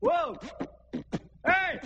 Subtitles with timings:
[0.00, 0.36] Whoa!
[1.44, 1.80] Hey!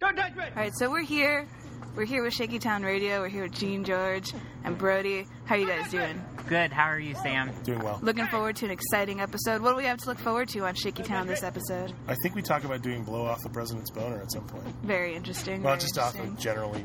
[0.00, 0.42] Don't touch me!
[0.44, 1.46] All right, so we're here.
[1.94, 3.20] We're here with Shaky Town Radio.
[3.20, 5.26] We're here with Gene George and Brody.
[5.46, 6.22] How you guys doing?
[6.46, 6.70] Good.
[6.70, 7.50] How are you, Sam?
[7.62, 7.98] Doing well.
[8.02, 9.62] Looking forward to an exciting episode.
[9.62, 11.94] What do we have to look forward to on Shaky Town this episode?
[12.08, 14.66] I think we talk about doing blow off the president's boner at some point.
[14.82, 15.62] Very interesting.
[15.62, 16.34] Not very just off interesting.
[16.34, 16.84] of generally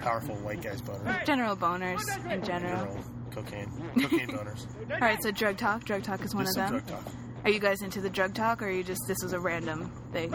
[0.00, 1.22] powerful white guy's boner.
[1.24, 2.84] general boners in general.
[2.84, 3.70] General cocaine.
[4.00, 4.66] Cocaine boners.
[4.92, 5.84] All right, so drug talk.
[5.84, 6.84] Drug talk is one Just of some them.
[6.86, 7.12] drug talk.
[7.44, 9.90] Are you guys into the drug talk, or are you just this was a random
[10.12, 10.30] thing?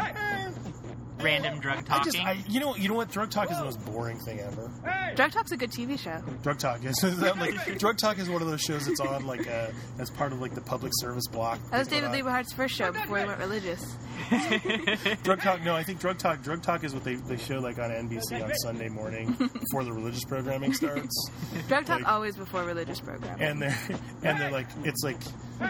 [1.22, 2.12] Random drug I talking.
[2.12, 3.10] just, I, you know, you know what?
[3.10, 4.70] Drug talk is the most boring thing ever.
[5.16, 6.22] Drug talk's a good TV show.
[6.44, 9.68] Drug talk is like drug talk is one of those shows that's on like uh,
[10.00, 11.60] as part of like the public service block.
[11.72, 12.12] That was David on.
[12.14, 13.96] Liebe Hart's first show before he went religious.
[15.24, 15.64] Drug talk.
[15.64, 16.42] No, I think drug talk.
[16.42, 19.92] Drug talk is what they, they show like on NBC on Sunday morning before the
[19.94, 21.30] religious programming starts.
[21.68, 23.42] Drug talk Like- always before religious programming.
[23.42, 23.78] and they're
[24.24, 25.18] and they're like it's like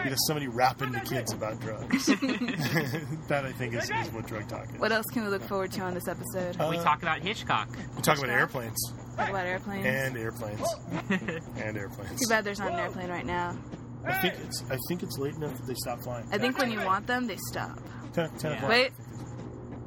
[0.04, 2.06] you know somebody rapping to kids about drugs.
[2.06, 4.80] that I think is, is what drug talk is.
[4.80, 6.60] What else can we look forward to on this episode?
[6.60, 7.68] Uh, we talk about Hitchcock.
[7.94, 8.76] we talk about airplanes
[9.16, 9.86] Talk about airplanes.
[9.86, 10.74] and airplanes
[11.56, 12.20] and airplanes.
[12.20, 13.56] Too bad there's not an airplane right now.
[14.04, 16.26] I think it's I think it's late enough that they stop flying.
[16.32, 17.78] I think when you want them, they stop.
[18.12, 18.56] Ten, ten Yeah.
[18.58, 18.70] o'clock.
[18.70, 18.92] Wait,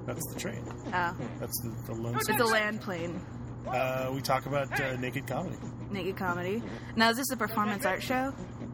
[0.05, 0.63] That's the train.
[0.67, 2.15] oh, That's the, the lone.
[2.15, 3.21] it's a land plane.
[3.67, 5.57] Uh, we talk about uh, naked comedy.
[5.91, 6.63] Naked comedy.
[6.95, 8.33] Now, is this a performance art show?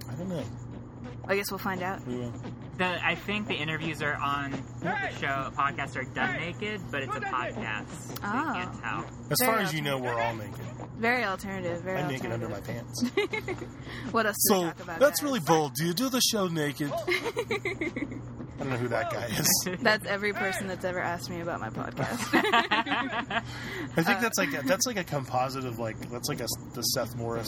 [0.09, 0.43] I don't know.
[1.27, 2.05] I guess we'll find out.
[2.07, 2.33] We will.
[2.77, 5.49] The, I think the interviews are on the show.
[5.57, 7.89] Podcasts are done naked, but it's a podcast.
[7.89, 8.53] So you Oh.
[8.53, 9.05] can't tell.
[9.31, 10.59] As Very far as you know, we're all naked.
[10.97, 11.81] Very alternative.
[11.83, 13.03] Very I'm naked under my pants.
[14.11, 14.99] What else do we So talk about?
[14.99, 15.23] that's guys?
[15.23, 15.73] really bold.
[15.75, 16.91] Do you do the show naked?
[18.57, 19.67] I don't know who that guy is.
[19.81, 22.33] That's every person that's ever asked me about my podcast.
[22.33, 26.81] I think that's like a, that's like a composite of like that's like a the
[26.81, 27.47] Seth Morris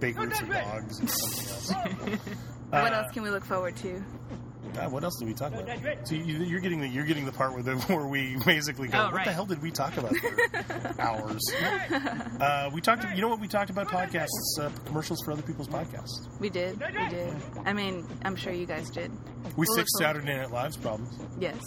[0.00, 2.18] Bakers for Dogs and something else.
[2.70, 4.02] what Uh, else can we look forward to?
[4.74, 5.68] God, what else did we talk about?
[6.08, 9.08] So you, you're getting the you're getting the part where the where we basically go.
[9.08, 11.42] Oh, what the hell did we talk about for hours?
[12.40, 13.04] Uh, we talked.
[13.14, 13.88] You know what we talked about?
[13.88, 14.28] Podcasts,
[14.60, 16.26] uh, commercials for other people's podcasts.
[16.40, 16.80] We did.
[16.80, 17.34] We did.
[17.66, 19.10] I mean, I'm sure you guys did.
[19.56, 21.60] We We'll fixed Saturday Night Live's problems Yes.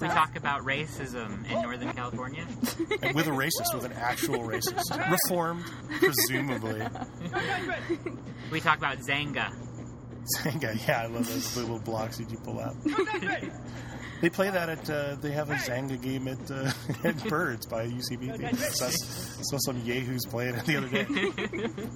[0.00, 2.46] We So- talk about racism in Northern California.
[3.02, 5.64] and with a racist, with an actual racist, reformed,
[5.98, 6.82] presumably.
[8.52, 9.52] We talk about Xanga.
[10.36, 12.76] Xanga, yeah, I love those little blocks that you pull out.
[14.20, 14.90] They play that at.
[14.90, 16.72] Uh, they have a Zanga game at, uh,
[17.04, 18.42] at Birds by UCB.
[18.44, 21.86] I saw, saw some yahoos playing it the other day.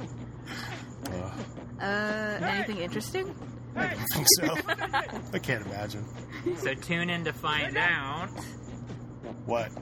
[1.11, 3.35] Uh, Uh, anything interesting?
[3.75, 4.57] I don't think so.
[5.35, 6.07] I can't imagine.
[6.59, 8.29] So tune in to find out.
[9.45, 9.73] What?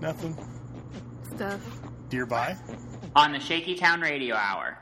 [0.00, 0.36] Nothing.
[1.36, 1.60] Stuff.
[2.08, 2.56] Dear bye.
[3.14, 4.76] on the Shaky Town Radio Hour.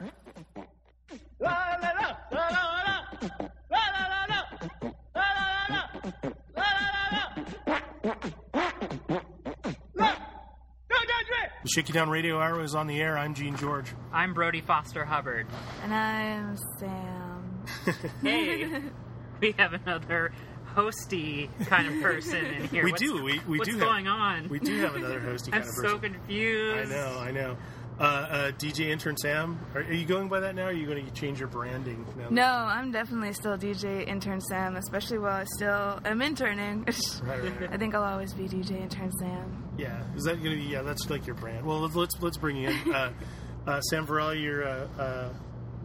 [11.64, 13.16] The Shaky Town Radio Hour is on the air.
[13.16, 13.86] I'm Gene George.
[14.12, 15.47] I'm Brody Foster Hubbard.
[15.82, 17.64] And I'm Sam.
[18.22, 18.69] Hey,
[19.41, 20.32] we have another
[20.74, 22.84] hosty kind of person in here.
[22.84, 23.22] We What's- do.
[23.22, 23.78] We, we what's do.
[23.78, 24.48] going have, on?
[24.48, 26.92] We do have another hosty I'm kind of so confused.
[26.92, 27.19] I know.
[27.20, 27.56] I know.
[28.00, 30.64] Uh, uh, DJ intern Sam, are, are you going by that now?
[30.64, 32.04] Or are you going to change your branding?
[32.16, 32.28] Now?
[32.30, 36.86] No, I'm definitely still DJ intern Sam, especially while I still am interning.
[37.22, 37.70] Right, right, right.
[37.72, 39.69] I think I'll always be DJ intern Sam.
[39.78, 40.62] Yeah, is that gonna be?
[40.62, 41.64] Yeah, that's like your brand.
[41.64, 42.92] Well, let's let's, let's bring you in.
[42.94, 43.12] Uh,
[43.66, 45.28] uh, Sam Varela, you're uh, uh,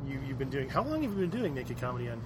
[0.07, 0.69] you you've been doing.
[0.69, 2.22] How long have you been doing naked comedy on?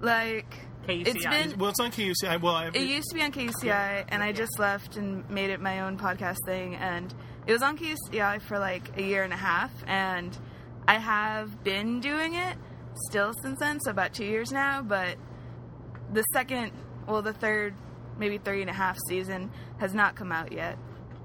[0.00, 0.54] Like,
[0.86, 1.06] KUCI.
[1.06, 1.58] it's been.
[1.58, 2.40] Well, it's on KUCI.
[2.40, 5.60] Well, I, It used to be on KUCI, and I just left and made it
[5.60, 6.74] my own podcast thing.
[6.76, 7.12] And
[7.50, 10.38] it was on KUCI for like a year and a half, and
[10.86, 12.56] I have been doing it
[13.08, 14.82] still since then, so about two years now.
[14.82, 15.16] But
[16.12, 16.70] the second,
[17.08, 17.74] well, the third,
[18.16, 20.78] maybe three and a half season has not come out yet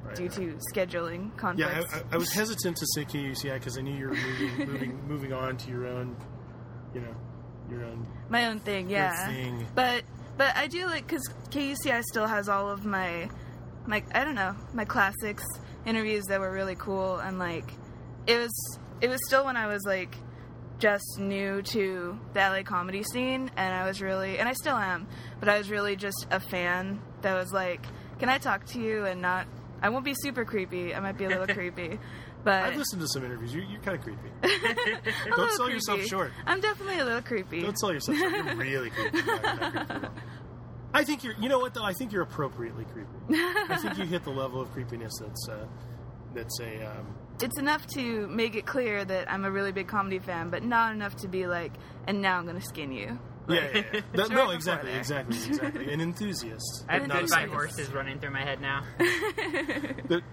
[0.03, 1.94] Right, due to scheduling yeah, conflicts.
[1.94, 5.08] I, I, I was hesitant to say KUCI because I knew you were moving moving
[5.08, 6.16] moving on to your own,
[6.96, 7.16] you know,
[7.70, 8.08] your own.
[8.29, 9.28] my own thing, yeah.
[9.28, 9.67] thing.
[9.76, 10.03] But
[10.38, 13.29] but I do like because KUCI still has all of my
[13.85, 15.46] my I don't know my classics
[15.85, 17.72] interviews that were really cool and like
[18.28, 20.16] it was it was still when I was like
[20.79, 25.08] just new to the LA comedy scene and I was really and I still am
[25.40, 27.85] but I was really just a fan that was like
[28.20, 29.47] can I talk to you and not
[29.82, 31.99] I won't be super creepy I might be a little creepy
[32.43, 33.55] but I've listened to some interviews.
[33.55, 34.29] You're, you're kind of creepy.
[35.35, 36.32] Don't sell yourself short.
[36.46, 38.34] I'm definitely a little creepy Don't sell yourself short.
[38.34, 39.20] You're really creepy.
[40.96, 41.36] I think you're.
[41.40, 41.84] You know what though?
[41.84, 43.09] I think you're appropriately creepy.
[43.70, 45.66] I think you hit the level of creepiness that's uh,
[46.34, 50.20] that's a um, It's enough to make it clear that I'm a really big comedy
[50.20, 51.74] fan, but not enough to be like,
[52.08, 53.20] and now I'm gonna skin you.
[53.47, 54.02] yeah, yeah, yeah.
[54.14, 55.86] That- Right no, before exactly, exactly, exactly.
[55.94, 58.84] An enthusiast, I have not good five horses running through my head now.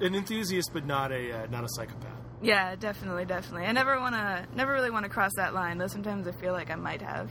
[0.01, 2.19] An enthusiast, but not a uh, not a psychopath.
[2.41, 3.67] Yeah, definitely, definitely.
[3.67, 5.79] I never wanna, never really want to cross that line.
[5.79, 7.31] Though sometimes I feel like I might have,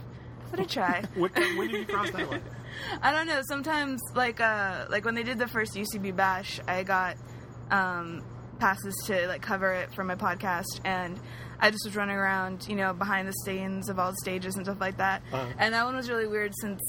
[0.52, 1.02] but I try.
[1.16, 2.42] What, when did you cross that line?
[3.02, 3.40] I don't know.
[3.48, 7.16] Sometimes, like, uh, like when they did the first UCB bash, I got
[7.70, 8.22] um,
[8.58, 11.18] passes to like cover it for my podcast, and
[11.58, 14.64] I just was running around, you know, behind the scenes of all the stages and
[14.66, 15.22] stuff like that.
[15.32, 15.52] Uh-huh.
[15.58, 16.80] And that one was really weird since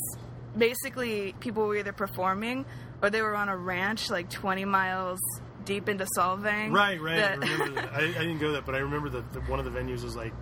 [0.58, 2.66] basically people were either performing
[3.02, 5.20] or they were on a ranch like 20 miles
[5.66, 6.74] deep into Solvang.
[6.74, 7.20] Right, right.
[7.20, 7.94] I remember that.
[7.94, 10.34] I, I didn't go that, but I remember that one of the venues was like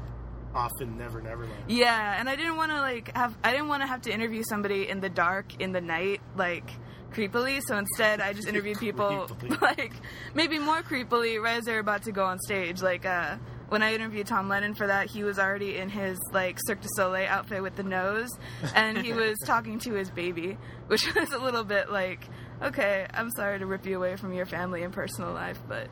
[0.53, 1.63] off in Never Neverland.
[1.67, 4.43] Yeah, and I didn't want to like have I didn't want to have to interview
[4.47, 6.69] somebody in the dark in the night like
[7.11, 7.61] creepily.
[7.65, 9.29] So instead, I just interviewed people
[9.61, 9.93] like
[10.33, 12.81] maybe more creepily right as they're about to go on stage.
[12.81, 13.37] Like uh,
[13.69, 16.89] when I interviewed Tom Lennon for that, he was already in his like Cirque du
[16.95, 18.29] Soleil outfit with the nose,
[18.75, 20.57] and he was talking to his baby,
[20.87, 22.27] which was a little bit like.
[22.63, 25.87] Okay, I'm sorry to rip you away from your family and personal life, but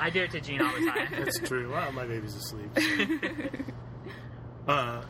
[0.00, 1.08] I do it to Gene all the time.
[1.10, 1.70] That's true.
[1.70, 2.70] Wow, my baby's asleep.
[4.66, 5.02] Uh,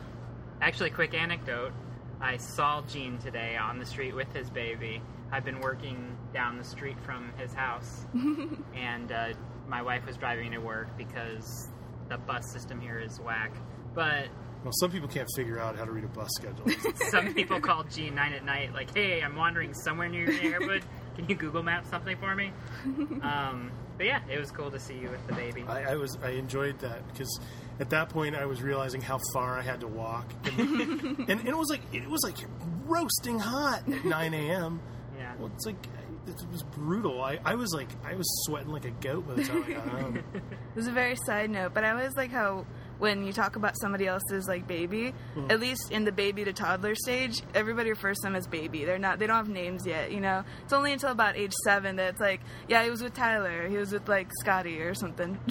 [0.61, 1.71] Actually, quick anecdote.
[2.19, 5.01] I saw Gene today on the street with his baby.
[5.31, 8.05] I've been working down the street from his house,
[8.75, 9.33] and uh,
[9.67, 11.69] my wife was driving to work because
[12.09, 13.51] the bus system here is whack.
[13.93, 14.29] But
[14.63, 16.65] well, some people can't figure out how to read a bus schedule.
[17.11, 20.83] some people call Gene nine at night, like, "Hey, I'm wandering somewhere near your neighborhood.
[21.15, 22.51] Can you Google Map something for me?"
[23.21, 25.63] Um, but yeah, it was cool to see you with the baby.
[25.67, 27.39] I, I was I enjoyed that because
[27.79, 30.25] at that point I was realizing how far I had to walk,
[30.57, 30.59] and,
[31.19, 32.37] and, and it was like it was like
[32.85, 34.79] roasting hot at 9 a.m.
[35.17, 35.33] Yeah.
[35.39, 35.87] Well, it's like
[36.27, 37.23] it was brutal.
[37.23, 39.87] I, I was like I was sweating like a goat by the time I got
[39.87, 40.23] home.
[40.33, 42.65] It was a very side note, but I always like how
[42.99, 45.51] when you talk about somebody else's like baby, Mm-hmm.
[45.51, 48.85] at least in the baby to toddler stage, everybody refers to them as baby.
[48.85, 50.43] They're not they don't have names yet, you know.
[50.63, 53.77] It's only until about age seven that it's like, yeah, he was with Tyler, he
[53.77, 55.37] was with like Scotty or something.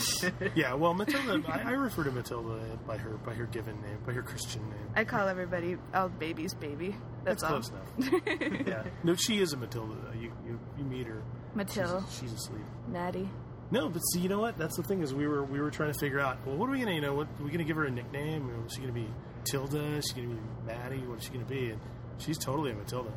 [0.55, 4.13] Yeah, well, Matilda, I, I refer to Matilda by her by her given name, by
[4.13, 4.91] her Christian name.
[4.95, 6.97] I call everybody all babies baby.
[7.25, 7.51] That's, all.
[7.61, 8.23] close enough.
[8.67, 9.95] yeah, no, she is a Matilda.
[10.05, 10.19] Though.
[10.21, 11.23] You you, you meet her.
[11.55, 12.05] Matilda.
[12.11, 12.63] She's, she's asleep.
[12.89, 13.29] Natty.
[13.71, 14.57] No, but see, you know what?
[14.59, 16.39] That's the thing is we were we were trying to figure out.
[16.47, 17.15] Well, what are we gonna you know?
[17.15, 18.49] What are we gonna give her a nickname?
[18.67, 19.09] Is she gonna be
[19.45, 19.97] Tilda?
[19.97, 20.99] Is she gonna be Maddie?
[21.07, 21.71] What is she gonna be?
[21.71, 21.81] And
[22.19, 23.13] she's totally a Matilda.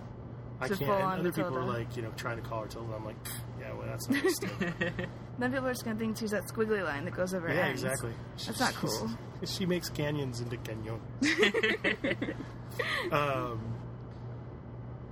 [0.62, 0.90] I She's can't.
[0.92, 2.94] And full-on other people are like you know trying to call her Tilda.
[2.94, 3.16] I'm like,
[3.60, 5.08] yeah, well, that's not a.
[5.40, 7.68] Then people are just gonna think she's that squiggly line that goes over her yeah,
[7.68, 7.84] ends.
[7.84, 8.12] exactly.
[8.46, 9.10] That's not cool.
[9.46, 11.00] She makes canyons into canyon.
[13.14, 13.74] um,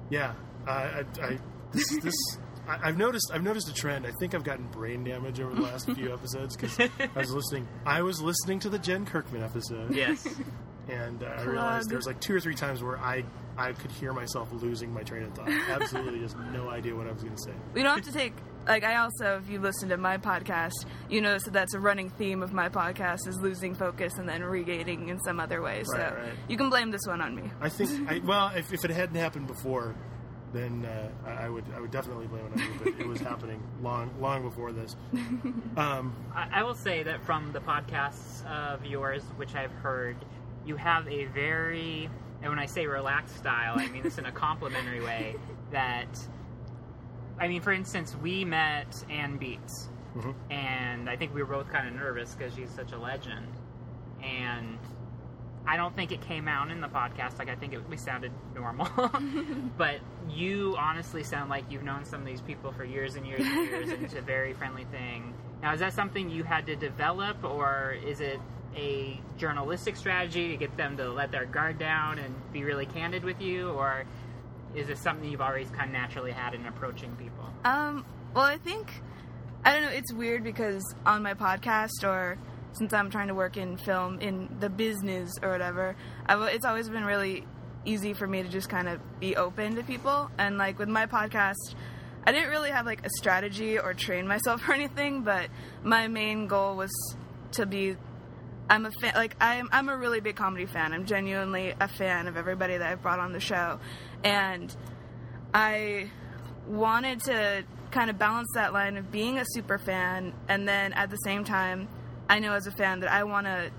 [0.10, 0.34] yeah,
[0.68, 1.38] I, I, I
[1.72, 2.38] this, this
[2.68, 3.32] I, I've noticed.
[3.34, 4.06] I've noticed a trend.
[4.06, 7.68] I think I've gotten brain damage over the last few episodes because I was listening.
[7.86, 10.28] I was listening to the Jen Kirkman episode, yes.
[10.90, 13.24] and uh, I realized there was like two or three times where I
[13.58, 15.50] I could hear myself losing my train of thought.
[15.70, 17.54] Absolutely, just no idea what I was going to say.
[17.74, 18.34] We don't have to take
[18.68, 22.10] like I also, if you listen to my podcast, you notice that that's a running
[22.10, 25.84] theme of my podcast is losing focus and then regaining in some other way.
[25.86, 26.34] So Right, right.
[26.50, 27.44] you can blame this one on me.
[27.62, 28.12] I think.
[28.12, 29.96] I, well, if, if it hadn't happened before,
[30.54, 32.80] then uh, I I would I would definitely blame it on you.
[32.84, 34.96] But it was happening long long before this.
[35.78, 40.16] Um, I, I will say that from the podcasts of yours, which I've heard,
[40.66, 42.10] you have a very,
[42.42, 45.36] and when I say relaxed style, I mean this in a complimentary way.
[45.72, 46.08] That,
[47.40, 50.34] I mean, for instance, we met Anne Beatts, Mhm.
[50.50, 53.48] and I think we were both kind of nervous because she's such a legend,
[54.24, 54.80] and.
[55.68, 57.40] I don't think it came out in the podcast.
[57.40, 58.88] Like I think it, we sounded normal,
[59.78, 63.42] but you honestly sound like you've known some of these people for years and years
[63.42, 65.34] and years, and it's a very friendly thing.
[65.62, 68.40] Now, is that something you had to develop, or is it
[68.76, 73.24] a journalistic strategy to get them to let their guard down and be really candid
[73.24, 74.06] with you, or
[74.76, 77.50] is it something you've always kind of naturally had in approaching people?
[77.66, 79.02] Um, well, I think
[79.66, 79.90] I don't know.
[79.90, 82.38] It's weird because on my podcast, or
[82.78, 86.90] since I'm trying to work in film in the business or whatever, I've, it's always
[86.90, 87.46] been really
[87.86, 90.30] easy for me to just kind of be open to people.
[90.38, 91.76] And like with my podcast,
[92.26, 95.50] I didn't really have like a strategy or train myself or anything, but
[95.84, 96.92] my main goal was
[97.54, 97.96] to be.
[98.70, 99.14] I'm a fan.
[99.16, 100.92] Like I'm, I'm a really big comedy fan.
[100.92, 103.80] I'm genuinely a fan of everybody that I've brought on the show,
[104.26, 104.76] and
[105.54, 106.12] I
[106.68, 111.10] wanted to kind of balance that line of being a super fan and then at
[111.10, 111.88] the same time
[112.30, 113.72] I know as a fan that I want to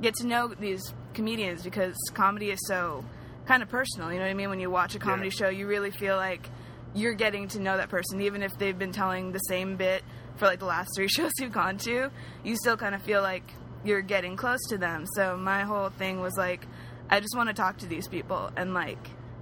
[0.00, 3.04] get to know these comedians because comedy is so
[3.46, 4.48] kind of personal, you know what I mean?
[4.50, 5.46] When you watch a comedy Yeah.
[5.46, 6.48] show, you really feel like
[6.94, 10.02] you're getting to know that person, even if they've been telling the same bit
[10.36, 12.10] for like the last three shows you've gone to.
[12.44, 13.44] You still kind of feel like
[13.84, 15.04] you're getting close to them.
[15.14, 16.66] So my whole thing was like,
[17.08, 18.98] I just want to talk to these people and like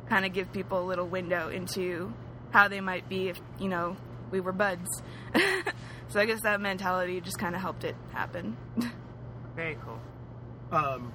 [0.09, 2.13] kind of give people a little window into
[2.51, 3.97] how they might be if you know
[4.31, 4.89] we were buds.
[6.09, 8.57] so I guess that mentality just kind of helped it happen.
[9.57, 9.99] Very cool.
[10.79, 11.13] Um,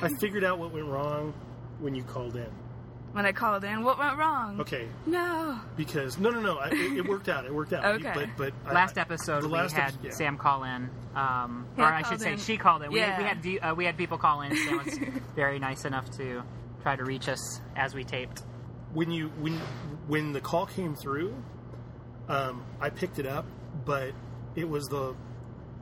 [0.00, 1.34] I figured out what went wrong
[1.80, 2.48] when you called in.
[3.12, 4.60] when I called in, what went wrong?
[4.60, 5.58] Okay, No.
[5.76, 7.44] because no, no, no, I, it, it worked out.
[7.44, 7.84] It worked out.
[8.00, 8.12] Okay.
[8.14, 10.10] But but Last I- episode the we last had epi- yeah.
[10.12, 12.92] Sam call in, um, Yeah, or I should called say she called in.
[12.92, 13.18] We, Yeah.
[13.18, 14.56] we had de- uh, we had people call in.
[14.56, 14.98] Sam was
[15.34, 16.42] very nice enough to
[16.82, 18.42] try to reach us as we taped.
[18.94, 19.58] when you when
[20.08, 21.34] when the call came through,
[22.28, 23.44] um, I picked it up,
[23.86, 24.10] but
[24.54, 25.14] it was the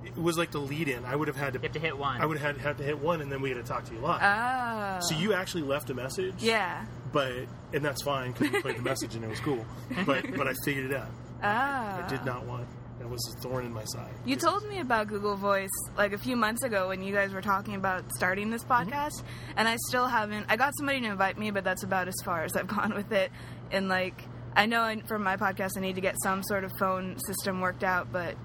[0.05, 1.05] it was like the lead in.
[1.05, 2.21] I would have had to You have to hit one.
[2.21, 3.93] I would have had, had to hit one, and then we had to talk to
[3.95, 4.21] you live.
[4.23, 4.99] Oh.
[5.01, 6.85] so you actually left a message, Yeah.
[7.13, 7.33] but
[7.73, 9.65] and that's fine because we played the message and it was cool.
[10.07, 11.09] But but I figured it out.
[11.43, 11.47] Oh.
[11.47, 12.67] I did not want
[13.01, 14.13] that was a thorn in my side.
[14.25, 15.69] You told me about Google Voice
[15.99, 18.91] like a few months ago when you guys were talking about starting this Mm-hmm.
[18.91, 19.23] podcast,
[19.57, 20.47] and I still haven't.
[20.51, 23.11] I got somebody to invite me, but that's about as far as I've gone with
[23.11, 23.31] it.
[23.73, 24.23] And like,
[24.57, 27.61] I know I, for my podcast, I need to get some sort of phone system
[27.61, 28.37] worked out, but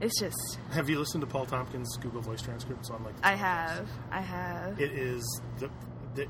[0.00, 3.16] it's just Have you listened to Paul Tompkins' Google Voice transcripts on like?
[3.16, 3.38] the I podcast?
[3.38, 4.80] have, I have.
[4.80, 5.70] It is the,
[6.14, 6.26] the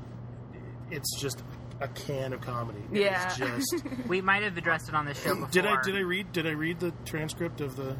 [0.89, 1.43] it's just
[1.81, 2.79] a can of comedy.
[2.91, 3.27] It Yeah.
[3.27, 5.49] is just we might have addressed it on the show before.
[5.49, 7.97] Did I did I read did I read the transcript of the?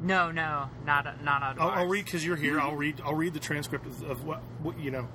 [0.00, 1.58] No, no, not not on.
[1.58, 2.60] I'll, I'll read because you're here.
[2.60, 5.08] I'll read I'll read the transcript of, of what, what you know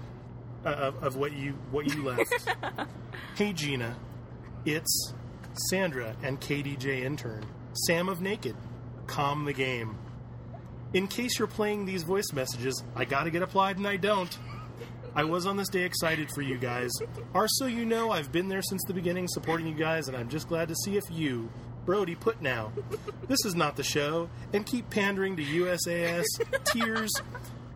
[0.65, 2.49] uh, of, of what you what you left.
[3.35, 3.95] hey Gina,
[4.65, 5.13] it's
[5.69, 8.55] Sandra and KDJ intern Sam of Naked.
[9.07, 9.97] Calm the game.
[10.93, 14.37] In case you're playing these voice messages, I gotta get applied and I don't.
[15.15, 16.91] I was on this day excited for you guys.
[17.33, 20.29] Or so you know, I've been there since the beginning supporting you guys, and I'm
[20.29, 21.51] just glad to see if you,
[21.85, 22.71] Brody, put now.
[23.27, 26.25] This is not the show, and keep pandering to USAS,
[26.65, 27.11] tears,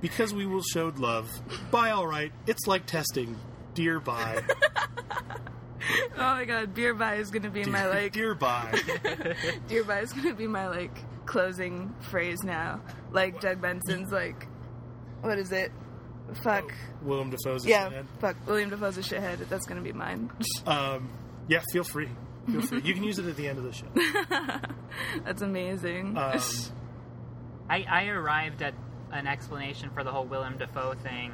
[0.01, 1.29] because we will showed love.
[1.69, 2.31] Bye, alright.
[2.47, 3.37] It's like testing.
[3.75, 4.41] Dear bye.
[6.17, 8.77] Oh my god, beer buy is gonna be my like Dear bye.
[9.67, 12.81] beer buy is gonna be my like closing phrase now.
[13.11, 14.47] Like Doug Benson's like,
[15.21, 15.71] what is it?
[16.43, 16.73] Fuck.
[17.03, 18.05] Willem Dafoe's a Yeah, shithead.
[18.19, 18.35] fuck.
[18.47, 19.47] Willem Dafoe's a shithead.
[19.49, 20.29] That's gonna be mine.
[20.65, 21.09] Um,
[21.47, 22.09] yeah, feel free.
[22.51, 22.81] Feel free.
[22.81, 23.87] You can use it at the end of the show.
[25.25, 26.17] That's amazing.
[26.17, 26.39] Um,
[27.69, 28.73] I, I arrived at
[29.11, 31.31] an explanation for the whole Willem Dafoe thing,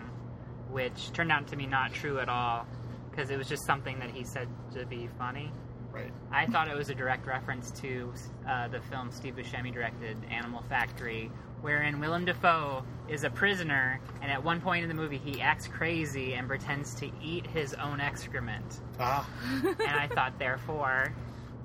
[0.69, 2.65] which turned out to be not true at all,
[3.15, 5.51] because it was just something that he said to be funny.
[5.91, 6.11] right.
[6.31, 8.11] I thought it was a direct reference to
[8.49, 14.31] uh, the film Steve Buscemi directed, Animal Factory, wherein Willem Dafoe is a prisoner, and
[14.31, 17.99] at one point in the movie he acts crazy and pretends to eat his own
[18.01, 18.79] excrement.
[18.99, 19.27] Ah.
[19.63, 21.13] and I thought, therefore,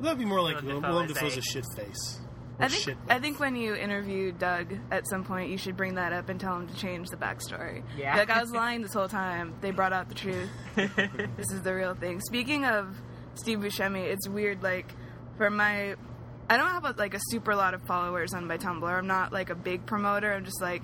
[0.00, 2.20] That'd be more like Willem Willem, Dafoe Willem Dafoe's a- a shit face.
[2.60, 5.94] I think shit I think when you interview Doug at some point, you should bring
[5.94, 7.82] that up and tell him to change the backstory.
[7.96, 8.16] Yeah.
[8.16, 9.54] Like I was lying this whole time.
[9.60, 10.50] They brought out the truth.
[10.74, 12.20] this is the real thing.
[12.20, 12.88] Speaking of
[13.34, 14.62] Steve Buscemi, it's weird.
[14.62, 14.92] Like
[15.36, 15.94] for my,
[16.50, 18.82] I don't have a, like a super lot of followers on my Tumblr.
[18.90, 20.32] I'm not like a big promoter.
[20.32, 20.82] I'm just like,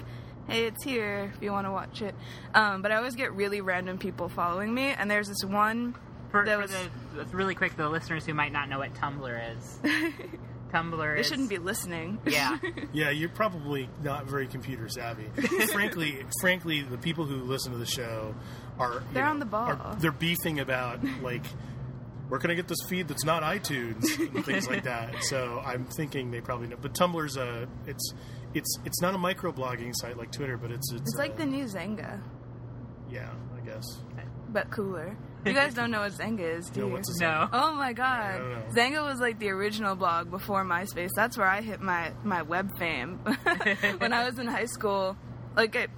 [0.49, 2.15] hey, it's here if you want to watch it.
[2.55, 5.97] Um, but I always get really random people following me, and there's this one.
[6.31, 6.71] for, That for was-
[7.31, 9.79] the really quick, the listeners who might not know what Tumblr is,
[10.75, 12.19] Tumblr They is shouldn't be listening.
[12.27, 12.59] yeah.
[12.93, 15.27] Yeah, you're probably not very computer savvy.
[15.73, 18.35] frankly, frankly, the people who listen to the show
[18.79, 19.69] are They're know, on the ball.
[19.71, 21.45] are- they're beefing about like
[22.29, 25.15] where can I get this feed that's not iTunes and things like that.
[25.25, 26.77] So I'm thinking they probably know.
[26.81, 28.13] But Tumblr's a it's
[28.55, 31.47] it's it's not a microblogging site like Twitter, but it's it's, It's like uh, the
[31.47, 32.21] new Xanga,
[33.11, 33.85] yeah, I guess.
[34.49, 35.17] but cooler.
[35.45, 36.91] You guys don't know what Xanga is, do You you?
[36.91, 37.49] know, what's a No.
[37.53, 38.21] Oh my god.
[38.21, 38.63] I don't know.
[38.75, 41.11] Xanga was like the original blog before MySpace.
[41.15, 43.19] That's where I hit my, my web fame.
[43.99, 45.17] when I was in high school,
[45.57, 45.91] like it,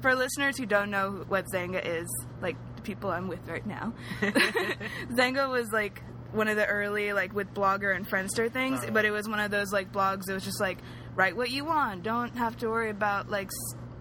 [0.00, 2.06] for listeners who don't know what Xanga is,
[2.40, 3.92] like the people I'm with right now,
[4.22, 6.02] Xanga was like
[6.32, 8.90] one of the early like with Blogger and Friendster things, Uh-huh.
[8.92, 10.78] but it was one of those like blogs that was just like
[11.14, 13.50] write what you want, don't have to worry about like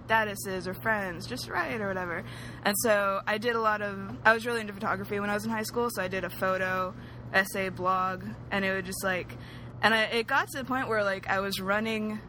[0.08, 2.24] statuses or friends, just write or whatever.
[2.64, 5.46] And so I did a lot of I was really into photography when I was
[5.46, 6.94] in high school, so I did a photo
[7.34, 9.36] essay blog and it would just like
[9.82, 12.20] and I, it got to the point where like I was running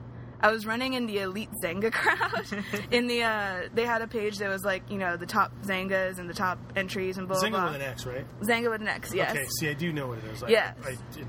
[0.40, 2.64] I was running in the elite Xanga crowd.
[2.90, 6.18] in the uh, they had a page that was like you know the top Xangas
[6.18, 7.66] and the top entries and blah blah Xanga blah.
[7.66, 8.26] with an X, right?
[8.40, 10.42] Xanga with an X, yes, Okay, see, I do know what it is.
[10.42, 10.75] I, Yes.
[10.85, 11.26] I, it,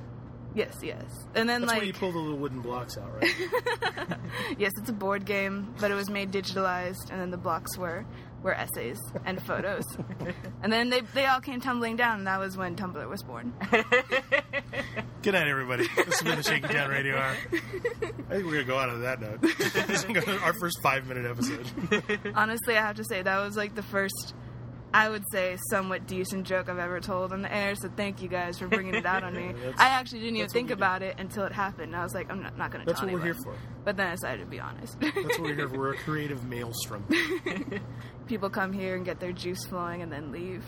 [0.56, 1.03] yes, yes.
[1.36, 3.34] And then that's like you pull the little wooden blocks out, right?
[4.58, 8.06] yes, it's a board game, but it was made digitalized, and then the blocks were
[8.44, 9.84] were essays and photos.
[10.63, 13.53] and then they, they all came tumbling down, and that was when Tumblr was born.
[15.22, 15.88] Good night, everybody.
[15.96, 17.36] This has been the Shaky Town Radio Hour.
[18.29, 19.41] I think we're gonna go out on that note.
[19.41, 20.06] This is
[20.41, 21.68] our first five minute episode.
[22.36, 24.34] Honestly, I have to say, that was like the first,
[24.93, 28.27] I would say, somewhat decent joke I've ever told on the air, so thank you
[28.27, 29.53] guys for bringing it out on me.
[29.77, 30.79] I actually didn't even think we do.
[30.79, 31.96] about it until it happened.
[31.96, 33.55] I was like, I'm not, not going to That's what we're here for.
[33.86, 35.00] But then I decided to be honest.
[35.00, 35.77] That's what we're here for.
[35.77, 37.05] We're a creative maelstrom.
[38.27, 40.63] People come here and get their juice flowing and then leave.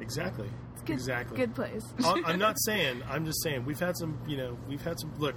[0.00, 0.48] Exactly.
[0.72, 1.36] It's good, Exactly.
[1.36, 1.82] Good place.
[2.04, 3.02] I'm not saying.
[3.08, 3.64] I'm just saying.
[3.64, 4.18] We've had some.
[4.26, 4.58] You know.
[4.68, 5.12] We've had some.
[5.18, 5.36] Look,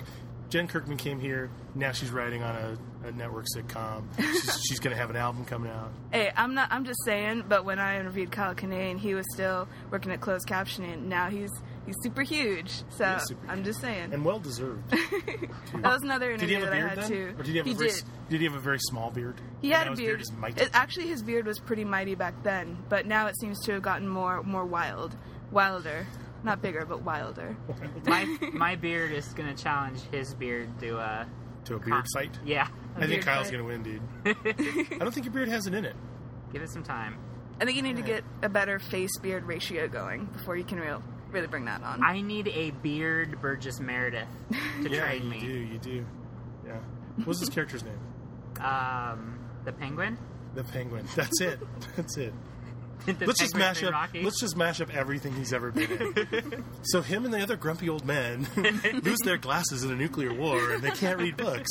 [0.52, 1.50] Jen Kirkman came here.
[1.76, 4.04] Now she's writing on a, a network sitcom.
[4.20, 5.94] She's, she's going to have an album coming out.
[6.12, 6.68] Hey, I'm not.
[6.74, 7.46] I'm just saying.
[7.48, 11.04] But when I interviewed Kyle Kinane, he was still working at closed captioning.
[11.04, 11.50] Now he's
[11.86, 12.84] he's super huge.
[12.90, 14.14] So super I'm just saying.
[14.14, 14.90] and well deserved.
[14.90, 15.50] that
[15.84, 17.40] was another Did he interview have a that I beard had then, too.
[17.40, 18.04] or did he have he a very, did.
[18.30, 19.40] did he have a very small beard?
[19.62, 20.20] He had a beard.
[20.22, 20.32] is.
[20.58, 23.82] It, actually, his beard was pretty mighty back then, but now it seems to have
[23.82, 25.16] gotten more more wild,
[25.50, 26.08] wilder.
[26.44, 27.56] Not bigger, but wilder.
[28.06, 31.26] my my beard is gonna challenge his beard to uh
[31.66, 32.40] to a beard fight.
[32.44, 32.68] yeah.
[32.98, 34.02] I think Kyle's going to win, dude.
[34.26, 35.96] I don't think your beard has it in it.
[36.52, 37.18] Give it some time.
[37.62, 40.78] I think you need to get a better face beard ratio going before you can
[40.80, 42.04] real, really bring that on.
[42.04, 44.28] I need a beard Burgess Meredith
[44.82, 44.98] to train me.
[44.98, 45.40] Yeah, train you me.
[45.40, 45.48] do.
[45.48, 46.06] You do.
[46.66, 46.78] Yeah.
[47.24, 48.00] What's his character's name?
[48.60, 50.18] Um, the penguin.
[50.56, 51.06] The Penguin.
[51.16, 51.60] That's it.
[51.96, 52.34] That's it.
[53.20, 53.94] Let's just mash up.
[53.94, 54.24] Rocky.
[54.24, 56.64] Let's just mash up everything he's ever been in.
[56.84, 58.48] so him and the other grumpy old men
[59.04, 61.70] lose their glasses in a nuclear war, and they can't read books.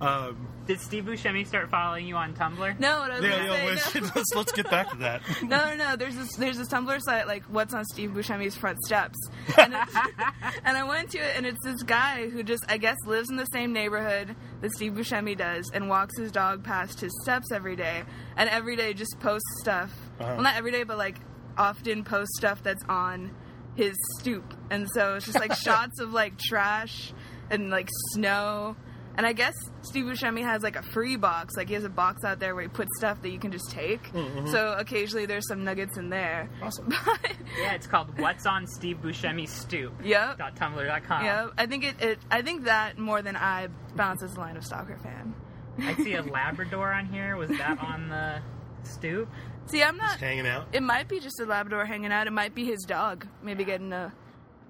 [0.00, 2.80] Um, Did Steve Buscemi start following you on Tumblr?
[2.80, 4.10] no, what I was yeah, gonna yeah, say, let's, no.
[4.14, 5.22] let's, let's get back to that.
[5.42, 5.96] no, no, no.
[5.96, 9.18] There's this there's this Tumblr site like what's on Steve Buscemi's front steps,
[9.58, 9.88] and, it,
[10.64, 13.36] and I went to it, and it's this guy who just I guess lives in
[13.36, 17.76] the same neighborhood that Steve Buscemi does, and walks his dog past his steps every
[17.76, 18.02] day,
[18.36, 19.92] and every day just posts stuff.
[20.18, 20.32] Uh-huh.
[20.34, 21.20] Well, not every day, but like
[21.58, 23.34] often posts stuff that's on
[23.74, 27.12] his stoop, and so it's just like shots of like trash
[27.50, 28.76] and like snow.
[29.16, 31.56] And I guess Steve Buscemi has like a free box.
[31.56, 33.70] Like he has a box out there where he puts stuff that you can just
[33.70, 34.02] take.
[34.12, 34.46] Mm, mm-hmm.
[34.50, 36.48] So occasionally there's some nuggets in there.
[36.62, 36.88] Awesome.
[37.04, 39.92] But Yeah, it's called What's on Steve Buscemi's Stoop.
[40.04, 41.24] yep, Dot tumblr.com.
[41.24, 41.50] yep.
[41.58, 42.18] I think it, it.
[42.30, 45.34] I think that more than I bounces the line of stalker fan.
[45.80, 47.36] I see a Labrador on here.
[47.36, 48.40] Was that on the
[48.84, 49.28] stoop?
[49.66, 50.18] See, I'm not.
[50.18, 50.68] Hanging out.
[50.72, 52.26] It might be just a Labrador hanging out.
[52.26, 53.26] It might be his dog.
[53.42, 54.12] Maybe getting a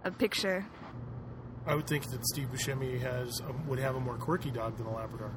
[0.05, 0.67] a picture.
[1.67, 4.87] I would think that Steve Buscemi has um, would have a more quirky dog than
[4.87, 5.33] a Labrador.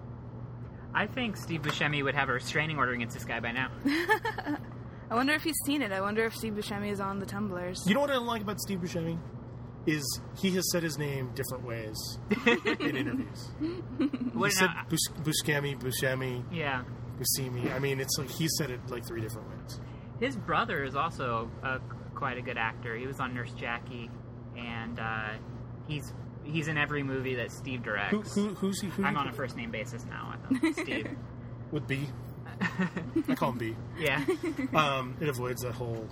[0.93, 3.69] I think Steve Buscemi would have a restraining order against this guy by now.
[5.09, 5.91] I wonder if he's seen it.
[5.91, 7.83] I wonder if Steve Buscemi is on the tumblers.
[7.85, 9.17] You know what I don't like about Steve Buscemi
[9.85, 11.97] is he has said his name different ways
[12.79, 13.51] in interviews.
[14.33, 16.83] What, he said now- Bus- Buscemi, Buscemi, yeah.
[17.19, 17.73] Buscemi.
[17.73, 19.79] I mean, it's like he said it like three different ways.
[20.19, 21.79] His brother is also uh,
[22.15, 22.95] quite a good actor.
[22.95, 24.09] He was on Nurse Jackie,
[24.57, 25.29] and uh,
[25.87, 28.33] he's he's in every movie that Steve directs.
[28.35, 28.87] Who, who who's he?
[28.89, 31.09] Who I'm on a first name basis now with him, Steve.
[31.71, 32.07] with B.
[33.27, 33.75] I call him B.
[33.97, 34.23] Yeah,
[34.73, 36.07] Um, it avoids that whole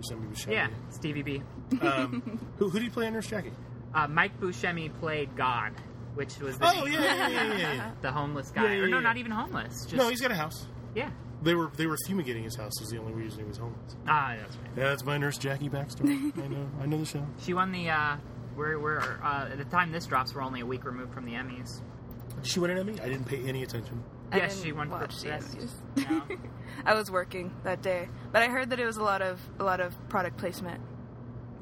[0.00, 0.52] Buscemi Buscemi.
[0.52, 1.42] yeah, Stevie B.
[1.80, 3.52] Um, who, who did he play in Nurse Jackie?
[3.94, 5.72] Uh, Mike Buscemi played God,
[6.14, 7.90] which was the, Oh yeah, yeah, yeah, yeah, yeah.
[8.02, 8.64] the homeless guy.
[8.64, 9.02] Yeah, yeah, or no, yeah.
[9.02, 9.82] not even homeless.
[9.84, 10.66] Just, No, he's got a house.
[10.94, 11.10] yeah.
[11.40, 12.72] They were they were fumigating his house.
[12.80, 13.94] Was the only reason he was homeless.
[14.08, 14.66] Ah, that's right.
[14.76, 16.36] Yeah, that's my Nurse Jackie backstory.
[16.36, 16.68] I know.
[16.82, 17.24] I know the show.
[17.40, 17.88] She won the.
[17.88, 18.16] Uh,
[18.58, 21.32] we're we're uh, at the time this drops, we're only a week removed from the
[21.32, 21.80] Emmys.
[22.36, 23.00] Did she win an Emmy?
[23.00, 24.02] I didn't pay any attention.
[24.30, 25.24] I Yes, she won for the best.
[25.56, 25.70] Emmys.
[26.10, 26.22] No.
[26.84, 29.64] I was working that day, but I heard that it was a lot of a
[29.64, 30.80] lot of product placement.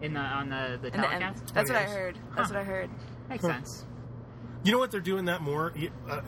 [0.03, 1.55] In the on the the In the telecast.
[1.55, 2.19] that's Oh, what I heard.
[2.37, 2.55] That's Huh.
[2.57, 2.91] what I heard.
[3.29, 3.53] Makes Huh.
[3.53, 3.87] sense.
[4.65, 4.91] You know what?
[4.91, 5.73] They're doing that more.
[5.77, 6.21] You- Uh,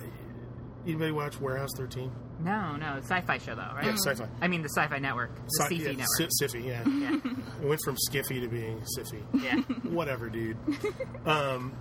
[0.86, 2.12] anybody watch Warehouse 13?
[2.40, 3.84] No, no, sci-fi show though, right?
[3.84, 4.28] Yeah, sci-fi.
[4.40, 6.30] I mean the Sci-Fi Network, the Sci- yeah, Network.
[6.40, 6.84] Siffy, yeah.
[6.86, 7.16] yeah,
[7.62, 9.22] It went from Skiffy to being Siffy.
[9.42, 9.56] yeah.
[9.90, 10.56] Whatever, dude.
[11.26, 11.72] Um,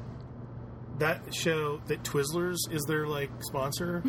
[1.00, 4.02] that show, that Twizzlers is their like sponsor,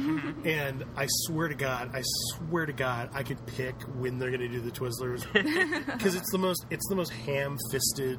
[0.46, 2.00] and I swear to God, I
[2.32, 5.30] swear to God, I could pick when they're going to do the Twizzlers
[5.92, 8.18] because it's the most, it's the most ham-fisted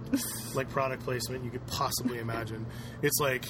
[0.54, 2.68] like product placement you could possibly imagine.
[3.02, 3.46] It's like,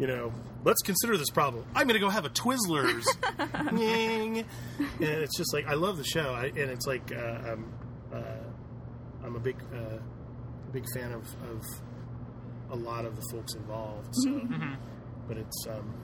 [0.00, 0.32] you know,
[0.64, 1.64] let's consider this problem.
[1.74, 3.04] I'm going to go have a Twizzlers,
[3.38, 4.44] Nying.
[4.78, 7.72] and it's just like I love the show, I, and it's like uh, I'm,
[8.12, 8.22] uh,
[9.24, 9.98] I'm a big, uh,
[10.72, 11.62] big fan of, of
[12.70, 14.08] a lot of the folks involved.
[14.12, 14.76] So, Mhm.
[15.28, 15.94] but it's um,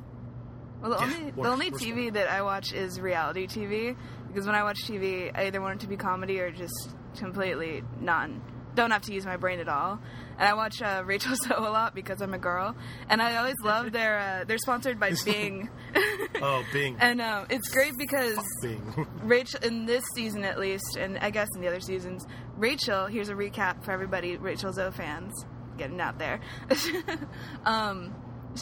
[0.83, 3.97] Well, the Yeah, only we're- the only we're TV that I watch is reality TV
[4.29, 7.83] because when I watch TV, I either want it to be comedy or just completely
[8.01, 8.43] non
[8.77, 9.99] don't have to use my brain at all.
[10.39, 12.77] And I watch uh, Rachel Zoe a lot because I'm a girl,
[13.09, 14.19] and I always love their.
[14.19, 15.69] Uh, they're sponsored by Bing,
[16.43, 16.97] Oh, Bing.
[17.01, 19.07] and um, it's great because Bing.
[19.23, 23.07] Rachel in this season at least, and I guess in the other seasons, Rachel.
[23.07, 25.33] Here's a recap for everybody, Rachel Zoe fans,
[25.79, 26.41] getting out there.
[27.65, 28.15] um,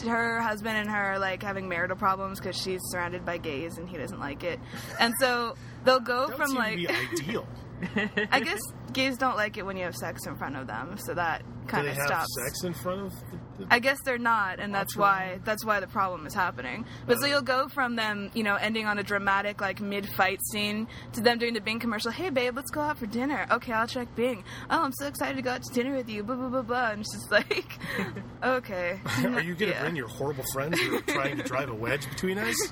[0.05, 3.87] her husband and her are, like having marital problems because she's surrounded by gays and
[3.89, 4.59] he doesn't like it,
[4.99, 6.71] and so they'll go from like.
[6.71, 7.47] to be ideal.
[8.31, 8.59] I guess
[8.93, 11.87] gays don't like it when you have sex in front of them, so that kind
[11.87, 12.27] of stops.
[12.43, 15.79] sex in front of the, the I guess they're not, and that's why that's why
[15.79, 16.85] the problem is happening.
[17.07, 17.29] But so Uh.
[17.29, 21.37] you'll go from them, you know, ending on a dramatic like mid-fight scene to them
[21.39, 22.11] doing the Bing commercial.
[22.11, 23.45] Hey, babe, let's go out for dinner.
[23.51, 24.43] Okay, I'll check Bing.
[24.69, 26.23] Oh, I'm so excited to go out to dinner with you.
[26.23, 26.91] Blah blah blah blah.
[26.91, 27.77] And it's just like,
[28.43, 28.99] okay.
[29.23, 29.81] Are you going to Yeah.
[29.83, 32.55] bring your horrible friends who are trying to drive a wedge between us?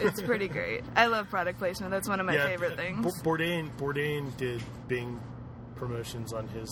[0.00, 0.82] It's pretty great.
[0.96, 1.90] I love product placement.
[1.90, 3.22] That's one of my yeah, favorite uh, things.
[3.22, 5.20] Bo- Bourdain, Bourdain did Bing
[5.76, 6.68] promotions on his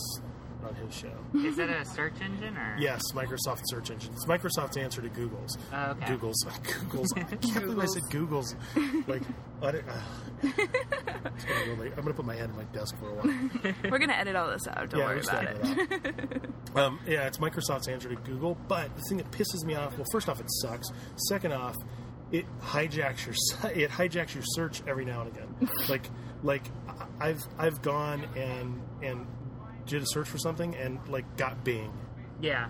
[0.65, 1.11] on his show.
[1.35, 2.75] Is it a search engine or?
[2.79, 4.13] Yes, Microsoft search engine.
[4.13, 5.57] It's Microsoft's answer to Google's.
[5.73, 6.07] Oh, okay.
[6.07, 6.43] Google's.
[6.63, 7.13] Google's.
[7.17, 8.55] I can't believe I said Google's.
[9.07, 9.21] Like,
[9.61, 10.01] I don't, uh,
[10.43, 13.73] it's gonna really, I'm going to put my head in my desk for a while.
[13.91, 14.89] We're gonna edit all this out.
[14.89, 16.43] Don't yeah, worry we're about it.
[16.43, 18.57] it um, yeah, it's Microsoft's answer to Google.
[18.67, 20.87] But the thing that pisses me off, well, first off, it sucks.
[21.29, 21.75] Second off,
[22.31, 23.35] it hijacks your
[23.71, 25.69] it hijacks your search every now and again.
[25.87, 26.09] like
[26.41, 26.63] like
[27.19, 29.25] I've I've gone and and
[29.85, 31.91] did a search for something and like got Bing
[32.41, 32.69] Yeah.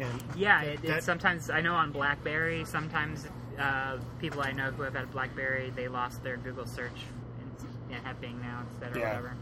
[0.00, 2.64] and Yeah, it, that- it sometimes I know on BlackBerry.
[2.64, 3.26] Sometimes
[3.58, 6.92] uh, people I know who have had BlackBerry, they lost their Google search
[7.40, 9.08] and yeah, have Bing now instead or Yeah.
[9.08, 9.36] whatever.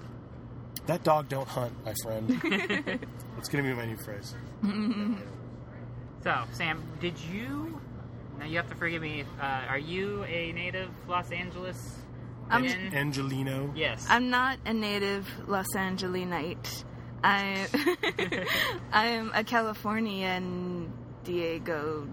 [0.87, 2.41] that dog don't hunt, my friend.
[3.39, 4.35] it's gonna be my new phrase.
[6.23, 7.81] So, Sam, did you?
[8.39, 9.23] Now you have to forgive me.
[9.41, 11.99] Uh, are you a native Los Angeles?
[12.51, 13.73] I'm- Angelino.
[13.77, 14.07] yes.
[14.09, 16.85] I'm not a native Los Angelinite.
[17.23, 17.67] I
[18.93, 20.93] I am a Californian
[21.25, 22.07] Diego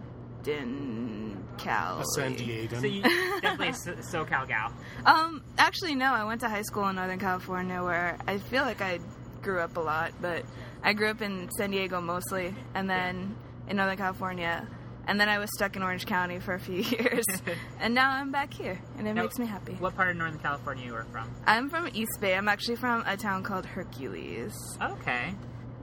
[0.44, 2.00] din Cal.
[2.02, 2.80] A San Diego.
[2.80, 3.02] so you
[3.42, 4.74] definitely a S- SoCal gal.
[5.06, 6.14] Um, actually, no.
[6.14, 9.00] I went to high school in Northern California, where I feel like I
[9.42, 10.14] grew up a lot.
[10.22, 10.44] But
[10.84, 13.36] I grew up in San Diego mostly, and then
[13.70, 14.68] in Northern California,
[15.08, 17.26] and then I was stuck in Orange County for a few years,
[17.80, 19.74] and now I'm back here, and it Now, makes me happy.
[19.74, 21.30] What part of Northern California you were from?
[21.46, 22.36] I'm from East Bay.
[22.36, 24.54] I'm actually from a town called Hercules.
[24.82, 25.34] Okay.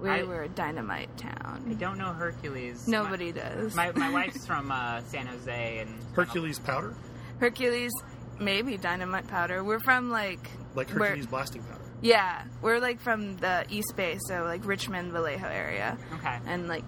[0.00, 1.66] We I- were a dynamite town.
[1.68, 2.88] I don't know Hercules.
[2.88, 3.74] Nobody does.
[3.74, 6.94] My, my, my wife's from uh, San Jose and Hercules powder,
[7.38, 7.92] Hercules,
[8.38, 9.62] maybe dynamite powder.
[9.62, 10.40] We're from like
[10.74, 11.76] like Hercules blasting powder.
[12.02, 16.38] Yeah, we're like from the East Bay, so like Richmond, Vallejo area, Okay.
[16.46, 16.84] and like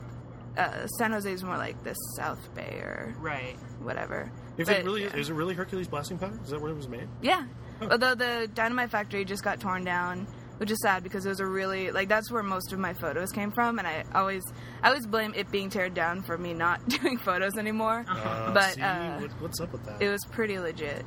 [0.56, 3.56] uh, San Jose is more like the South Bay or Right.
[3.80, 4.30] whatever.
[4.58, 5.16] If But, it really yeah.
[5.16, 6.38] is it really Hercules blasting powder?
[6.44, 7.08] Is that where it was made?
[7.22, 7.44] Yeah.
[7.80, 10.26] Although the dynamite factory just got torn down,
[10.58, 13.32] which is sad because it was a really like that's where most of my photos
[13.32, 14.42] came from, and I always
[14.82, 18.04] I always blame it being teared down for me not doing photos anymore.
[18.08, 20.00] Uh, But, see, uh, what, what's up with that?
[20.00, 21.04] It was pretty legit.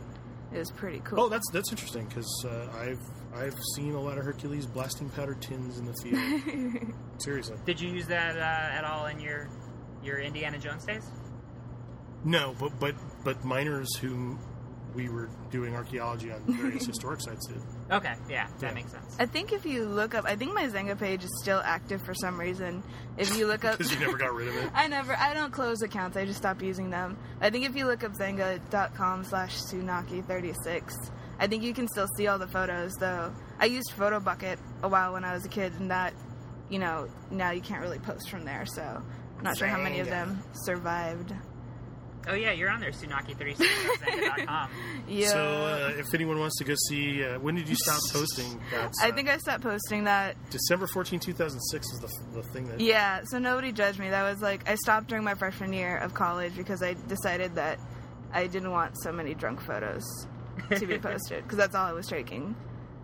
[0.56, 1.20] It was pretty cool.
[1.20, 3.00] Oh, that's that's interesting because uh, I've
[3.36, 6.96] I've seen a lot of Hercules blasting powder tins in the field.
[7.18, 8.40] Seriously, Did you use that uh,
[8.78, 9.50] at all in your
[10.04, 11.04] your Indiana Jones days?
[12.24, 14.40] no, but but but miners whom
[14.96, 17.62] we were doing archaeology on various historic sites did.
[17.92, 18.14] Okay.
[18.30, 18.74] Yeah, that Yeah.
[18.74, 19.16] makes sense.
[19.20, 22.14] I think if you look up, I think my Xanga page is still active for
[22.14, 22.82] some reason.
[23.18, 24.70] If you look up, Because you never got rid of it.
[24.74, 26.18] I never, I don't close accounts.
[26.18, 27.18] I just stop using them.
[27.42, 32.28] I think if you look up Xanga.com slash Sunaki36, I think you can still see
[32.28, 32.94] all the photos.
[32.94, 36.14] Though I used Photobucket a while when I was a kid, and that,
[36.70, 38.66] you know, now you can't really post from there.
[38.66, 38.82] So
[39.38, 41.34] I'm not sure how many of them survived.
[42.28, 44.70] Oh yeah, you're on there, Sunaki36.com.
[45.08, 45.28] Yeah.
[45.28, 48.60] So uh, if anyone wants to go see, uh, when did you stop posting?
[48.72, 52.68] That's, I uh, think I stopped posting that December 14, 2006 is the, the thing
[52.70, 52.80] that.
[52.80, 54.10] Yeah, so nobody judged me.
[54.10, 57.80] That was like I stopped during my freshman year of college because I decided that
[58.34, 60.04] I didn't want so many drunk photos
[60.76, 62.56] to be posted because that's all I was taking.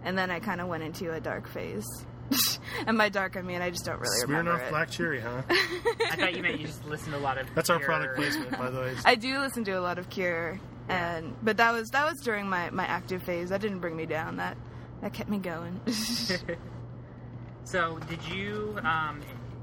[0.03, 1.85] And then I kind of went into a dark phase.
[2.87, 4.69] and by dark, I mean I just don't really remember Smirnoff it.
[4.69, 5.41] Black Cherry, huh?
[5.49, 7.47] I thought you meant you just listened to a lot of.
[7.55, 8.95] That's our your- product placement, by the way.
[9.05, 12.47] I do listen to a lot of Cure, and but that was that was during
[12.47, 13.49] my my active phase.
[13.49, 14.37] That didn't bring me down.
[14.37, 14.57] That
[15.01, 15.79] that kept me going.
[17.63, 18.77] So did you?
[18.83, 19.21] Um,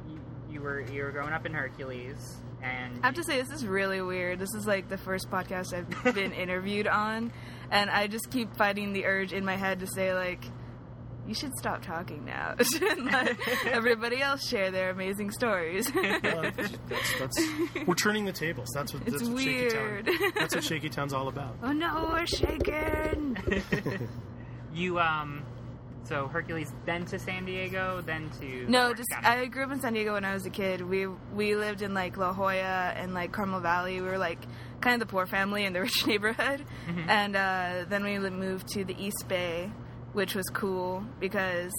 [0.08, 3.50] you, you were you were growing up in Hercules, and I have to say, this
[3.50, 4.38] is really weird.
[4.38, 7.32] This is like the first podcast I've been interviewed on,
[7.70, 10.42] and I just keep fighting the urge in my head to say, like,
[11.28, 12.54] you should stop talking now.
[12.90, 13.36] and let
[13.66, 15.90] everybody else share their amazing stories.
[15.98, 16.50] Uh,
[16.88, 17.48] that's, that's,
[17.86, 18.68] we're turning the tables.
[18.74, 19.82] That's what, It's that's what Shaky Town.
[19.84, 20.10] weird.
[20.34, 21.56] That's what Shaky Town's all about.
[21.62, 23.36] oh no, we're shaking.
[24.74, 25.42] you um,
[26.04, 29.80] So Hercules, then to San Diego, then to No, Orange just I grew up in
[29.80, 30.80] San Diego when I was a kid.
[30.82, 34.00] We we lived in like La Jolla and like Carmel Valley.
[34.00, 34.38] We were like
[34.80, 37.10] kind of the poor family in the rich neighborhood, Mm-hmm.
[37.10, 39.70] and uh, then we moved to the East Bay,
[40.18, 41.70] which was cool because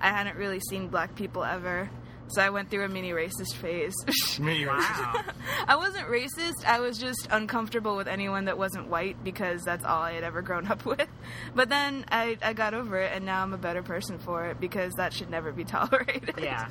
[0.00, 1.88] I hadn't really seen black people ever.
[2.26, 3.94] So I went through a mini racist phase.
[4.40, 5.22] Me, Wow.
[5.68, 6.64] I wasn't racist.
[6.66, 10.42] I was just uncomfortable with anyone that wasn't white because that's all I had ever
[10.42, 11.06] grown up with.
[11.54, 14.58] But then I, I got over it, and now I'm a better person for it
[14.58, 16.34] because that should never be tolerated.
[16.42, 16.66] Yeah.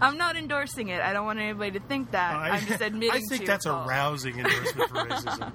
[0.00, 1.00] I'm not endorsing it.
[1.00, 2.34] I don't want anybody to think that.
[2.34, 3.12] I, I'm just admitting.
[3.12, 5.52] I think to that's a rousing endorsement for racism.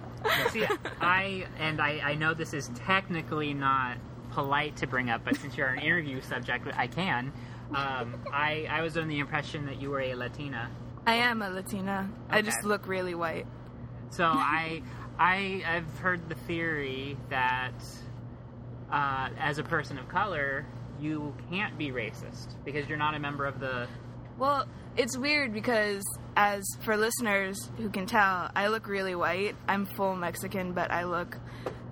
[0.52, 0.66] See,
[1.02, 3.98] I and I, I know this is technically not
[4.34, 7.32] polite to bring up, but since you're an interview subject, I can.
[7.76, 10.70] Um, I I was under the impression that you were a Latina,
[11.06, 12.10] I am a Latina.
[12.30, 13.46] I just look really white.
[14.10, 14.82] so I
[15.20, 17.74] I I've heard the theory that
[18.92, 20.66] uh, as a person of color,
[21.00, 23.88] you can't be racist because you're not a member of the.
[24.38, 24.66] Well,
[24.98, 26.04] it's weird because,
[26.36, 29.56] as for listeners who can tell, I look really white.
[29.68, 31.38] I'm full Mexican, but I look.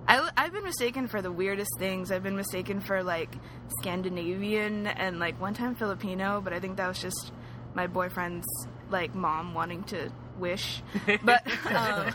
[0.08, 2.10] I, I've been mistaken for the weirdest things.
[2.10, 3.34] I've been mistaken for like
[3.80, 7.32] Scandinavian and like one time Filipino, but I think that was just
[7.74, 8.46] my boyfriend's
[8.90, 10.82] like mom wanting to wish.
[11.24, 12.14] But um,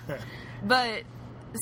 [0.63, 1.03] but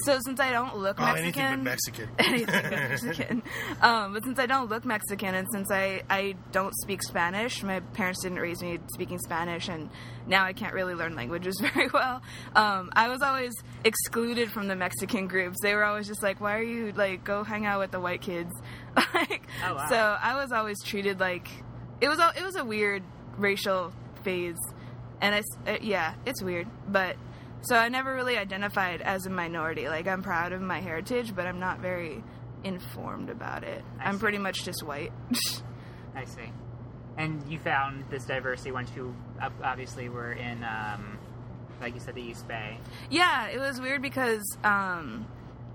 [0.04, 2.10] so since I don't look Oh, Mexican, anything but Mexican.
[2.20, 3.44] anything but Mexican.
[3.82, 7.80] Um, but since I don't look Mexican and since I, I don't speak Spanish, my
[7.80, 9.90] parents didn't raise me speaking Spanish, and
[10.28, 12.22] now I can't really learn languages very well.
[12.56, 15.58] Um, I was always excluded from the Mexican groups.
[15.62, 18.22] They were always just like, "Why are you like go hang out with the white
[18.22, 18.52] kids?"
[19.14, 19.86] like, Oh, wow.
[19.90, 21.48] so I was always treated like
[22.02, 22.20] it was.
[22.20, 23.04] a- It was a weird
[23.38, 23.94] racial
[24.24, 24.58] phase,
[25.22, 27.16] and I uh, yeah, it's weird, but.
[27.66, 29.88] So I never really identified as a minority.
[29.90, 32.24] Like I'm proud of my heritage, but I'm not very
[32.64, 33.84] informed about it.
[34.00, 34.20] I I'm see.
[34.20, 35.12] pretty much just white.
[36.16, 36.52] I see.
[37.18, 39.16] And you found this diversity once you
[39.64, 41.18] obviously were in, um,
[41.82, 42.78] like you said, the East Bay.
[43.10, 45.26] yeah, it was weird because um,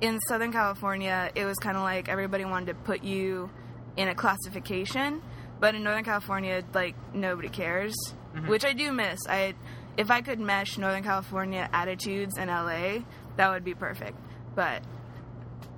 [0.01, 3.51] in Southern California, it was kind of like everybody wanted to put you
[3.97, 5.23] in a classification,
[5.61, 7.95] but in Northern California, like nobody cares,
[8.47, 9.19] which I do miss.
[9.29, 9.55] I
[9.97, 12.99] if I could mesh Northern California attitudes in LA,
[13.37, 14.19] that would be perfect.
[14.55, 14.83] But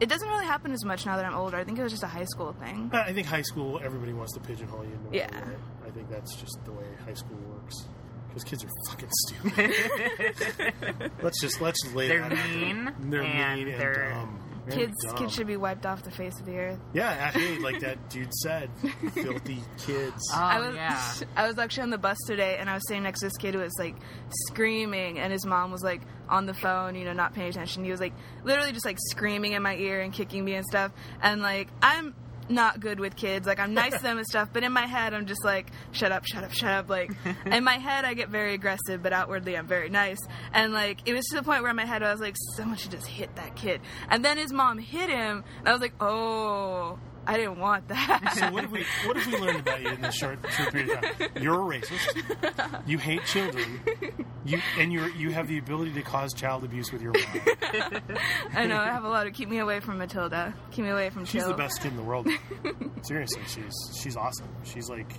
[0.01, 1.57] it doesn't really happen as much now that I'm older.
[1.57, 2.90] I think it was just a high school thing.
[2.92, 4.92] Uh, I think high school, everybody wants to pigeonhole you.
[5.09, 5.31] In Yeah.
[5.48, 5.55] way.
[5.87, 7.87] I think that's just the way high school works.
[8.29, 11.12] Because kids are fucking stupid.
[11.22, 12.48] let's just let's lay They're that out there.
[12.48, 14.38] mean, They're mean and they're- dumb.
[14.66, 15.16] They're Kids, dumb.
[15.16, 16.79] kids should be wiped off the face of the earth.
[16.92, 18.70] Yeah, actually, like that dude said,
[19.12, 20.22] filthy kids.
[20.33, 21.12] Oh, I was yeah.
[21.37, 23.55] I was actually on the bus today and I was sitting next to this kid
[23.55, 23.96] who was like
[24.48, 27.85] screaming and his mom was like on the phone, you know, not paying attention.
[27.85, 28.12] He was like
[28.44, 30.92] literally just like screaming in my ear and kicking me and stuff.
[31.20, 32.14] And like I'm
[32.48, 33.46] not good with kids.
[33.46, 36.12] Like I'm nice to them and stuff, but in my head I'm just like shut
[36.12, 36.88] up, shut up, shut up.
[36.88, 37.12] Like
[37.46, 40.18] in my head I get very aggressive, but outwardly I'm very nice.
[40.52, 42.76] And like it was to the point where in my head I was like someone
[42.76, 43.81] should just hit that kid.
[44.09, 48.35] And then his mom hit him and I was like, "Oh, I didn't want that."
[48.37, 50.90] So what have we what have we learned about you in this short, short period
[50.90, 51.30] of time?
[51.42, 52.82] You're a racist.
[52.87, 53.80] You hate children.
[54.44, 58.02] You and you you have the ability to cause child abuse with your mom.
[58.54, 60.54] I know I have a lot of keep me away from Matilda.
[60.72, 61.50] Keep me away from She's Chill.
[61.50, 62.28] the best kid in the world.
[63.02, 64.48] Seriously, she's she's awesome.
[64.64, 65.12] She's like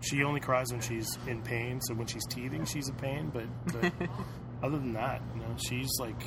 [0.00, 1.80] she only cries when she's in pain.
[1.82, 3.30] So when she's teething, she's in pain.
[3.32, 3.92] But, but
[4.62, 6.22] other than that, you know, she's like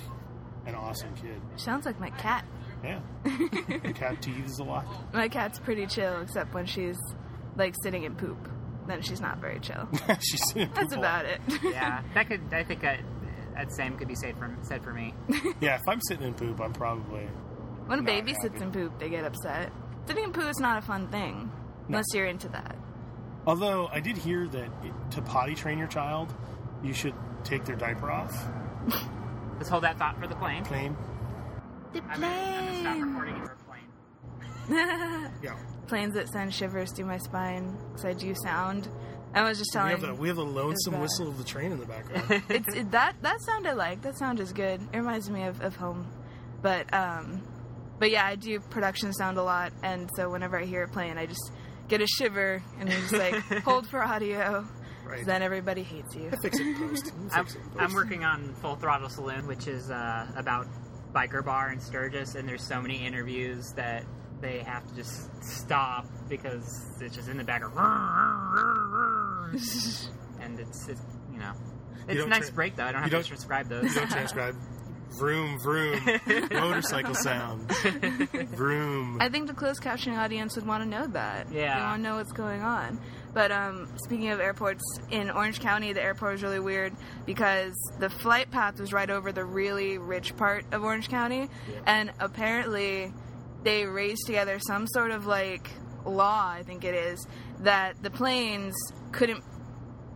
[0.65, 1.41] an awesome kid.
[1.55, 2.45] Sounds like my cat.
[2.83, 4.85] Yeah, the cat teethes a lot.
[5.13, 6.97] My cat's pretty chill, except when she's
[7.55, 8.49] like sitting in poop.
[8.87, 9.87] Then she's not very chill.
[10.21, 11.41] she's in That's poop a about it.
[11.63, 12.41] yeah, that could.
[12.51, 13.01] I think that,
[13.55, 15.13] that same could be said for said for me.
[15.61, 17.27] Yeah, if I'm sitting in poop, I'm probably
[17.85, 19.71] when a Not baby sits in poop, they get upset.
[20.07, 21.51] Sitting in poo is not a fun thing
[21.87, 22.75] unless you're into that.
[23.45, 26.33] Although I did hear that it, to potty train your child,
[26.83, 27.13] you should
[27.43, 28.47] take their diaper off.
[29.57, 30.63] Let's hold that thought for the plane.
[30.65, 30.95] Plain.
[31.93, 33.01] The I'm gonna, I'm gonna stop plane.
[33.13, 35.31] recording for plane.
[35.43, 35.55] Yeah.
[35.87, 38.87] Planes that send shivers through my spine because I do sound.
[39.33, 39.91] I was just We telling.
[39.91, 41.01] have the we have the lonesome bad.
[41.01, 42.43] whistle of the train in the background.
[42.49, 44.01] it's it, that that sound I like.
[44.03, 44.81] That sound is good.
[44.93, 46.07] It reminds me of, of home.
[46.61, 47.41] But um
[47.99, 51.17] but yeah, I do production sound a lot and so whenever I hear it playing
[51.17, 51.51] I just
[51.87, 54.67] get a shiver and I'm just like hold for audio.
[55.05, 55.25] Right.
[55.25, 56.29] Then everybody hates you.
[56.43, 57.11] Fix it post.
[57.17, 60.67] We'll I'm, it in I'm working on Full Throttle Saloon, which is uh, about
[61.13, 64.05] biker bar in Sturgis, and there's so many interviews that
[64.41, 67.75] they have to just stop because it's just in the background.
[70.41, 71.53] and it's, it's you know,
[72.07, 72.85] it's a nice tra- break though.
[72.85, 73.83] I don't have don't- to transcribe those.
[73.93, 74.55] You don't transcribe
[75.17, 75.99] vroom vroom,
[76.51, 77.69] motorcycle sound,
[78.51, 79.17] vroom.
[79.19, 81.51] I think the closed captioning audience would want to know that.
[81.51, 81.77] Yeah.
[81.77, 82.99] They want to know what's going on.
[83.33, 86.93] But um, speaking of airports, in Orange County, the airport was really weird
[87.25, 91.47] because the flight path was right over the really rich part of Orange County.
[91.85, 93.13] And apparently,
[93.63, 95.69] they raised together some sort of like
[96.05, 97.25] law, I think it is,
[97.59, 98.75] that the planes
[99.11, 99.43] couldn't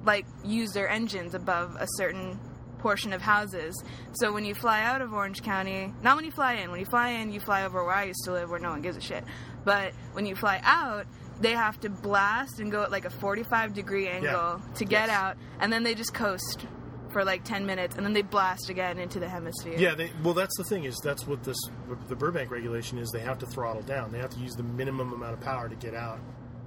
[0.05, 2.39] like use their engines above a certain
[2.79, 3.81] portion of houses.
[4.13, 6.85] So when you fly out of Orange County, not when you fly in, when you
[6.85, 9.01] fly in, you fly over where I used to live where no one gives a
[9.01, 9.23] shit.
[9.63, 11.05] But when you fly out,
[11.43, 15.15] they have to blast and go at like a 45 degree angle to get Yes.
[15.15, 16.65] out, and then they just coast
[17.11, 19.75] for like 10 minutes, and then they blast again into the hemisphere.
[19.77, 21.57] Yeah, they, well, that's the thing is that's what this
[22.07, 23.09] the Burbank regulation is.
[23.11, 24.11] They have to throttle down.
[24.11, 26.19] They have to use the minimum amount of power to get out.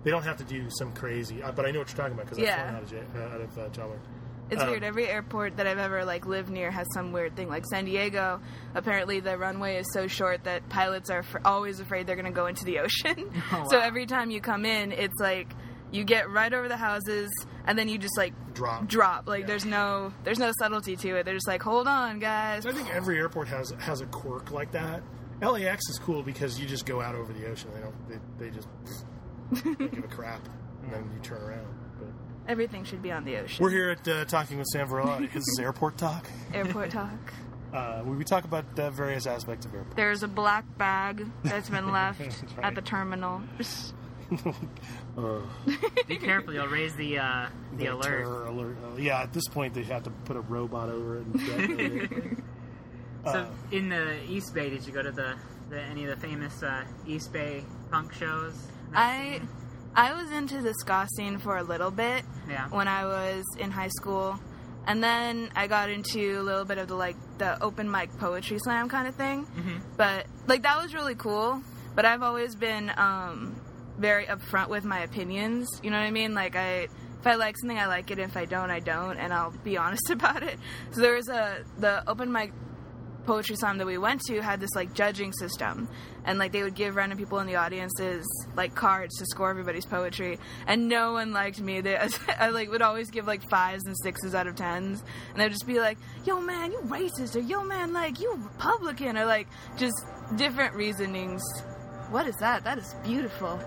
[0.04, 1.42] They don't have to do some crazy.
[1.42, 2.54] Uh, but I know what you're talking about because Yeah.
[2.54, 3.98] I've flown out of, J- uh, out of uh, John Wayne.
[4.50, 4.84] It's Um, weird.
[4.84, 7.48] Every airport that I've ever like lived near has some weird thing.
[7.48, 8.40] Like San Diego,
[8.74, 12.32] apparently the runway is so short that pilots are f- always afraid they're going to
[12.32, 13.30] go into the ocean.
[13.52, 15.52] Oh, So every time you come in, it's like
[15.90, 17.30] you get right over the houses
[17.66, 18.86] and then you just like Drop.
[18.86, 19.28] drop.
[19.28, 19.46] Like Yeah.
[19.46, 21.24] there's no there's no subtlety to it.
[21.24, 22.66] They're just like, hold on, guys.
[22.66, 25.02] I think every airport has has a quirk like that.
[25.42, 27.70] LAX is cool because you just go out over the ocean.
[27.74, 28.08] They don't.
[28.08, 28.68] They, they just
[29.52, 30.40] don't give a crap,
[30.82, 31.66] and then you turn around.
[32.46, 33.62] But Everything should be on the ocean.
[33.62, 35.20] we're here at uh, talking with Sam Varela.
[35.20, 36.26] This is airport talk.
[36.54, 37.10] Airport talk.
[37.74, 39.96] Uh, we talk about uh, various aspects of airport.
[39.96, 42.66] There's a black bag that's been left That's right.
[42.66, 43.42] at the terminal.
[45.16, 45.40] Uh,
[46.08, 48.02] Be careful, you'll raise the uh, the alert.
[48.02, 48.76] terror alert.
[48.84, 51.26] Uh, yeah, at this point they have to put a robot over it.
[51.26, 52.38] And detonate it.
[53.24, 55.36] So Uh, in the East Bay, did you go to the,
[55.70, 58.54] the any of the famous uh, East Bay punk shows?
[58.92, 59.40] I
[59.96, 62.68] I was into the ska scene for a little bit Yeah.
[62.68, 64.38] when I was in high school,
[64.86, 68.58] and then I got into a little bit of the like the open mic poetry
[68.58, 69.46] slam kind of thing.
[69.46, 69.80] Mhm.
[69.96, 71.62] But like that was really cool.
[71.94, 73.56] But I've always been um,
[73.98, 75.66] very upfront with my opinions.
[75.82, 76.34] You know what I mean?
[76.34, 76.88] Like I.
[77.18, 78.20] If I like something, I like it.
[78.20, 80.60] If I don't, I don't, and I'll be honest about it.
[80.92, 82.52] So there was a the open mic
[83.26, 85.88] poetry slam that we went to had this like judging system.
[86.24, 89.84] And like they would give random people in the audiences like cards to score everybody's
[89.86, 90.38] poetry.
[90.66, 91.80] And no one liked me.
[91.80, 91.96] They
[92.38, 95.02] I like would always give like fives and sixes out of tens.
[95.32, 97.36] And they'd just be like yo man you racist.
[97.36, 99.18] Or yo man like you Republican.
[99.18, 99.96] Or like just
[100.36, 101.42] different reasonings.
[102.10, 102.64] What is that?
[102.64, 103.60] That is beautiful.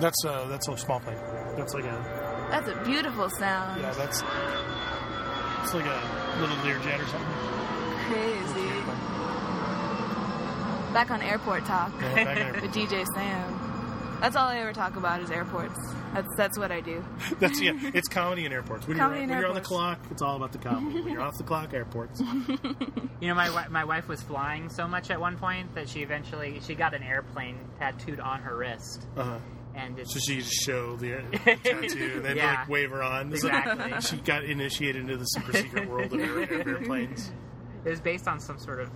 [0.00, 1.16] That's uh, that's a small plane.
[1.56, 3.80] That's like a that's a beautiful sound.
[3.80, 3.90] Yeah.
[3.92, 4.22] That's
[5.62, 7.54] it's like a little Learjet or something.
[8.06, 8.73] crazy
[10.94, 12.72] back on airport talk Yeah, back in with.
[12.72, 13.60] DJ Sam.
[14.20, 15.78] That's all I ever talk about is airports.
[16.14, 17.04] That's that's what I do.
[17.40, 17.72] That's yeah.
[17.92, 18.86] It's comedy in airports.
[18.86, 21.02] When, Comedy you're, in when you're on the clock, it's all about the comedy.
[21.02, 22.22] when you're off the clock, airports.
[23.20, 26.60] You know, my my wife was flying so much at one point that she eventually
[26.66, 29.38] she got an airplane tattooed on her wrist, Uh-huh.
[29.74, 32.54] and it's So she just show the, the tattoo and then Yeah.
[32.60, 33.34] like wave her on.
[33.36, 34.00] So Exactly.
[34.02, 37.32] she got initiated into the super secret world of of airplanes.
[37.84, 38.94] it was based on some sort of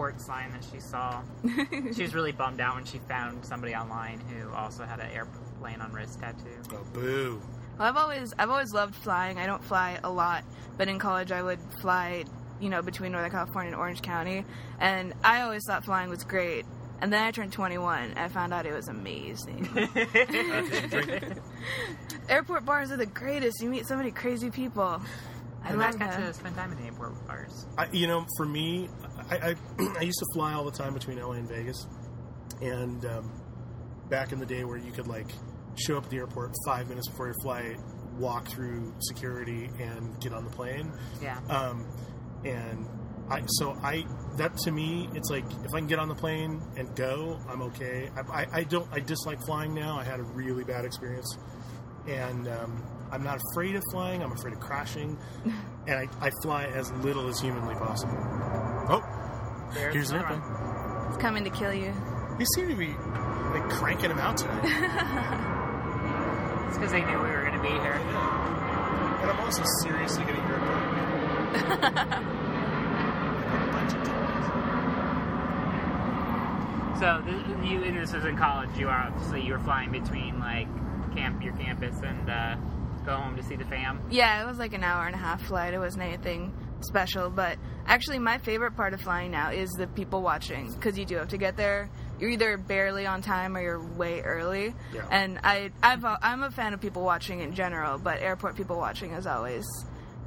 [0.00, 1.22] airport sign that she saw.
[1.94, 5.80] she was really bummed out when she found somebody online who also had an airplane
[5.80, 6.46] on wrist tattoo.
[6.72, 7.42] Oh, boo.
[7.78, 9.38] Well, I've always I've always loved flying.
[9.38, 10.44] I don't fly a lot,
[10.78, 12.24] but in college I would fly,
[12.60, 14.44] you know, between Northern California and Orange County,
[14.78, 16.64] and I always thought flying was great.
[17.02, 19.68] And then I turned 21 and I found out it was amazing.
[22.28, 23.62] Airport bars are the greatest.
[23.62, 25.00] You meet so many crazy people.
[25.64, 26.22] I I love got them.
[26.22, 27.66] to spend time in the airport bars.
[27.78, 28.88] I, you know, for me,
[29.30, 29.54] I, I,
[29.98, 31.86] I used to fly all the time between LA and Vegas,
[32.60, 33.42] and um,
[34.08, 35.28] back in the day where you could like
[35.76, 37.76] show up at the airport five minutes before your flight,
[38.18, 40.92] walk through security, and get on the plane.
[41.22, 41.38] Yeah.
[41.48, 41.86] Um,
[42.44, 42.86] and
[43.30, 44.04] I, so I,
[44.36, 47.62] that to me, it's like if I can get on the plane and go, I'm
[47.62, 48.10] okay.
[48.16, 49.96] I, I, I don't, I dislike flying now.
[49.96, 51.38] I had a really bad experience,
[52.08, 54.22] and um, I'm not afraid of flying.
[54.22, 55.18] I'm afraid of crashing,
[55.86, 58.14] and I, I fly as little as humanly possible.
[58.88, 59.02] Oh,
[59.74, 60.42] There's here's an airplane.
[61.08, 61.92] It's coming to kill you.
[62.38, 64.64] They seem to be like cranking them out tonight.
[66.68, 67.92] It's because they knew we were going to be here.
[67.92, 70.60] and I'm also seriously going to hear it.
[71.60, 72.20] A
[73.72, 73.90] bunch.
[77.00, 78.70] So this, you, and this was in college.
[78.78, 80.68] You are obviously you were flying between like
[81.16, 82.56] camp, your campus, and uh,
[83.04, 84.00] go home to see the fam.
[84.10, 85.74] Yeah, it was like an hour and a half flight.
[85.74, 90.22] It wasn't anything special, but actually, my favorite part of flying now is the people
[90.22, 91.90] watching because you do have to get there.
[92.18, 94.74] You're either barely on time or you're way early.
[94.94, 95.06] Yeah.
[95.10, 99.12] And I, I've, I'm a fan of people watching in general, but airport people watching
[99.12, 99.64] is always,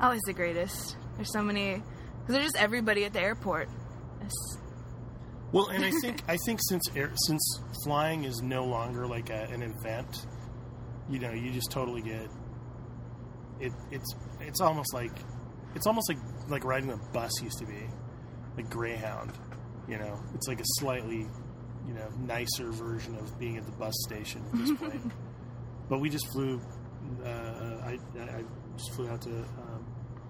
[0.01, 0.97] always the greatest.
[1.15, 1.76] There's so many
[2.21, 3.67] because they're just everybody at the airport.
[4.21, 4.57] It's-
[5.51, 9.43] Well, and I think I think since air, since flying is no longer like a,
[9.51, 10.26] an event,
[11.09, 12.28] you know, you just totally get
[13.64, 13.74] it.
[13.91, 15.11] It's it's almost like
[15.76, 17.88] it's almost like like riding a bus used to be,
[18.57, 19.32] like Greyhound.
[19.88, 21.28] You know, it's like a slightly
[21.88, 25.11] you know nicer version of being at the bus station at this point.
[25.89, 26.61] but we just flew.
[27.24, 27.28] Uh,
[27.84, 28.43] I, I
[28.78, 29.86] just flew out to um,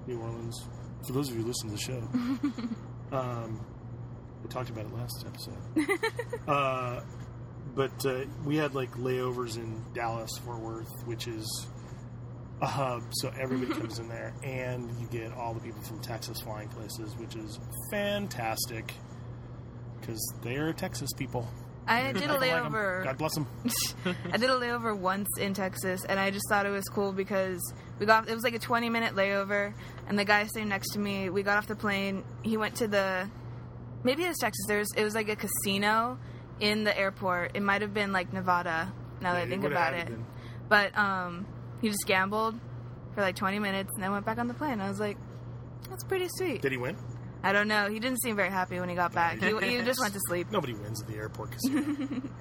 [0.07, 0.59] New Orleans.
[1.05, 1.81] For those of you who listen to the
[3.11, 3.15] show.
[3.17, 3.65] um,
[4.41, 5.99] we talked about it last episode.
[6.47, 7.01] uh,
[7.75, 11.67] but uh, we had like layovers in Dallas, Fort Worth, which is
[12.63, 16.39] a hub, so everybody comes in there, and you get all the people from Texas
[16.41, 17.59] flying places, which is
[17.91, 18.93] fantastic
[19.99, 21.45] because they are Texas people.
[21.85, 23.03] I did a don't like layover.
[23.03, 23.47] God bless them.
[24.31, 27.61] I did a layover once in Texas, and I just thought it was cool because
[27.99, 29.73] we got it was like a 20 minute layover,
[30.07, 32.23] and the guy sitting next to me, we got off the plane.
[32.43, 33.29] He went to the
[34.03, 34.65] maybe it was Texas.
[34.69, 36.17] There's it was like a casino
[36.61, 37.51] in the airport.
[37.55, 38.93] It might have been like Nevada.
[39.19, 40.25] Now that I think about it, been.
[40.69, 41.45] but um,
[41.83, 42.55] he just gambled
[43.13, 44.79] for like 20 minutes, and then went back on the plane.
[44.79, 45.17] I was like,
[45.89, 46.61] that's pretty sweet.
[46.61, 46.95] Did he win?
[47.43, 47.89] I don't know.
[47.89, 49.39] He didn't seem very happy when he got back.
[49.39, 50.47] He, he just went to sleep.
[50.49, 52.21] Nobody wins at the airport casino.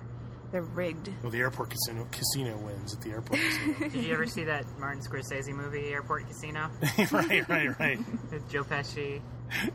[0.52, 1.08] They're rigged.
[1.22, 3.88] well, the airport casino casino wins at the airport casino.
[3.90, 6.70] Did you ever see that Martin Scorsese movie, Airport Casino?
[7.10, 7.98] right, right, right.
[8.30, 9.22] With Joe Pesci,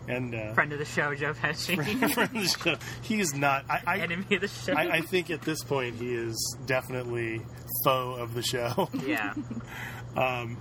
[0.07, 1.75] And uh, friend of the show, Joe Pesci,
[2.13, 2.77] friend of the show.
[3.01, 3.65] He is not.
[3.69, 4.73] I, I, enemy of the show.
[4.73, 7.41] I, I think at this point he is definitely
[7.83, 8.89] foe of the show.
[9.05, 9.33] yeah,
[10.15, 10.57] Um,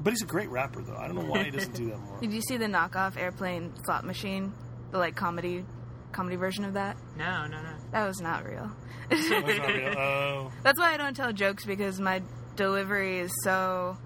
[0.00, 0.96] but he's a great rapper, though.
[0.96, 2.20] I don't know why he doesn't do that more.
[2.20, 4.52] Did you see the knockoff airplane slot machine?
[4.92, 5.64] The like comedy
[6.12, 6.96] comedy version of that?
[7.16, 7.70] no, no, no.
[7.92, 8.70] That was not real.
[9.10, 9.94] That's not real.
[9.98, 12.22] Oh, That's why I don't tell jokes because my
[12.56, 13.96] delivery is so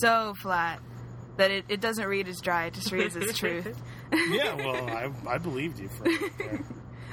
[0.00, 0.80] so flat
[1.36, 3.78] that it, it doesn't read as dry, it just reads as truth.
[4.30, 4.54] yeah.
[4.54, 6.04] Well, I, I believed you for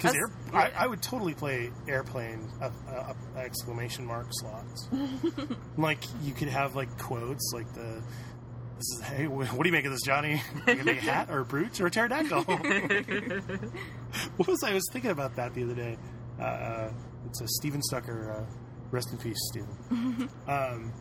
[0.04, 4.88] because air, I, I would totally play airplane uh, uh, exclamation mark slots.
[5.78, 8.04] like you could have like quotes like the.
[8.78, 10.42] This is hey, what do you make of this, Johnny?
[10.68, 12.44] You gonna make a hat or a brooch or a pterodactyl?
[14.38, 15.98] what was I was thinking about that the other day?
[16.40, 16.92] Uh, Uh,
[17.28, 18.32] it's a Stephen Stucker.
[18.32, 18.46] Uh,
[18.92, 20.30] rest in peace, Stephen.
[20.48, 20.92] um,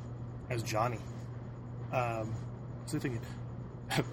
[0.51, 0.99] as Johnny.
[1.93, 2.35] Um,
[2.87, 3.21] so thinking,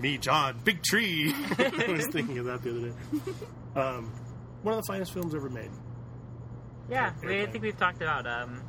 [0.01, 1.33] me, John, big tree.
[1.57, 3.79] I was thinking of that the other day.
[3.79, 4.11] Um,
[4.63, 5.71] one of the finest films ever made.
[6.89, 8.25] Yeah, we, I think we've talked about.
[8.27, 8.63] um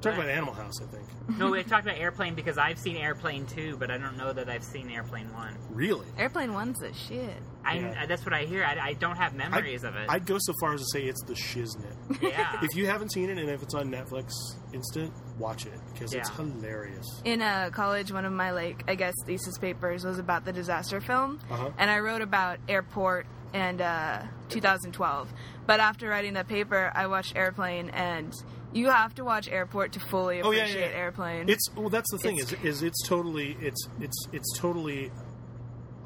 [0.00, 1.08] Talk about Animal House, I think.
[1.38, 4.50] No, we've talked about Airplane because I've seen Airplane 2, but I don't know that
[4.50, 5.56] I've seen Airplane 1.
[5.70, 6.04] Really?
[6.18, 7.38] Airplane one's a shit.
[7.64, 8.04] I, Yeah.
[8.04, 8.62] that's what I hear.
[8.62, 10.04] I, I don't have memories of it.
[10.10, 11.96] I'd go so far as to say it's the shiznit.
[12.20, 12.58] yeah.
[12.62, 14.32] If you haven't seen it and if it's on Netflix
[14.74, 17.06] Instant, watch it because it's hilarious.
[17.24, 21.00] In uh, college, one of my like I guess thesis papers was about the disaster
[21.00, 21.70] film, Uh-huh.
[21.78, 25.32] and I wrote about Airport and uh, 2012.
[25.66, 28.34] But after writing that paper, I watched Airplane, and
[28.74, 30.96] you have to watch Airport to fully Oh yeah, appreciate yeah, yeah.
[30.96, 31.48] Airplane.
[31.48, 35.10] It's well, that's the thing It's- is is it's totally it's it's it's totally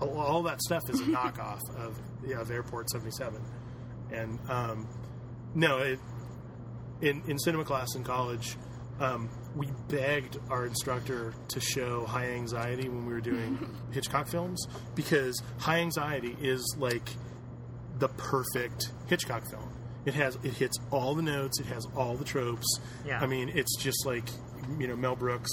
[0.01, 3.43] all, that stuff is a knockoff of yeah, of Airport seventy seven,
[4.13, 4.87] and um,
[5.55, 5.99] no, it,
[7.01, 8.57] in in cinema class in college.
[9.01, 13.57] Um, we begged our instructor to show High Anxiety when we were doing
[13.93, 17.09] Hitchcock films because High Anxiety is like
[17.99, 19.69] the perfect Hitchcock film.
[20.05, 21.61] It has it hits all the notes.
[21.61, 22.67] It has all the tropes.
[23.07, 23.21] Yeah.
[23.21, 24.25] I mean, it's just like
[24.79, 25.51] you know Mel Brooks.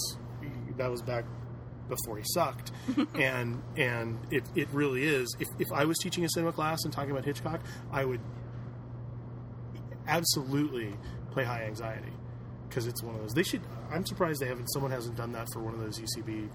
[0.78, 1.26] That was back
[1.90, 2.72] before he sucked,
[3.16, 5.36] and and it it really is.
[5.40, 8.20] If if I was teaching a cinema class and talking about Hitchcock, I would
[10.08, 10.94] absolutely
[11.32, 12.12] play High Anxiety
[12.70, 13.34] because it's one of those.
[13.34, 13.62] They should.
[13.92, 14.68] I'm surprised they haven't.
[14.68, 16.50] Someone hasn't done that for one of those UCB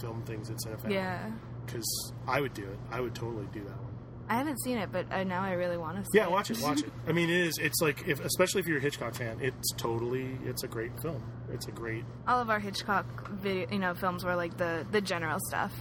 [0.00, 0.90] film things at Cinefan.
[0.92, 1.30] yeah,
[1.66, 2.78] Because I would do it.
[2.90, 3.87] I would totally do that one.
[4.28, 6.30] I haven't seen it, but I, now I really want to see Yeah, it.
[6.30, 6.60] watch it.
[6.60, 6.92] Watch it.
[7.06, 7.58] I mean, it is.
[7.58, 10.38] It's like, if, especially if you're a Hitchcock fan, it's totally.
[10.44, 11.22] It's a great film.
[11.50, 12.04] It's a great.
[12.26, 15.72] All of our Hitchcock video, you know, films were like the the general stuff,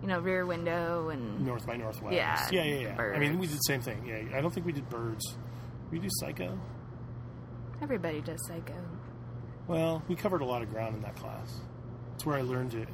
[0.00, 2.14] you know, Rear Window and North by Northwest.
[2.14, 2.80] Yeah, yeah, yeah.
[2.96, 3.12] yeah.
[3.14, 4.04] I mean, we did the same thing.
[4.06, 5.36] Yeah, I don't think we did Birds.
[5.92, 6.58] We do Psycho.
[7.80, 8.74] everybody does Psycho.
[9.68, 11.60] Well, we covered a lot of ground in that class.
[12.14, 12.84] It's where I learned to.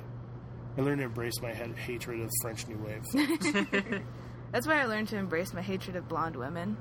[0.76, 3.02] I learned to embrace my head, hatred of French New Wave.
[4.52, 4.52] films.
[4.52, 6.76] That's where I learned to embrace my hatred of blonde women.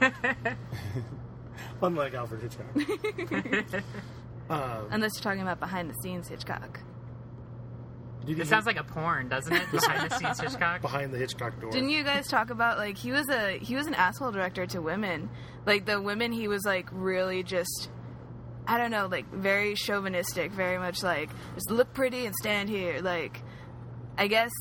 [1.82, 3.82] Unlike Alfred Hitchcock.
[4.50, 6.80] um, Unless you're talking about behind the scenes Hitchcock.
[8.20, 9.70] did you It sounds like a porn, doesn't it?
[9.70, 10.80] Behind the scenes Hitchcock.
[10.82, 11.70] behind the Hitchcock door.
[11.70, 14.80] Didn't you guys talk about like he was a he was an asshole director to
[14.80, 15.30] women?
[15.66, 17.90] Like the women he was like really just
[18.66, 23.00] I don't know, like very chauvinistic, very much like just look pretty and stand here.
[23.00, 23.42] Like
[24.16, 24.52] I guess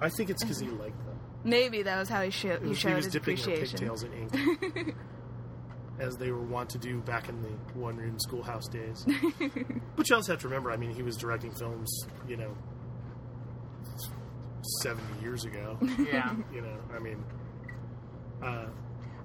[0.00, 1.09] I think it's because he liked them.
[1.44, 3.78] Maybe that was how he, sho- It he was- showed was his dipping their appreciation.
[3.78, 4.94] pigtails in ink,
[5.98, 9.04] as they were wont to do back in the one-room schoolhouse days.
[9.96, 12.54] but you also have to remember, I mean, he was directing films, you know,
[14.82, 15.78] seventy years ago.
[15.98, 16.34] Yeah.
[16.52, 17.22] you know, I mean,
[18.42, 18.66] uh,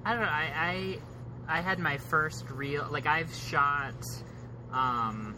[0.04, 0.28] I don't know.
[0.28, 0.98] I,
[1.48, 3.94] I I had my first real like I've shot
[4.72, 5.36] um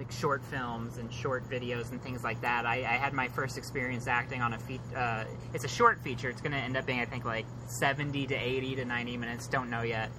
[0.00, 2.66] like short films and short videos and things like that.
[2.66, 5.24] I, I had my first experience acting on a fe- uh,
[5.54, 6.30] it's a short feature.
[6.30, 9.46] It's going to end up being I think like seventy to eighty to ninety minutes.
[9.46, 10.10] Don't know yet.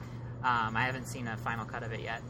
[0.43, 2.21] Um, I haven't seen a final cut of it yet.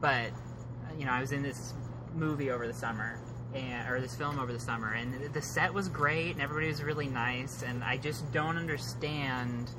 [0.00, 1.72] But uh, you know, I was in this
[2.14, 3.18] movie over the summer.
[3.54, 6.82] And, or this film over the summer, and the set was great, and everybody was
[6.82, 9.70] really nice, and I just don't understand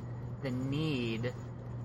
[0.41, 1.31] the need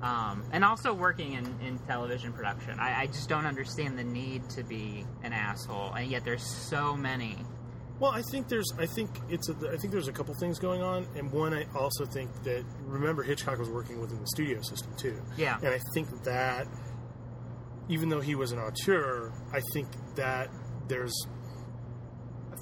[0.04, 2.78] um, and also working in, in television production.
[2.78, 6.94] I, I just don't understand the need to be an asshole and yet there's so
[6.94, 7.36] many.
[8.00, 10.82] Well, I think there's, I think it's, a, I think there's a couple things going
[10.82, 14.92] on, and one, I also think that remember Hitchcock was working within the studio system
[14.96, 15.58] too, yeah.
[15.62, 16.66] And I think that
[17.88, 20.50] even though he was an auteur, I think that
[20.88, 21.14] there's,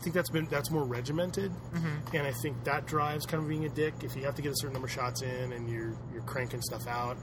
[0.03, 2.14] think that's been that's more regimented, Mhm.
[2.14, 3.94] and I think that drives kind of being a dick.
[4.03, 6.61] If you have to get a certain number of shots in, and you're you're cranking
[6.62, 7.16] stuff out,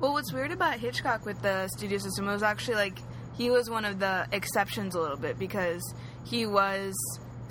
[0.00, 2.98] Well, what's weird about Hitchcock with the studio system was actually like
[3.34, 5.82] he was one of the exceptions a little bit because
[6.24, 6.94] he was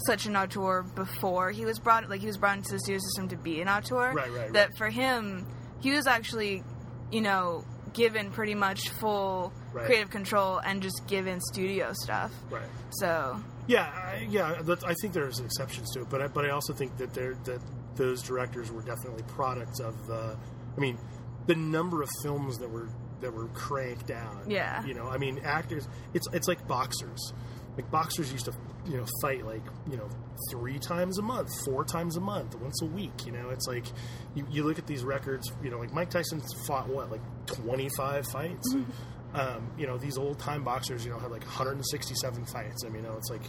[0.07, 3.27] such an auteur before he was brought like he was brought into the studio system
[3.27, 4.13] to be an auteur.
[4.13, 4.77] Right, right, That right.
[4.77, 5.45] for him,
[5.81, 6.63] he was actually,
[7.11, 9.85] you know, given pretty much full Right.
[9.85, 12.31] creative control and just given studio stuff.
[12.49, 12.63] right?
[12.91, 13.39] So
[13.69, 14.61] Yeah, I, yeah.
[14.85, 17.61] I think there's exceptions to it, but I, but I also think that there that
[17.95, 20.35] those directors were definitely products of the.
[20.75, 20.97] I mean,
[21.45, 22.89] the number of films that were
[23.21, 24.49] that were cranked out.
[24.49, 24.83] Yeah.
[24.85, 25.87] You know, I mean, actors.
[26.15, 27.33] It's it's like boxers.
[27.75, 28.53] Like boxers used to,
[28.87, 30.09] you know, fight like you know
[30.49, 33.25] three times a month, four times a month, once a week.
[33.25, 33.85] You know, it's like
[34.33, 35.51] you, you look at these records.
[35.63, 38.73] You know, like Mike Tyson fought what like twenty five fights.
[38.73, 38.91] Mm-hmm.
[39.33, 42.83] Um, you know, these old time boxers, you know, had like 167 fights.
[42.83, 43.41] I mean, you know, it's like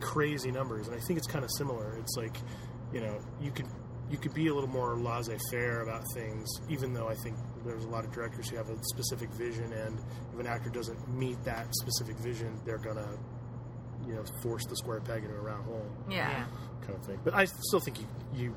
[0.00, 1.96] crazy numbers, and I think it's kind of similar.
[1.98, 2.36] It's like,
[2.92, 3.66] you know, you could
[4.10, 7.84] you could be a little more laissez faire about things, even though I think there's
[7.84, 9.98] a lot of directors who have a specific vision, and
[10.32, 13.18] if an actor doesn't meet that specific vision, they're gonna,
[14.06, 16.46] you know, force the square peg into a round hole, yeah.
[16.82, 17.18] kind of thing.
[17.24, 18.56] But I still think you, you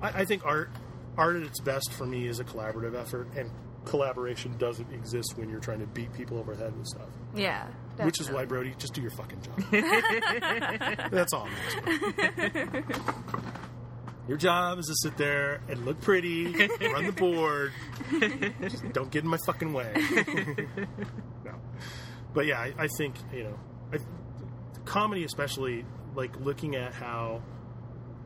[0.00, 0.70] I, I think art
[1.16, 3.50] art at its best for me is a collaborative effort, and
[3.84, 7.08] collaboration doesn't exist when you're trying to beat people over the head with stuff.
[7.34, 7.66] Yeah.
[7.98, 9.60] Which is why, Brody, just do your fucking job.
[11.10, 11.48] That's all
[11.86, 12.84] I'm.
[14.28, 17.72] Your job is to sit there and look pretty, run the board.
[18.60, 19.92] Just don't get in my fucking way.
[21.44, 21.54] no.
[22.32, 23.58] But yeah, I, I think, you know,
[23.92, 23.98] I,
[24.84, 27.42] comedy, especially, like looking at how,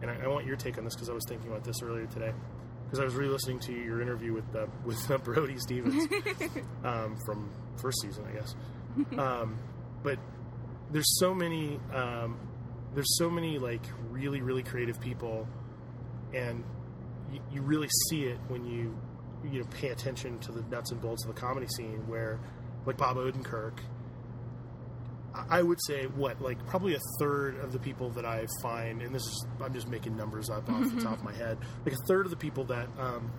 [0.02, 2.06] and I, I want your take on this because I was thinking about this earlier
[2.06, 2.34] today.
[2.86, 6.06] Because I was re-listening to your interview with uh, with uh, Brody Stevens
[6.84, 8.54] um, from first season, I guess.
[9.18, 9.58] Um,
[10.02, 10.18] but
[10.90, 12.38] there's so many um,
[12.94, 15.48] there's so many like really really creative people,
[16.32, 16.64] and
[17.32, 18.96] you, you really see it when you
[19.44, 22.06] you know pay attention to the nuts and bolts of the comedy scene.
[22.06, 22.40] Where
[22.86, 23.78] like Bob Odenkirk,
[25.50, 29.14] I- would say what like probably a third of the people that I find, and
[29.14, 32.06] this is I'm just making numbers up off the top of my head, like a
[32.08, 33.30] third of the people that um,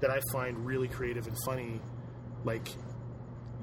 [0.00, 1.80] that I find really creative and funny,
[2.44, 2.68] like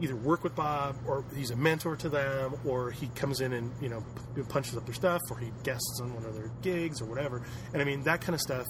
[0.02, 3.72] either work with Bob or he's a mentor to them or he comes in and
[3.82, 4.04] you know
[4.36, 7.42] p- punches up their stuff or he guests on one of their gigs or whatever.
[7.72, 8.66] And I mean that kind of stuff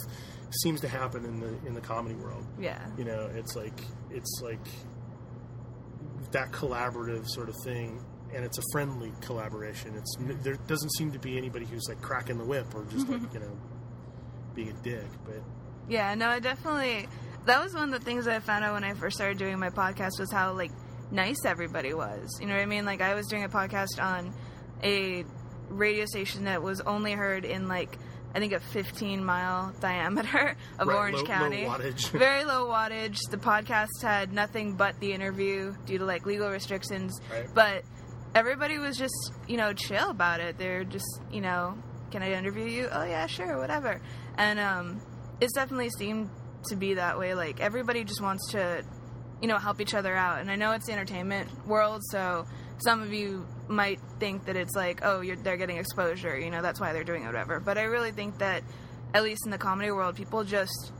[0.61, 2.45] seems to happen in the in the comedy world.
[2.59, 2.79] Yeah.
[2.97, 3.81] You know, it's like
[4.11, 4.67] it's like
[6.31, 8.03] that collaborative sort of thing
[8.35, 9.93] and it's a friendly collaboration.
[9.95, 13.21] It's there doesn't seem to be anybody who's like cracking the whip or just like,
[13.21, 13.33] mm-hmm.
[13.33, 13.57] you know,
[14.53, 15.41] being a dick, but
[15.89, 17.07] Yeah, no, I definitely.
[17.45, 19.57] That was one of the things that I found out when I first started doing
[19.59, 20.71] my podcast was how like
[21.11, 22.37] nice everybody was.
[22.41, 22.85] You know what I mean?
[22.85, 24.33] Like I was doing a podcast on
[24.83, 25.23] a
[25.69, 27.97] radio station that was only heard in like
[28.33, 31.63] I think a 15 mile diameter of Right, Orange low- low County.
[31.63, 32.09] wattage.
[32.19, 33.17] Very low wattage.
[33.29, 37.21] The podcast had nothing but the interview due to like legal restrictions.
[37.31, 37.47] Right.
[37.53, 37.83] But
[38.35, 40.57] everybody was just, you know, chill about it.
[40.57, 41.75] They're just, you know,
[42.11, 42.89] can I interview you?
[42.91, 44.01] Oh yeah, sure, whatever.
[44.37, 45.01] And um
[45.41, 46.29] it's definitely seemed
[46.67, 47.33] to be that way.
[47.33, 48.83] Like everybody just wants to,
[49.41, 50.39] you know, help each other out.
[50.39, 52.45] And I know it's the entertainment world, so
[52.79, 56.79] some of you might think that it's like, oh, they're getting exposure, you know, that's
[56.79, 57.59] why they're doing it, whatever.
[57.59, 58.63] But I really think that,
[59.13, 60.91] at least in the comedy world, people just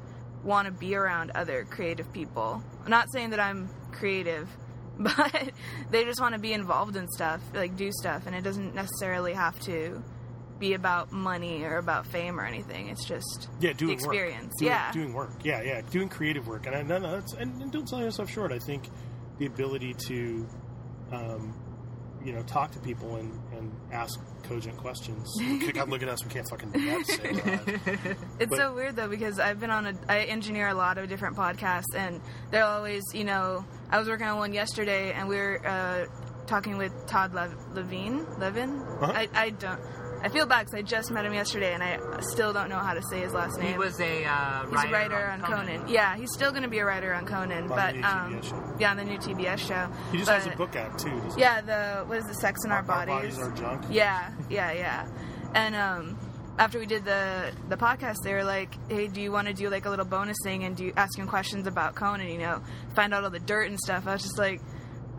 [0.44, 2.64] want to be around other creative people.
[2.84, 4.50] I'm not saying that I'm creative,
[5.00, 5.52] but
[5.92, 9.34] they just want to be involved in stuff, like do stuff, and it doesn't necessarily
[9.34, 10.04] have to
[10.58, 12.88] be about money or about fame or anything.
[12.88, 14.54] It's just yeah, doing experience.
[14.54, 14.60] Work.
[14.60, 14.92] Doing, Yeah.
[14.94, 15.32] doing work.
[15.44, 16.66] Yeah, yeah, doing creative work.
[16.66, 18.54] And I, no, no, that's, and, and don't sell yourself short.
[18.54, 18.90] I think
[19.38, 20.48] the ability to,
[21.12, 21.54] um,
[22.24, 25.30] you know, talk to people and, and ask cogent questions.
[25.74, 26.24] God, look at us.
[26.24, 27.06] We can't fucking do that.
[27.06, 28.20] to save our lives.
[28.40, 31.10] It's But- so weird though because I've been on a I engineer a lot of
[31.10, 32.22] different podcasts and
[32.52, 36.06] they're always you know I was working on one yesterday and we were uh,
[36.48, 39.12] talking with Todd Lev- Levine Levin Uh-huh.
[39.14, 39.80] I, I don't
[40.24, 42.96] I feel bad because I just met him yesterday and I still don't know how
[42.96, 43.74] to say his last name.
[43.74, 45.88] He was a uh, He's writer, a writer on Conan.
[45.88, 48.34] Yeah, he's still going to be a writer on Conan, On but the new um,
[48.42, 48.76] TBS show.
[48.80, 49.88] yeah, on the new TBS show.
[50.12, 51.22] He just But- has a book out too.
[51.38, 53.14] Yeah, the what is the Sex in Our, bodies?
[53.14, 53.84] Our bodies are junk.
[53.92, 55.08] Yeah, yeah, yeah.
[55.54, 56.18] And um,
[56.58, 59.70] after we did the the podcast, they were like, "Hey, do you want to do
[59.70, 62.30] like a little bonus thing and do ask him questions about Conan?
[62.30, 62.64] You know,
[62.96, 64.62] find out all the dirt and stuff." I was just like,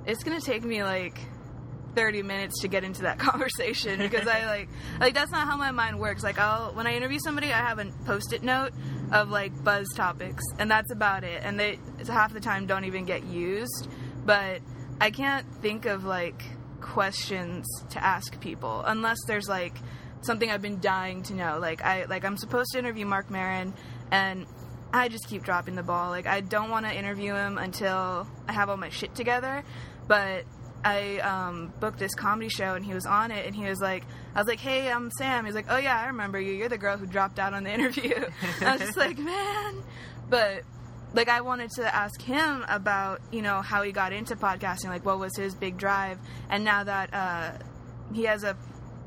[0.07, 1.19] "It's gonna take me like."
[1.95, 4.69] 30 minutes to get into that conversation because I like
[5.01, 6.23] like that's not how my mind works.
[6.23, 8.73] Like I'll when I interview somebody, I have a post-it note
[9.13, 11.41] of like buzz topics and that's about it.
[11.43, 13.89] And they half the time don't even get used,
[14.27, 14.61] but
[15.01, 16.43] I can't think of like
[16.83, 19.77] questions to ask people unless there's like
[20.27, 21.59] something I've been dying to know.
[21.61, 23.73] Like I like I'm supposed to interview Marc Maron
[24.11, 24.47] and
[24.93, 26.11] I just keep dropping the ball.
[26.11, 29.65] Like I don't want to interview him until I have all my shit together,
[30.07, 30.45] but
[30.85, 34.05] I um, booked this comedy show and he was on it and he was like,
[34.35, 35.47] I was like, hey, I'm Sam.
[35.47, 36.53] He's like, oh yeah, I remember you.
[36.53, 38.15] You're the girl who dropped out on the interview.
[38.61, 39.83] I was just like, man.
[40.29, 40.63] But
[41.15, 45.05] like I wanted to ask him about you know how he got into podcasting, like
[45.05, 46.19] what was his big drive,
[46.51, 47.53] and now that uh,
[48.13, 48.57] he has a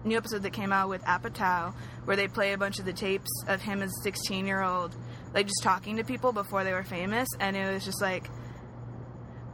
[0.03, 1.73] new episode that came out with Apatow
[2.05, 4.95] where they play a bunch of the tapes of him as a 16 year old,
[5.33, 8.29] like just talking to people before they were famous, and it was just like.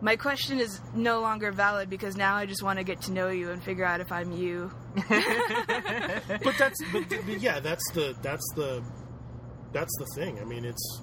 [0.02, 3.30] My question is no longer valid because now I just want to get to know
[3.30, 4.70] you and figure out if I'm you.
[4.96, 8.84] but that's but, but yeah that's the that's the
[9.74, 11.02] that's the thing i mean it's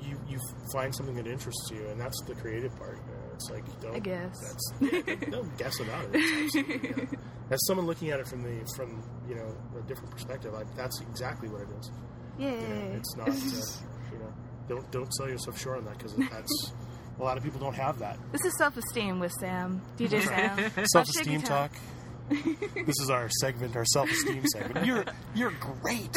[0.00, 0.38] you you
[0.72, 2.98] find something that interests you and that's the creative part
[3.34, 4.36] it's like don't I guess.
[4.40, 6.54] that's yeah, don't guess about it
[7.12, 7.18] yeah.
[7.50, 11.00] As someone looking at it from the from you know a different perspective I, that's
[11.00, 11.90] exactly what it is
[12.38, 12.50] Yay.
[12.52, 13.32] you know, it's not uh,
[14.12, 14.34] you know
[14.68, 16.72] don't don't sell yourself short on that because that's
[17.18, 20.86] a lot of people don't have that This is self esteem with Sam, DJ Sam.
[20.92, 21.70] self-esteem talk
[22.28, 26.10] this is our segment our self-esteem segment you're you're great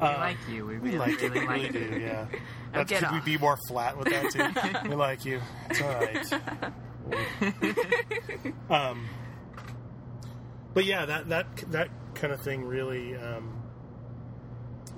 [0.02, 0.66] like you.
[0.66, 1.90] We We really, like you, really we like really you.
[1.90, 2.26] do, yeah.
[2.72, 4.88] That's, get could we be more flat with that too?
[4.90, 5.40] we like you.
[5.70, 6.32] It's all right.
[8.70, 9.08] um,
[10.76, 13.16] but yeah, that that that kind of thing really.
[13.16, 13.62] Um,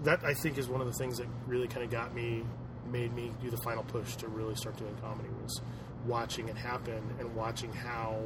[0.04, 2.44] that I think is one of the things that really kind of got me,
[2.88, 5.60] made me do the final push to really start doing comedy was
[6.06, 8.20] watching it happen and watching how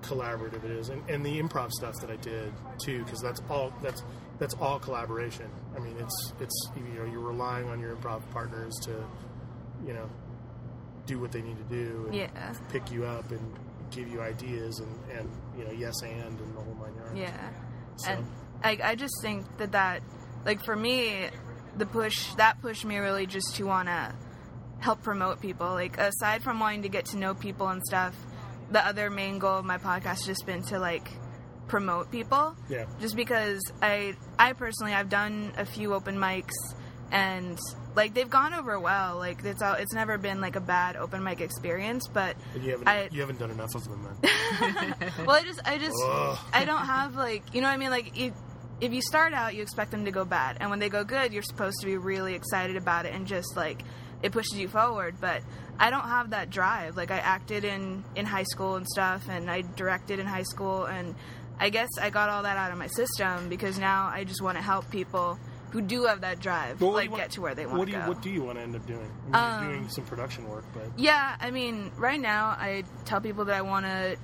[0.00, 2.52] collaborative it is, and, and the improv stuff that I did
[2.84, 4.02] too, because that's all that's
[4.40, 5.48] that's all collaboration.
[5.76, 9.04] I mean, it's it's you know you're relying on your improv partners to,
[9.86, 10.08] you know,
[11.06, 12.54] do what they need to do and Yeah.
[12.70, 13.54] pick you up and
[13.92, 17.18] give you ideas and and you know yes and and the whole nine yards.
[17.18, 17.50] Yeah.
[17.96, 18.26] So- And
[18.64, 20.02] I, I just think that that,
[20.46, 21.26] like for me,
[21.76, 24.14] the push, that pushed me really just to want to
[24.80, 25.68] help promote people.
[25.70, 28.14] Like, aside from wanting to get to know people and stuff,
[28.70, 31.08] the other main goal of my podcast has just been to, like,
[31.66, 32.54] promote people.
[32.68, 32.84] Yeah.
[33.00, 36.52] Just because I, I personally, I've done a few open mics
[37.12, 37.58] and,
[37.94, 39.18] like, they've gone over well.
[39.18, 42.88] Like, it's all, it's never been, like, a bad open mic experience, but you haven't
[42.88, 44.94] I- you haven't done enough of them then.
[45.26, 46.38] well, I just, I just, Ugh.
[46.52, 47.90] I don't have like, you know what I mean?
[47.90, 48.32] Like, you,
[48.80, 51.32] if you start out, you expect them to go bad, and when they go good,
[51.32, 53.82] you're supposed to be really excited about it and just like
[54.22, 55.16] it pushes you forward.
[55.20, 55.42] But
[55.78, 56.96] I don't have that drive.
[56.96, 60.86] Like, I acted in in high school and stuff, and I directed in high school,
[60.86, 61.14] and
[61.60, 64.56] I guess I got all that out of my system because now I just want
[64.56, 65.38] to help people
[65.72, 67.90] who do have that drive, Well, like want- get to where they want What to
[67.92, 68.08] do you go.
[68.08, 69.10] what do you want to end up doing?
[69.32, 73.20] I mean, Um, doing some production work, but Yeah, I mean, right now I tell
[73.20, 74.16] people that I want to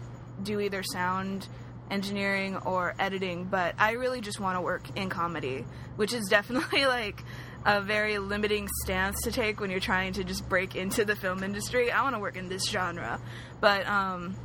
[0.43, 1.49] do either sound
[1.91, 5.65] engineering or editing, but I really just want to work in comedy,
[5.97, 7.25] which is definitely like
[7.65, 11.43] a very limiting stance to take when you're trying to just break into the film
[11.43, 11.91] industry.
[11.91, 13.21] I want to work in this genre,
[13.61, 14.37] but um,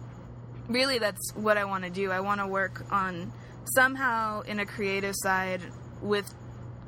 [0.70, 2.12] really that's what I want to do.
[2.12, 3.32] I want to work on
[3.76, 5.62] somehow in a creative side
[6.02, 6.34] with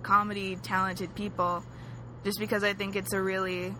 [0.05, 1.63] comedy talented people
[2.23, 3.73] just because I think it's a really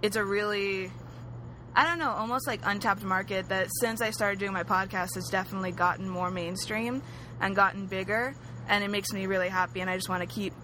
[0.00, 0.90] it's a really
[1.74, 5.28] I don't know, almost like untapped market that since I started doing my podcast has
[5.30, 7.02] definitely gotten more mainstream
[7.40, 8.34] and gotten bigger
[8.68, 10.54] and it makes me really happy and I just want to keep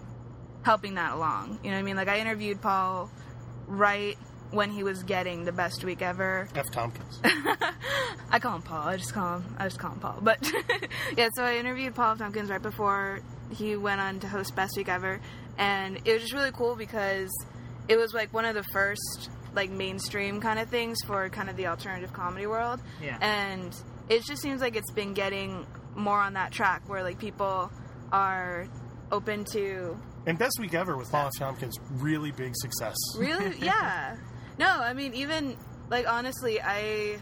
[0.63, 1.59] helping that along.
[1.63, 1.95] You know what I mean?
[1.95, 3.11] Like I interviewed Paul
[3.67, 4.17] right
[4.51, 6.47] when he was getting the best week ever.
[6.55, 6.71] F.
[6.71, 7.21] Tompkins.
[8.31, 8.87] I call him Paul.
[8.87, 9.55] I just call him.
[9.59, 10.19] I just call him Paul.
[10.21, 10.51] But
[11.17, 13.21] yeah, so I interviewed Paul Tompkins right before
[13.51, 15.19] he went on to host Best Week Ever,
[15.57, 17.29] and it was just really cool because
[17.87, 21.57] it was like one of the first like mainstream kind of things for kind of
[21.57, 22.79] the alternative comedy world.
[23.01, 23.17] Yeah.
[23.19, 23.75] And
[24.07, 27.71] it just seems like it's been getting more on that track where like people
[28.11, 28.67] are
[29.11, 31.31] open to and best week ever with Paul F.
[31.39, 31.75] Tompkins.
[31.93, 32.95] Really big success.
[33.17, 33.57] Really?
[33.61, 34.15] yeah.
[34.57, 35.57] No, I mean, even
[35.89, 37.19] like honestly, I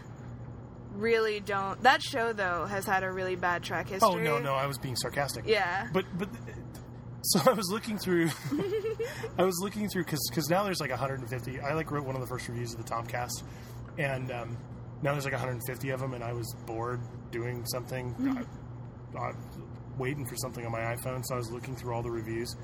[0.98, 1.80] really don't.
[1.82, 4.08] That show though has had a really bad track history.
[4.08, 5.44] Oh no, no, I was being sarcastic.
[5.46, 5.88] Yeah.
[5.92, 6.28] But but
[7.22, 8.30] so I was looking through.
[9.38, 11.60] I was looking through because because now there's like 150.
[11.60, 13.42] I like wrote one of the first reviews of the Tompkast,
[13.98, 14.56] and um,
[15.02, 18.14] now there's like 150 of them, and I was bored doing something,
[19.14, 19.32] I, I,
[19.98, 21.24] waiting for something on my iPhone.
[21.24, 22.54] So I was looking through all the reviews,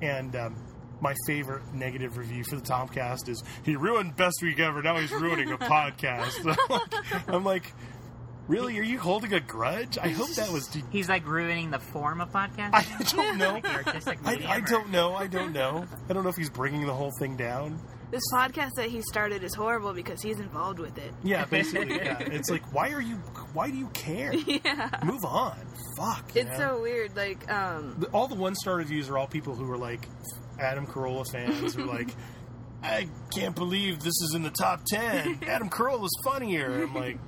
[0.00, 0.34] and.
[0.34, 0.56] Um,
[1.00, 4.82] my favorite negative review for the Tompkast is he ruined best week ever.
[4.82, 6.38] Now he's ruining a podcast.
[6.44, 7.72] I'm like, I'm like,
[8.48, 8.78] really?
[8.78, 9.98] Are you holding a grudge?
[9.98, 10.74] I hope that was.
[10.90, 12.70] He's like ruining the form of podcast.
[12.72, 12.84] I
[13.14, 13.60] don't know.
[14.06, 15.14] Like I, I don't know.
[15.14, 15.86] I don't know.
[16.08, 17.78] I don't know if he's bringing the whole thing down.
[18.08, 21.12] This podcast that he started is horrible because he's involved with it.
[21.24, 21.96] Yeah, basically.
[22.06, 22.18] Yeah.
[22.20, 23.16] It's like, why are you?
[23.52, 24.32] Why do you care?
[24.46, 24.90] Yeah.
[25.04, 25.56] Move on.
[25.96, 26.36] Fuck.
[26.36, 26.76] It's know?
[26.76, 27.16] so weird.
[27.16, 30.08] Like, um, all the one star reviews are all people who are like
[30.58, 32.10] Adam Carolla fans who are like,
[32.82, 35.38] I can't believe this is in the top ten.
[35.46, 36.82] Adam Carolla's funnier.
[36.84, 37.18] I'm like,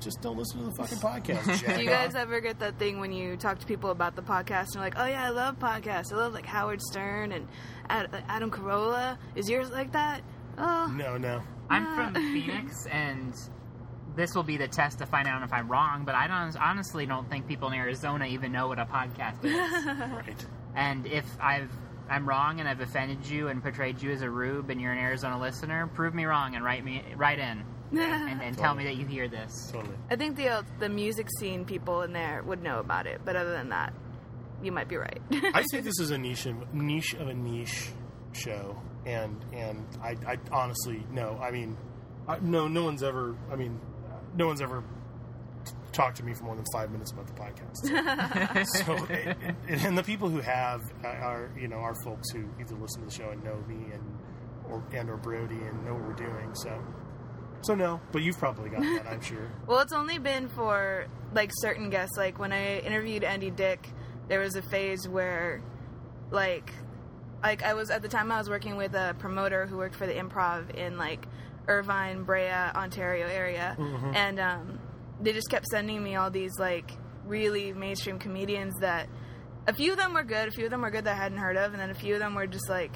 [0.00, 1.60] just don't listen to the fucking podcast.
[1.60, 4.22] Jack do you guys ever get that thing when you talk to people about the
[4.22, 6.12] podcast and you're like, oh yeah, I love podcasts.
[6.12, 7.48] I love like Howard Stern and
[7.88, 9.16] Ad- Adam Carolla.
[9.34, 10.22] Is yours like that?
[10.58, 11.42] Oh, No, no.
[11.68, 11.96] I'm uh.
[12.12, 13.34] from Phoenix, and
[14.16, 16.04] this will be the test to find out if I'm wrong.
[16.04, 19.52] But I don't, honestly don't think people in Arizona even know what a podcast is.
[20.12, 20.46] Right.
[20.74, 21.70] and if I've
[22.08, 24.98] I'm wrong and I've offended you and portrayed you as a rube and you're an
[24.98, 28.96] Arizona listener, prove me wrong and write me write in and, and tell me that
[28.96, 29.70] you hear this.
[29.72, 29.94] Totally.
[30.10, 33.36] I think the uh, the music scene people in there would know about it, but
[33.36, 33.92] other than that,
[34.62, 35.20] you might be right.
[35.54, 37.90] I think this is a niche of, niche of a niche
[38.32, 41.38] show, and and I, I honestly no.
[41.40, 41.76] I mean,
[42.26, 43.36] I, no, no one's ever.
[43.50, 43.80] I mean,
[44.34, 44.82] no one's ever
[45.96, 48.66] talked to me for more than five minutes about the podcast.
[48.84, 48.94] so,
[49.66, 53.00] and, and the people who have uh, are you know are folks who either listen
[53.00, 54.18] to the show and know me and
[54.68, 56.54] or and or Brody and know what we're doing.
[56.54, 56.78] So.
[57.62, 59.50] So no, but you've probably got that, I'm sure.
[59.66, 62.16] Well, it's only been for like certain guests.
[62.16, 63.88] Like when I interviewed Andy Dick,
[64.28, 65.62] there was a phase where,
[66.30, 66.70] like,
[67.42, 70.06] like I was at the time I was working with a promoter who worked for
[70.06, 71.26] the Improv in like
[71.66, 73.74] Irvine, Brea, Ontario area,
[74.14, 74.78] and um,
[75.20, 76.90] they just kept sending me all these like
[77.24, 79.08] really mainstream comedians that
[79.66, 81.38] a few of them were good, a few of them were good that I hadn't
[81.38, 82.92] heard of, and then a few of them were just like,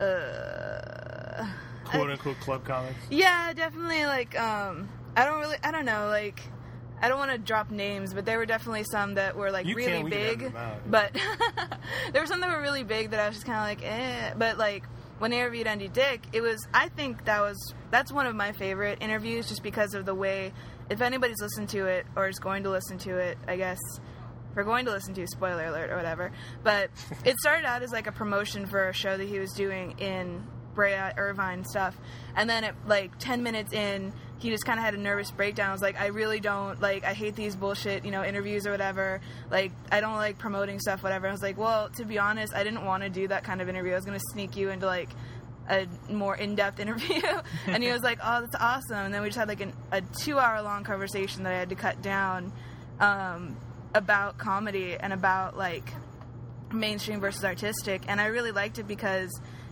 [0.00, 1.46] uh.
[1.84, 2.98] Quote unquote club comics.
[3.10, 4.04] Yeah, definitely.
[4.04, 6.08] Like, um, I don't really, I don't know.
[6.08, 6.40] Like,
[7.00, 9.74] I don't want to drop names, but there were definitely some that were like You
[9.74, 10.52] really we big.
[10.54, 10.90] out.
[10.90, 11.12] But
[12.12, 14.34] there were some that were really big that I was just kind of like, eh.
[14.36, 14.84] But like
[15.18, 16.66] when I interviewed Andy Dick, it was.
[16.74, 20.52] I think that was that's one of my favorite interviews, just because of the way.
[20.90, 23.78] If anybody's listened to it or is going to listen to it, I guess
[24.54, 26.32] we're going to listen to spoiler alert or whatever.
[26.62, 26.90] But
[27.24, 30.44] it started out as like a promotion for a show that he was doing in
[30.74, 31.96] Brea, Irvine stuff,
[32.36, 35.70] and then at like ten minutes in, he just kind of had a nervous breakdown.
[35.70, 38.70] I was like, I really don't like, I hate these bullshit, you know, interviews or
[38.70, 39.20] whatever.
[39.50, 41.26] Like, I don't like promoting stuff, whatever.
[41.26, 43.68] I was like, well, to be honest, I didn't want to do that kind of
[43.68, 43.92] interview.
[43.92, 45.10] I was gonna sneak you into like
[45.68, 47.22] a more in-depth interview.
[47.66, 48.96] And he was like oh that's awesome.
[48.96, 51.68] And then we just had like an, a two hour long conversation that i had
[51.68, 52.52] to cut down
[53.00, 53.56] um,
[53.94, 55.92] about comedy and about like
[56.72, 58.02] mainstream versus artistic.
[58.08, 59.30] And i really liked it because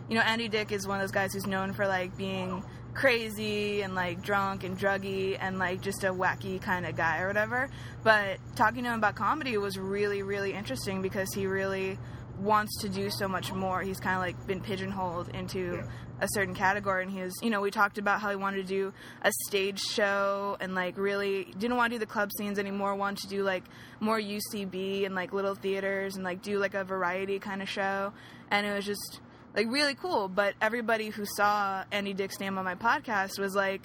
[0.09, 2.63] you know andy dick is one of those guys who's known for like being
[2.97, 7.29] crazy and like drunk and druggy and like just a wacky kind of guy or
[7.29, 7.69] whatever.
[8.03, 11.99] But talking to him about comedy was really really interesting because he really
[12.39, 13.83] wants to do so much more.
[13.83, 15.83] He's kind of like been pigeonholed into
[16.21, 18.63] a certain category and he was you know we talked about how he wanted to
[18.63, 22.95] do a stage show and like really didn't want to do the club scenes anymore
[22.95, 23.65] wanted to do like
[24.01, 28.13] more ucb and like little theaters and like do like a variety kind of show.
[28.51, 29.21] And it was just
[29.55, 30.29] like really cool.
[30.29, 33.83] But everybody who saw andy dick's name on my podcast was like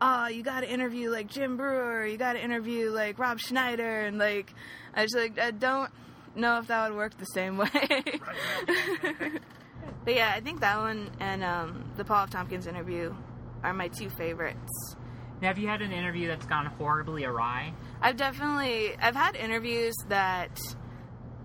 [0.00, 2.04] oh you gotta interview like jim breuer.
[2.04, 4.00] You gotta interview like rob schneider.
[4.02, 4.52] And like
[4.94, 5.90] i was like i don't
[6.34, 7.68] know if that would work the same way
[10.04, 12.30] But yeah, I think that one and um, the Paul F.
[12.30, 13.14] Tompkins interview
[13.62, 14.96] are my two favorites.
[15.40, 17.72] Now, have you had an interview that's gone horribly awry?
[18.00, 20.60] I've definitely I've had interviews that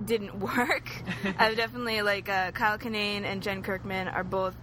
[0.04, 0.90] didn't work.
[1.38, 4.56] I've definitely like uh, Kyle Kinane and Jen Kirkman are both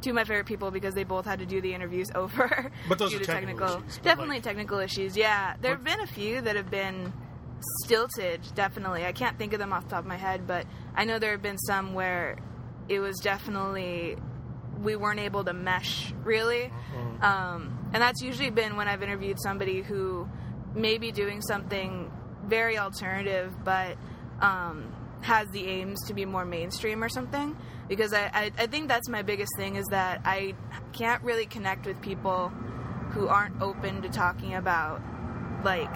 [0.00, 2.72] two of my favorite people because they both had to do the interviews over.
[2.88, 5.16] But those due are to technical issues, definitely like- technical issues.
[5.16, 7.12] Yeah, there have been a few that have been
[7.84, 8.40] stilted.
[8.54, 11.18] Definitely, I can't think of them off the top of my head, but I know
[11.18, 12.38] there have been some where
[12.88, 14.16] it was definitely
[14.82, 16.70] we weren't able to mesh really.
[17.22, 20.28] Um, and that's usually been when I've interviewed somebody who
[20.74, 22.10] may be doing something
[22.44, 23.96] very alternative, but
[24.40, 27.56] um, has the aims to be more mainstream or something.
[27.88, 30.54] Because I, I, I think that's my biggest thing is that I
[30.92, 32.48] can't really connect with people
[33.10, 35.00] who aren't open to talking about
[35.66, 35.90] like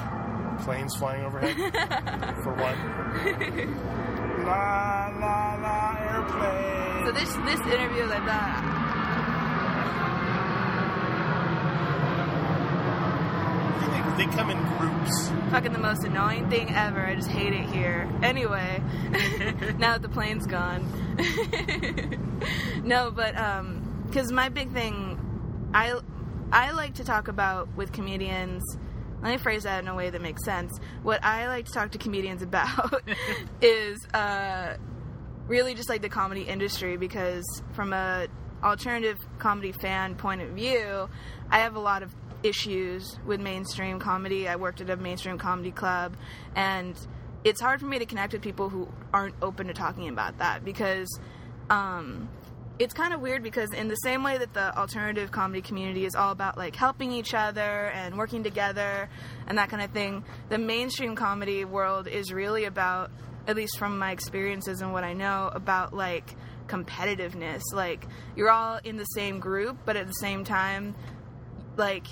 [0.64, 1.57] Planes flying overhead,
[2.43, 2.79] for one.
[4.45, 7.07] la la la airplane.
[7.07, 8.81] so this this interview I thought
[13.81, 15.31] They, they come in groups.
[15.51, 17.01] fucking the most annoying thing ever.
[17.01, 18.09] I just hate it here.
[18.23, 18.83] Anyway,
[19.79, 20.83] now that the plane's gone.
[22.85, 25.18] no, but um, because my big thing,
[25.73, 25.99] I
[26.53, 28.62] I like to talk about with comedians.
[29.23, 30.79] Let me phrase that in a way that makes sense.
[31.03, 33.03] What I like to talk to comedians about
[33.61, 34.77] is uh,
[35.47, 38.29] really just like the comedy industry because from a
[38.62, 41.09] alternative comedy fan point of view,
[41.51, 44.49] I have a lot of issues with mainstream comedy.
[44.49, 46.16] I worked at a mainstream comedy club
[46.55, 46.97] and
[47.45, 50.64] it's hard for me to connect with people who aren't open to talking about that
[50.64, 51.09] because
[51.71, 52.29] um,
[52.81, 56.14] it's kind of weird because in the same way that the alternative comedy community is
[56.14, 59.07] all about like helping each other and working together
[59.47, 63.11] and that kind of thing, the mainstream comedy world is really about,
[63.47, 66.35] at least from my experiences and what I know, about like
[66.68, 67.61] competitiveness.
[67.74, 70.95] Like you're all in the same group, but at the same time,
[71.76, 72.07] like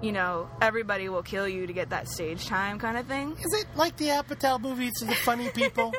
[0.00, 3.32] you know, everybody will kill you to get that stage time kind of thing.
[3.32, 5.92] Is it like the Apatow movie to the funny people?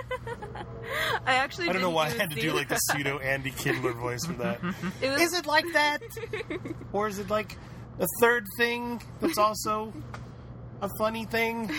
[1.25, 3.93] I actually I don't know why I had to do like the pseudo Andy Kindler
[3.93, 4.59] voice for that.
[5.01, 6.01] It was, Is it like that?
[6.93, 7.57] or is it like
[7.99, 9.93] a third thing that's also
[10.81, 11.69] a funny thing?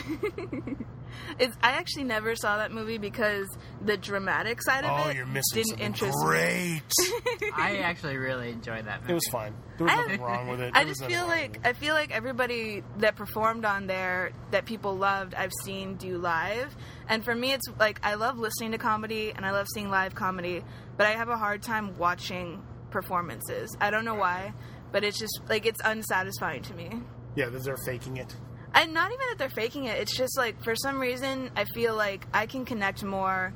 [1.39, 3.47] It's, I actually never saw that movie because
[3.85, 6.25] the dramatic side of Oh, it you're missing didn't something interest me.
[6.25, 7.53] great.
[7.57, 9.13] I actually really enjoyed that movie.
[9.13, 9.55] It was fine.
[9.79, 10.73] There was I- nothing wrong with it.
[10.75, 14.65] I There was just feel like I feel like everybody that performed on there that
[14.67, 16.75] people loved, I've seen do live.
[17.09, 20.15] And for me, it's like I love listening to comedy and I love seeing live
[20.15, 20.63] comedy,
[20.97, 23.75] but I have a hard time watching performances.
[23.81, 24.53] I don't know why,
[24.93, 26.87] but it's just like it's unsatisfying to me.
[26.87, 26.99] it.
[27.37, 28.35] Yeah, they're faking it.
[28.75, 29.99] And not even that they're faking it.
[29.99, 33.53] It's just like for some reason I feel like I can connect more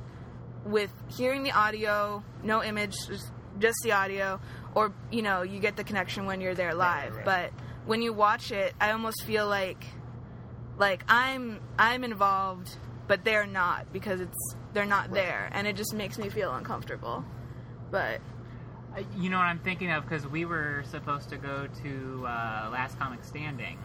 [0.65, 4.41] with hearing the audio, no image, just, just the audio,
[4.75, 7.17] or you know you get the connection when you're there live.
[7.17, 7.25] right.
[7.25, 7.51] But
[7.87, 9.85] when you watch it, I almost feel like
[10.79, 15.95] like I'm I'm involved, but they're not because it's they're not there, and it just
[15.95, 17.25] makes me feel uncomfortable.
[17.91, 18.21] But
[19.17, 22.99] You know what I'm thinking of because we were supposed to go to uh, Last
[22.99, 23.79] Comic Standing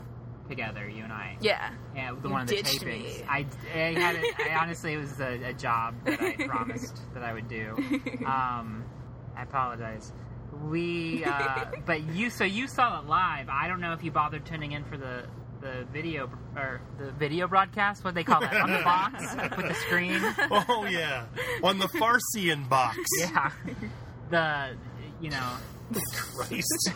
[0.49, 1.37] together, you and I.
[1.39, 3.19] yeah, Yeah, the You one of the ditched tapings.
[3.19, 3.23] me.
[3.29, 4.35] I, I had it.
[4.39, 7.75] I honestly, it was a, a job that I promised that I would do.
[8.25, 8.83] Um,
[9.37, 10.11] I apologize.
[10.69, 12.29] We, uh, but you.
[12.29, 13.47] So you saw it live.
[13.49, 15.25] I don't know if you bothered tuning in for the
[15.61, 18.03] the video or the video broadcast.
[18.03, 19.23] What they call that on the box
[19.55, 20.19] with the screen.
[20.51, 21.25] Oh yeah,
[21.63, 22.97] on the Farsian box.
[23.19, 23.51] Yeah.
[24.29, 24.75] The
[25.21, 25.51] you know.
[26.35, 26.91] Christ.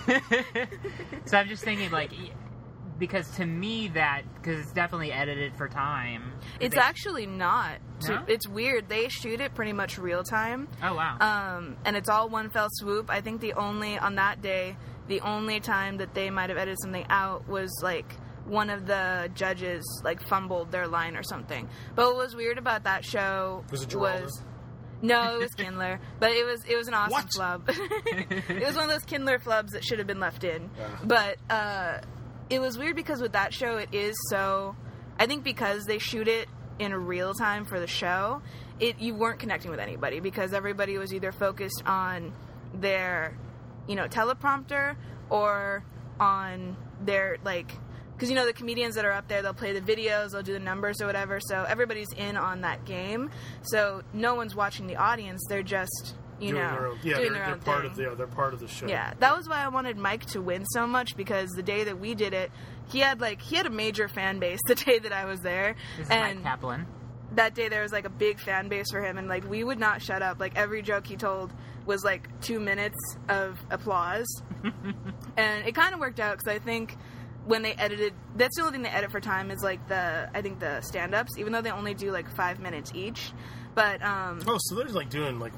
[1.26, 2.12] so I'm just thinking like.
[3.00, 6.32] Because to me, that because it's definitely edited for time.
[6.60, 7.80] it's They- actually not.
[8.08, 8.24] No?
[8.28, 8.88] It's weird.
[8.90, 10.68] They shoot it pretty much real time.
[10.82, 11.18] Oh wow!
[11.58, 13.10] um, and it's all one fell swoop.
[13.10, 14.76] I think the only on that day,
[15.08, 18.06] the only time that they might have edited something out was like
[18.46, 21.68] one of the judges like fumbled their line or something.
[21.96, 24.30] But what was weird about that show Was it Geraldo?
[25.02, 27.32] no, it was Kindler, but it was it was an awesome What?
[27.34, 27.70] flub.
[27.70, 30.70] it was one of those Kindler flubs that should have been left in.
[30.78, 30.88] Yeah.
[31.06, 32.00] But uh,
[32.50, 34.76] it was weird because with that show, it is so.
[35.18, 38.42] I think because they shoot it in real time for the show,
[38.80, 42.34] it you weren't connecting with anybody because everybody was either focused on
[42.74, 43.38] their,
[43.88, 44.96] you know, teleprompter
[45.30, 45.84] or
[46.20, 47.72] on their like.
[48.14, 50.54] Because you know the comedians that are up there, they'll play the videos, they'll do
[50.54, 51.40] the numbers or whatever.
[51.42, 53.32] So everybody's in on that game.
[53.64, 57.34] So no one's watching the audience; they're just you doing know their own, yeah, doing
[57.34, 57.90] they're, their they're own part thing.
[57.92, 58.88] of the yeah, they're part of the show.
[58.88, 62.00] Yeah, that was why I wanted Myq to win so much because the day that
[62.00, 62.52] we did it,
[62.90, 65.76] he had like he had a major fan base the day that I was there,
[65.98, 66.88] this is and Myq Kaplan.
[67.34, 69.80] that day there was like a big fan base for him, and like we would
[69.80, 70.40] not shut up.
[70.40, 71.52] Like every joke he told
[71.86, 72.98] was like two minutes
[73.30, 74.26] of applause,
[75.38, 76.96] and it kind of worked out because I think
[77.46, 80.42] when they edited, that's the only thing they edit for time is like the I
[80.42, 83.34] think the stand ups, even though they only do like five minutes each,
[83.76, 85.52] but um Oh, so they're like doing like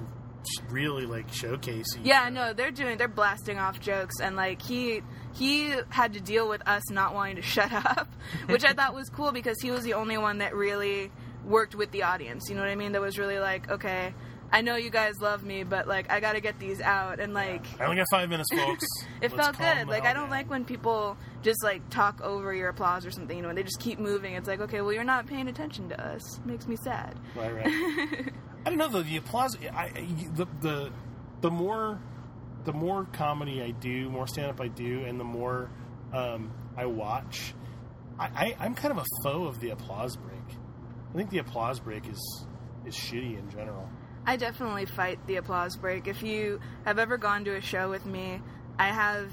[0.70, 2.02] really like showcasing.
[2.04, 5.02] Yeah, no, they're doing they're blasting off jokes and like he
[5.34, 8.10] he had to deal with us not wanting to shut up,
[8.48, 11.12] which I thought was cool because he was the only one that really
[11.46, 12.50] worked with the audience.
[12.50, 12.94] You know what I mean?
[12.94, 14.14] That was really like, okay,
[14.56, 17.34] I know you guys love me, but like I got to get these out and
[17.34, 18.86] like I only got five minutes, folks.
[19.22, 19.90] it Let's felt good.
[19.90, 20.30] Like hell I don't down.
[20.30, 23.36] like when people just like talk over your applause or something.
[23.36, 24.34] You know, when they just keep moving.
[24.36, 26.38] It's like, okay, well, you're not paying attention to us.
[26.38, 27.20] It makes me sad.
[27.36, 27.68] Right, right.
[28.66, 29.04] I don't know though.
[29.04, 29.58] The applause.
[29.74, 30.92] I, I the the
[31.42, 32.00] the more
[32.64, 35.70] the more comedy I do, more stand up I do, and the more
[36.14, 37.54] um, I watch,
[38.18, 40.58] I, I I'm kind of a foe of the applause break.
[41.14, 42.46] I think the applause break is
[42.86, 43.90] is shitty in general.
[44.26, 46.08] I definitely fight the applause break.
[46.08, 48.42] If you have ever gone to a show with me,
[48.80, 49.32] I have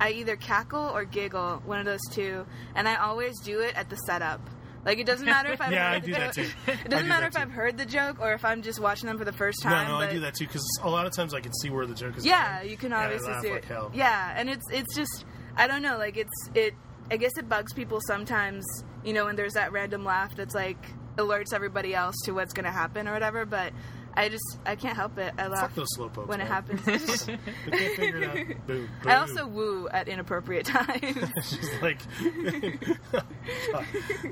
[0.00, 2.44] I either cackle or giggle, one of those two,
[2.74, 4.40] and I always do it at the setup.
[4.84, 6.46] Like it doesn't matter if I've Yeah, heard I the do that joke.
[6.46, 6.52] too.
[6.72, 7.40] It doesn't do matter if too.
[7.40, 9.88] I've heard the joke or if I'm just watching them for the first time.
[9.88, 11.86] no, I but- do that too because a lot of times I can see where
[11.86, 12.26] the joke is.
[12.26, 12.70] Yeah, going.
[12.70, 13.64] you can I obviously laugh see like it.
[13.66, 13.90] hell.
[13.94, 15.24] Yeah, and it's it's just
[15.56, 16.74] I don't know, like it's it.
[17.10, 18.64] I guess it bugs people sometimes,
[19.04, 20.78] you know, when there's that random laugh that's like
[21.16, 23.44] alerts everybody else to what's going to happen or whatever.
[23.44, 23.72] But
[24.16, 25.34] I just I can't help it.
[25.38, 26.28] I laugh Fuck those slowpokes.
[26.28, 26.80] when it happens.
[27.26, 27.36] They
[27.70, 28.66] can't figure it out.
[28.66, 28.88] Boo, boo.
[29.10, 30.88] I also woo at inappropriate times.
[31.36, 31.98] It's just like,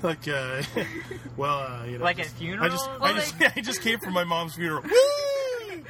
[0.03, 0.63] like, uh,
[1.37, 2.67] well, uh, you know, Like at just- funerals?
[2.67, 4.83] I just, Well, I just, like- I just came from my mom's funeral.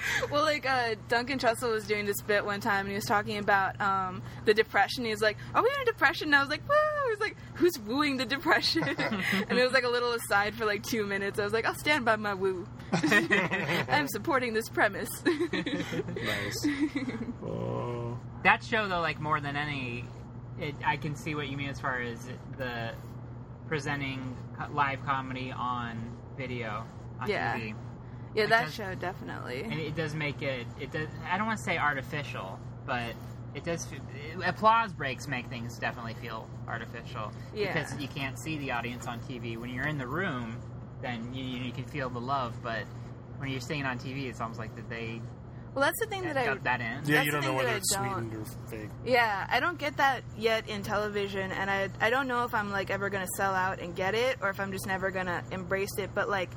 [0.30, 3.38] well, like uh, Duncan Trussell was doing this bit one time, and he was talking
[3.38, 5.04] about um, the depression.
[5.04, 6.74] He was like, "Are we in a depression?" And I was like, "Woo!"
[7.06, 8.82] He was like, "Who's wooing the depression?"
[9.48, 11.38] and it was like a little aside for like two minutes.
[11.38, 12.66] I was like, "I'll stand by my woo.
[12.92, 16.66] I'm supporting this premise." nice.
[17.44, 20.04] Oh, that show though, like more than any,
[20.58, 22.28] it, I can see what you mean as far as
[22.58, 22.92] the
[23.68, 24.36] presenting
[24.72, 26.84] live comedy on video
[27.20, 27.56] on Yeah.
[27.56, 27.74] TV.
[28.34, 29.62] Yeah, that Because- show definitely.
[29.62, 33.12] and it does make it it does i don't want to say artificial but
[33.54, 37.72] it does f- applause breaks make things definitely feel artificial Yeah.
[37.72, 40.56] because you can't see the audience on tv when you're in the room
[41.02, 42.84] then you, you can feel the love but
[43.38, 45.20] when you're seeing it on tv it's almost like that they
[45.74, 47.64] Well, that's the thing that I got that in yeah, you don't know thing that
[47.64, 48.90] whether it's don't- sweetened or fake.
[49.06, 52.70] Yeah, I don't get that yet in television, and I I don't know if I'm
[52.70, 55.96] like ever gonna sell out and get it, or if I'm just never gonna embrace
[55.98, 56.10] it.
[56.14, 56.50] But like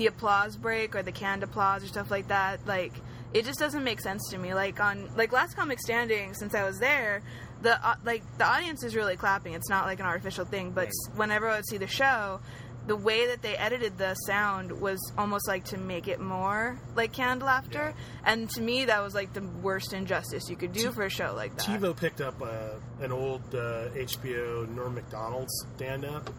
[0.00, 2.92] the applause break or the canned applause or stuff like that, like
[3.32, 4.54] it just doesn't make sense to me.
[4.54, 7.22] Like on like Last Comic Standing, since I was there,
[7.62, 9.52] the uh, like the audience is really clapping.
[9.52, 10.70] It's not like an artificial thing.
[10.72, 11.16] But Right.
[11.18, 12.40] whenever I would see the show.
[12.86, 17.12] The way that they edited the sound was almost like to make it more like
[17.12, 17.94] canned laughter,
[18.24, 21.34] and to me that was like the worst injustice you could do for a show
[21.36, 21.66] like that.
[21.66, 22.70] TiVo picked up uh,
[23.00, 26.30] an old uh, HBO Norm Macdonald stand up,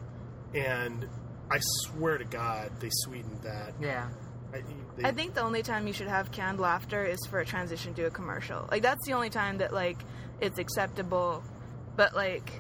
[0.56, 1.08] and
[1.52, 3.74] I swear to God, they sweetened that.
[3.82, 4.10] yeah
[4.54, 4.62] I,
[4.98, 7.94] they, I think the only time you should have canned laughter is for a transition
[7.96, 8.68] to a commercial.
[8.70, 9.98] Like that's the only time that like
[10.42, 11.44] it's acceptable.
[11.96, 12.52] But like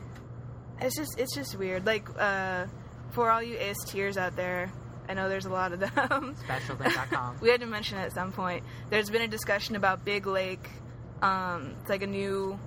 [0.79, 1.85] it's just it's just weird.
[1.85, 2.67] Like uh
[3.11, 4.71] for all you ace tears out there,
[5.09, 6.35] I know there's a lot of them.
[6.47, 8.63] specialthing.com we had to mention it at some point.
[8.89, 10.69] There's been a discussion about Big Lake.
[11.21, 12.57] Um, it's like a new,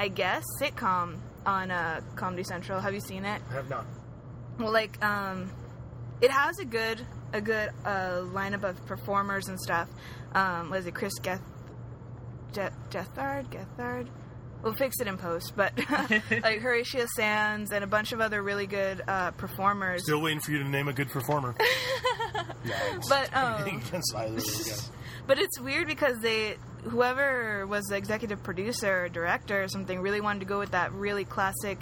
[0.00, 2.80] I guess, sitcom on uh, Comedy Central.
[2.80, 3.42] Have you seen it?
[3.50, 3.84] I have not.
[4.58, 5.50] Well, like, um,
[6.20, 9.88] it has a good a good uh, lineup of performers and stuff.
[10.34, 11.42] Um, was it Chris Geth,
[12.52, 13.46] Je- Gethard?
[13.50, 14.08] Gethard?
[14.62, 15.76] We'll fix it in post, but
[16.30, 20.04] like Horatio Sanz and a bunch of other really good uh, performers.
[20.04, 21.54] Still waiting for you to name a good performer.
[22.64, 23.08] Nice.
[23.10, 24.90] But, um, against either of those guys.
[25.26, 30.22] But it's weird because they, whoever was the executive producer or director or something, really
[30.22, 31.80] wanted to go with that really classic,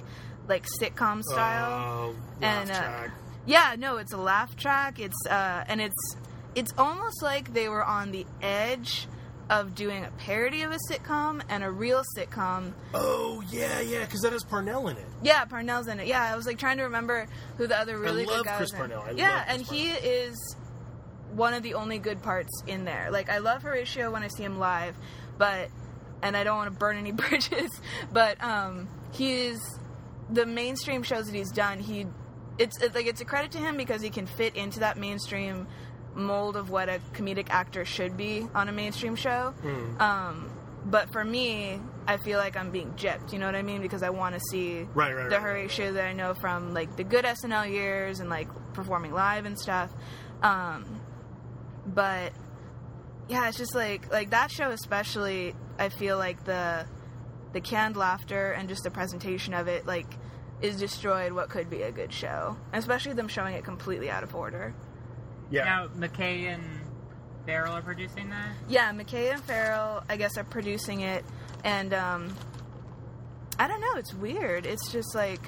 [0.48, 2.14] like sitcom style.
[2.14, 3.10] Oh, And, uh, track.
[3.46, 5.00] Yeah, no, it's a laugh track.
[5.00, 6.16] It's uh, and it's
[6.54, 9.08] it's almost like they were on the edge
[9.50, 12.72] of doing a parody of a sitcom and a real sitcom.
[12.94, 15.06] Oh yeah, yeah, because that has Parnell in it.
[15.22, 16.06] Yeah, Parnell's in it.
[16.06, 17.26] Yeah, I was like trying to remember
[17.58, 18.56] who the other really love good guys.
[18.58, 18.78] Chris in.
[18.78, 19.02] Parnell.
[19.02, 20.56] I yeah, love Chris and he is
[21.34, 23.08] one of the only good parts in there.
[23.10, 24.94] Like I love Horatio when I see him live,
[25.36, 25.68] but
[26.22, 27.70] and I don't want to burn any bridges,
[28.12, 29.60] but um, he is
[30.32, 31.78] the mainstream shows that he's done.
[31.78, 32.06] He
[32.58, 35.66] it's, it's like it's a credit to him because he can fit into that mainstream
[36.14, 39.54] mold of what a comedic actor should be on a mainstream show.
[39.62, 40.00] Hmm.
[40.00, 40.52] Um,
[40.84, 43.32] but for me, I feel like I'm being gypped.
[43.32, 43.80] You know what I mean?
[43.80, 46.96] Because I want to see Right, right, the right, Horatio that I know from like
[46.96, 49.90] the good SNL years and like performing live and stuff.
[50.42, 51.00] Um,
[51.86, 52.32] but
[53.28, 55.54] yeah, it's just like like that show especially.
[55.78, 56.86] I feel like the
[57.52, 60.06] the canned laughter and just the presentation of it like
[60.62, 64.34] is destroyed what could be a good show, especially them showing it completely out of
[64.34, 64.74] order.
[65.50, 65.64] Yeah.
[65.64, 66.62] now mckay and
[67.46, 68.52] Farrell are producing that.
[68.68, 71.24] Yeah, McKay and Farrell, I guess, are producing it,
[71.64, 72.34] and um,
[73.58, 73.94] I don't know.
[73.96, 74.66] It's weird.
[74.66, 75.40] It's just like,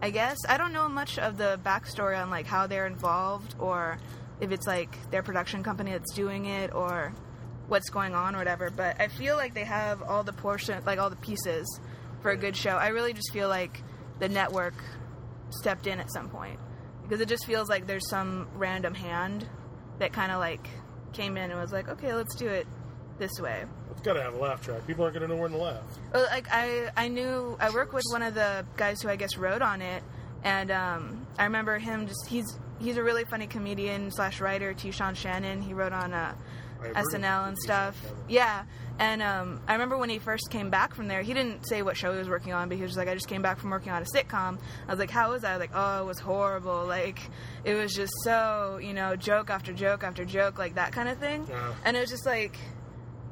[0.00, 3.98] I guess I don't know much of the backstory on like how they're involved, or
[4.40, 7.14] if it's like their production company that's doing it, or
[7.68, 8.70] what's going on, or whatever.
[8.70, 11.80] But I feel like they have all the portion, like all the pieces
[12.22, 12.70] for a good show.
[12.70, 13.82] I really just feel like
[14.18, 14.74] the network
[15.50, 16.58] stepped in at some point
[17.02, 19.46] because it just feels like there's some random hand
[19.98, 20.66] that kind of like
[21.12, 22.66] came in and was like, okay, let's do it
[23.18, 23.64] this way.
[23.90, 24.86] It's got to have a laugh track.
[24.86, 25.82] People aren't going to know when to laugh.
[26.12, 29.36] Well, like I, I knew I work with one of the guys who I guess
[29.36, 30.02] wrote on it,
[30.42, 34.90] and um, I remember him just he's he's a really funny comedian slash writer, T.
[34.90, 35.60] Sean Shannon.
[35.60, 36.42] He wrote on uh, I've heard of
[36.82, 37.96] SNL and stuff.
[38.28, 38.64] Yeah,
[38.98, 41.96] and um, I remember when he first came back from there, he didn't say what
[41.96, 43.70] show he was working on, but he was just like, I just came back from
[43.70, 44.58] working on a sitcom.
[44.86, 45.50] I was like, how was that?
[45.50, 46.86] I was like, oh, it was horrible.
[46.86, 47.18] Like,
[47.64, 51.18] it was just so, you know, joke after joke after joke, like that kind of
[51.18, 51.46] thing.
[51.48, 51.74] Yeah.
[51.84, 52.56] And it was just like,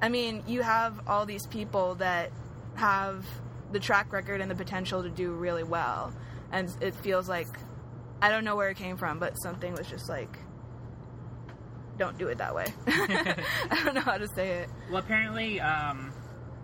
[0.03, 2.33] I mean, you have all these people that
[2.75, 3.27] have
[3.71, 6.13] the track record and the potential to do really well.
[6.51, 7.49] And it feels like,
[8.23, 10.37] I don't know where it came from, but something was just like,
[12.01, 12.67] don't do it that way.
[12.89, 14.69] I don't know how to say it.
[14.89, 16.13] Well, apparently, um,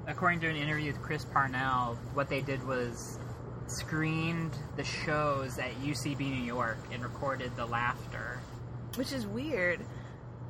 [0.08, 3.18] according to an interview with Chris Parnell, what they did was
[3.68, 8.40] screened the shows at UCB New York and recorded the laughter.
[8.96, 9.80] which is weird.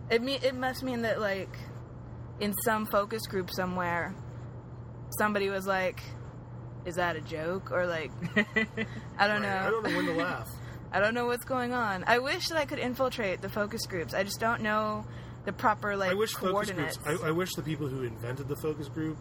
[0.09, 1.51] It mean it must mean that like
[2.39, 4.14] in some focus group somewhere,
[5.18, 6.01] somebody was like,
[6.84, 8.12] "Is that a joke?" or like,
[9.18, 9.49] I don't know.
[9.49, 10.49] I don't know when to laugh.
[10.93, 12.05] I don't know what's going on.
[12.07, 14.14] I wish that I could infiltrate the focus groups.
[14.14, 15.05] I just don't know
[15.45, 16.97] the proper like I wish focus coordinates.
[16.97, 17.22] groups.
[17.22, 19.18] I, I wish the people who invented the focus group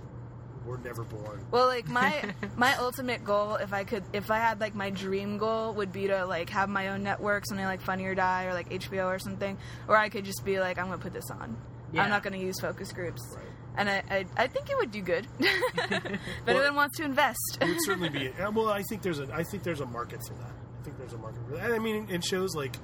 [0.66, 1.46] were never born.
[1.52, 5.38] Well, like my my ultimate goal, if I could, if I had like my dream
[5.38, 8.54] goal, would be to like have my own network, something like Funny or Die or
[8.54, 9.58] like HBO or something,
[9.88, 11.56] or I could just be like, I'm gonna put this on.
[11.94, 12.04] Yeah.
[12.04, 13.46] I'm not gonna use focus groups, Right.
[13.78, 15.28] and I, I I think it would do good.
[15.40, 18.30] if anyone wants to invest, It would certainly be.
[18.30, 19.28] uh, Well, I think there's a.
[19.32, 20.52] I think there's a market for that.
[20.86, 21.72] I think there's a market for that.
[21.72, 22.76] I mean, in shows like,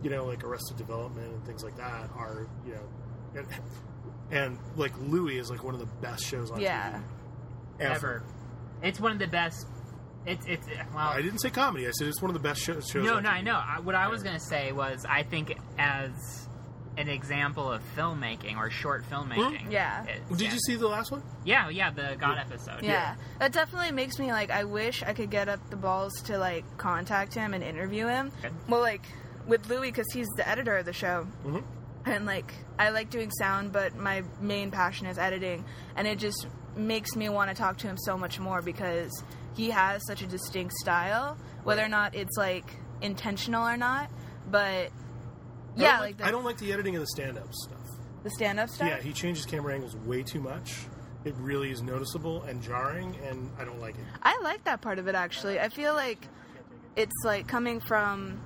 [0.00, 2.88] you know, like Arrested Development and things like that are, you know,
[3.34, 3.46] and,
[4.30, 7.00] and like Louis is like one of the best shows on Yeah.
[7.80, 8.22] TV Ever.
[8.82, 9.66] It's one of the best.
[10.24, 11.08] It's it's well.
[11.08, 11.88] I didn't say comedy.
[11.88, 12.86] I said it's one of the best shows.
[12.88, 13.32] shows No, on no, TV.
[13.32, 13.56] I know.
[13.56, 16.48] I, what I was gonna say was, I think as
[16.98, 19.70] an example of filmmaking or short filmmaking.
[19.70, 20.02] Yeah.
[20.04, 20.52] it's- Did yeah.
[20.52, 21.22] you see the last one?
[21.44, 22.82] Yeah, yeah, the God episode.
[22.82, 24.50] yeah, that definitely makes me like.
[24.50, 28.30] I wish I could get up the balls to like contact him and interview him.
[28.44, 28.54] Okay.
[28.68, 29.04] Well, like
[29.46, 31.26] with Louis because he's the editor of the show.
[31.44, 31.62] Mhm.
[32.04, 35.64] and like I like doing sound, but my main passion is editing,
[35.96, 39.10] and it just makes me want to talk to him so much more because
[39.54, 42.64] he has such a distinct style, whether or not it's like
[43.00, 44.10] intentional or not.
[44.50, 44.90] But I
[45.76, 47.86] yeah, like, the, I don't like the editing of the stand-up stuff.
[48.22, 48.88] the stand-up stuff.
[48.88, 50.86] Yeah, he changes camera angles way too much.
[51.24, 54.04] It really is noticeable and jarring, and I don't like it.
[54.22, 55.60] I like that part of it actually.
[55.60, 56.26] I feel like
[56.96, 58.40] it's like coming from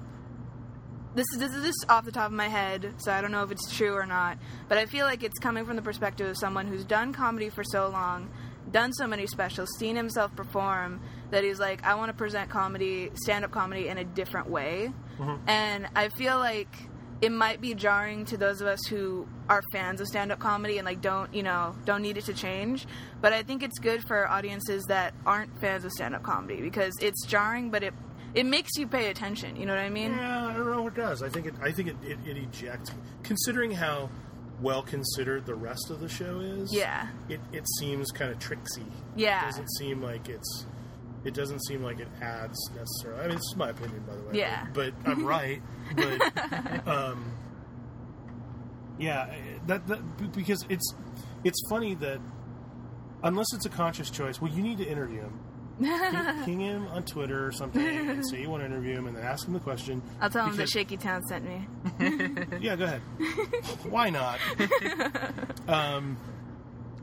[1.15, 3.43] this is this is just off the top of my head, so I don't know
[3.43, 4.37] if it's true or not.
[4.69, 7.65] But I feel like it's coming from the perspective of someone who's done comedy for
[7.65, 8.29] so long,
[8.71, 11.01] done so many specials, seen himself perform
[11.31, 14.93] that he's like, I want to present comedy, stand up comedy in a different way.
[15.19, 15.49] Mm-hmm.
[15.49, 16.77] And I feel like
[17.23, 20.79] it might be jarring to those of us who are fans of stand up comedy
[20.79, 22.87] and like don't, you know, don't need it to change.
[23.21, 26.95] But I think it's good for audiences that aren't fans of stand up comedy because
[27.01, 27.95] it's jarring but it
[28.35, 30.13] it makes you pay attention, you know what I mean?
[30.13, 31.23] Yeah, I don't know what it does.
[31.23, 31.55] I think it.
[31.63, 32.91] I think it, it, it ejects.
[33.23, 34.11] Considering how
[34.61, 37.09] well considered the rest of the show is, Yeah.
[37.31, 38.85] it, it seems kind of tricksy.
[39.15, 39.43] Yeah.
[39.43, 40.67] it doesn't seem like it's.
[41.27, 43.25] It doesn't seem like it adds necessarily.
[43.25, 44.39] I mean, it's my opinion, by the way.
[44.39, 44.67] Yeah.
[44.73, 45.61] but, but I'm right.
[45.97, 47.33] But um,
[48.99, 49.35] yeah,
[49.67, 50.95] that, that because it's
[51.45, 52.21] it's funny that
[53.23, 55.41] unless it's a conscious choice, well, you need to interview him.
[56.47, 59.25] Ping, him on Twitter or something and say you want to interview him, and then
[59.25, 60.01] ask him the question.
[60.21, 61.69] I'll tell him that Shaky Town sent me.
[62.61, 63.03] yeah, go ahead.
[63.91, 64.39] Why not?
[65.69, 66.17] um,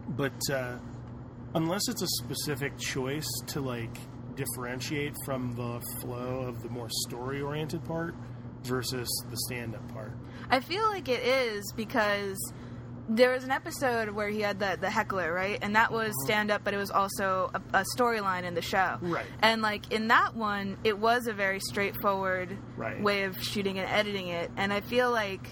[0.09, 0.77] but uh,
[1.53, 3.95] unless it's a specific choice to like
[4.35, 8.15] differentiate from the flow of the more story-oriented part
[8.63, 10.13] versus the stand-up part.
[10.49, 12.37] I feel like it is because
[13.09, 15.59] there was an episode where he had the the heckler, right?
[15.61, 18.97] And that was stand up, but it was also a, a storyline in the show.
[19.01, 19.25] Right.
[19.41, 23.01] And like in that one, it was a very straightforward Right.
[23.03, 24.49] way of shooting and editing it.
[24.55, 25.45] And I feel like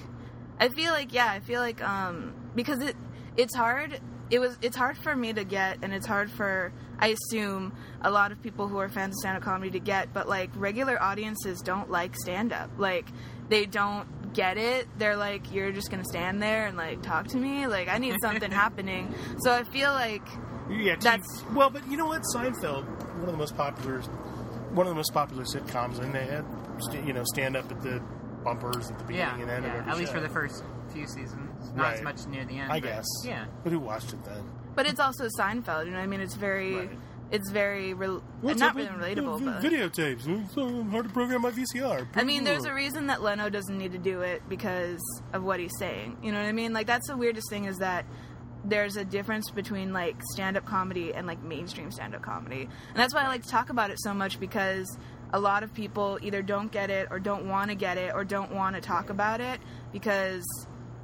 [0.61, 2.95] I feel like yeah, I feel like um because it
[3.35, 3.99] it's hard
[4.31, 8.09] it was it's hard for me to get and it's hard for I assume a
[8.09, 11.01] lot of people who are fans of stand up comedy to get, but like regular
[11.01, 12.69] audiences don't like stand up.
[12.77, 13.07] Like
[13.49, 14.87] they don't get it.
[14.97, 17.67] They're like, you're just gonna stand there and like talk to me.
[17.67, 19.13] Like I need something happening.
[19.39, 20.25] So I feel like
[20.69, 22.21] Yeah, to- That's- well, but you know what?
[22.33, 22.85] Seinfeld,
[23.19, 23.99] one of the most popular,
[24.71, 26.45] one of the most popular sitcoms, and they had
[27.05, 28.01] you know stand up at the
[28.43, 29.79] bumpers at the Yeah, beginning and end of yeah.
[29.79, 30.17] every At least show.
[30.19, 32.71] for the first few seasons, not as much near the end.
[32.71, 33.05] I but- guess.
[33.25, 33.45] Yeah.
[33.63, 34.43] But who watched it then?
[34.75, 35.99] But it's also Seinfeld, you know.
[35.99, 36.99] I mean, it's very, Right.
[37.29, 39.39] it's very, rel- What's not up really with relatable.
[39.39, 40.27] the But videotapes.
[40.27, 42.07] It's so hard to program my VCR.
[42.15, 45.01] I mean, there's a reason that Leno doesn't need to do it because
[45.33, 46.17] of what he's saying.
[46.23, 46.71] You know what I mean?
[46.73, 48.05] Like that's the weirdest thing is that
[48.63, 53.21] there's a difference between like stand-up comedy and like mainstream stand-up comedy, and that's why
[53.23, 54.85] I like to talk about it so much because
[55.33, 58.23] a lot of people either don't get it or don't want to get it or
[58.23, 59.59] don't want to talk about it
[59.91, 60.43] because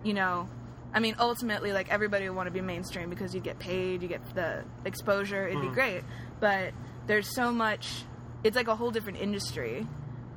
[0.07, 0.47] you know
[0.93, 4.07] I mean, ultimately, like everybody would want to be mainstream because you get paid, you
[4.07, 5.69] get the exposure, it'd Mm-hmm.
[5.69, 6.03] be great.
[6.39, 6.73] But
[7.07, 8.03] there's so much.
[8.43, 9.85] It's like a whole different industry,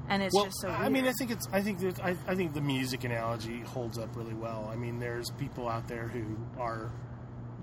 [0.09, 0.69] and it's well, just so.
[0.69, 1.47] I mean, I think it's.
[1.53, 4.69] I think that I, I think the music analogy holds up really well.
[4.71, 6.91] I mean, there's people out there who are,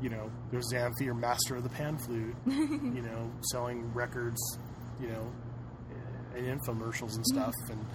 [0.01, 4.39] you know, there's Zamfir Master of the Pan Flute, you know, selling records,
[4.99, 5.29] you know,
[6.35, 7.85] and infomercials and stuff, and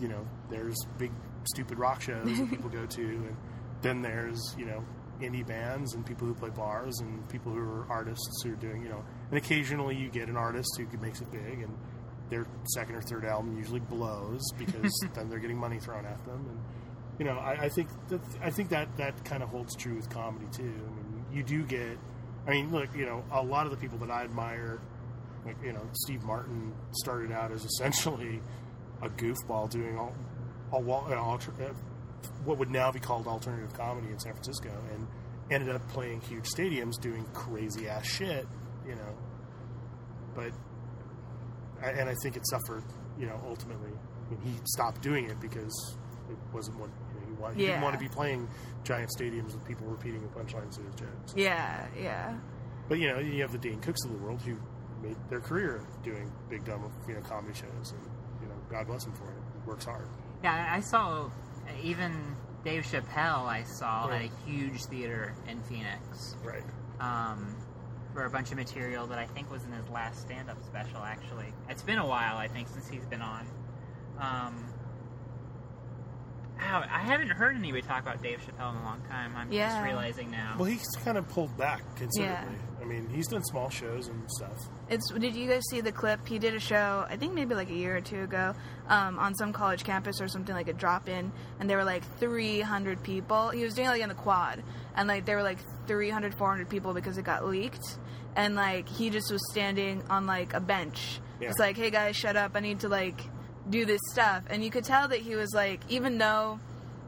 [0.00, 1.12] you know, there's big
[1.46, 3.36] stupid rock shows that people go to, and
[3.82, 4.84] then there's you know
[5.20, 8.82] indie bands and people who play bars and people who are artists who are doing
[8.82, 11.76] you know, and occasionally you get an artist who makes it big and
[12.30, 16.46] their second or third album usually blows because then they're getting money thrown at them
[16.48, 16.60] and
[17.18, 20.10] you know I, I think that I think that that kind of holds true with
[20.10, 20.62] comedy too.
[20.62, 21.98] I mean you do get
[22.46, 24.80] I mean look you know a lot of the people that I admire
[25.44, 28.40] like you know Steve Martin started out as essentially
[29.02, 30.14] a goofball doing all
[30.80, 31.72] wall- uh, alter, uh,
[32.44, 35.06] what would now be called alternative comedy in San Francisco and
[35.50, 38.46] ended up playing huge stadiums doing crazy ass shit
[38.86, 39.14] you know
[40.34, 40.52] but
[41.82, 42.84] and I think it suffered,
[43.18, 43.90] you know, ultimately.
[43.90, 45.96] I mean, he stopped doing it because
[46.30, 47.58] it wasn't what you know, he, wanted.
[47.58, 48.48] he didn't want to be playing
[48.84, 51.34] giant stadiums with people repeating the punchlines of his jokes.
[51.36, 52.38] Yeah, yeah.
[52.88, 54.56] But you know, you have the Dane Cooks of the world who
[55.02, 58.02] made their career doing big dumb, you know, comedy shows, and
[58.40, 59.42] you know, God bless him for it.
[59.62, 60.08] He works hard.
[60.44, 61.30] Yeah, I saw
[61.82, 62.12] even
[62.64, 63.46] Dave Chappelle.
[63.46, 64.16] I saw Yeah.
[64.16, 66.62] at a huge theater in Phoenix Right.
[67.00, 67.56] um,
[68.12, 71.02] for a bunch of material that I think was in his last stand-up special.
[71.02, 72.36] Actually, it's been a while.
[72.36, 73.46] I think since he's been on.
[74.20, 74.64] Um,
[76.60, 79.34] ow, I haven't heard anybody talk about Dave Chappelle in a long time.
[79.36, 80.56] I'm just realizing now.
[80.58, 82.54] Well, he's kind of pulled back considerably.
[82.84, 84.68] I mean, he's done small shows and stuff.
[84.90, 85.10] It's.
[85.10, 86.26] Did you guys see the clip?
[86.28, 88.54] He did a show, I think maybe like a year or two ago,
[88.88, 93.02] um, on some college campus or something like a drop-in, and there were like 300
[93.02, 93.48] people.
[93.48, 94.62] He was doing it, like in the quad,
[94.96, 97.98] and like there were like 300, 400 people because it got leaked,
[98.36, 101.20] and like he just was standing on like a bench.
[101.40, 101.48] Yeah.
[101.48, 102.52] It's like, hey guys, shut up!
[102.54, 103.18] I need to like
[103.70, 106.60] do this stuff, and you could tell that he was like, even though,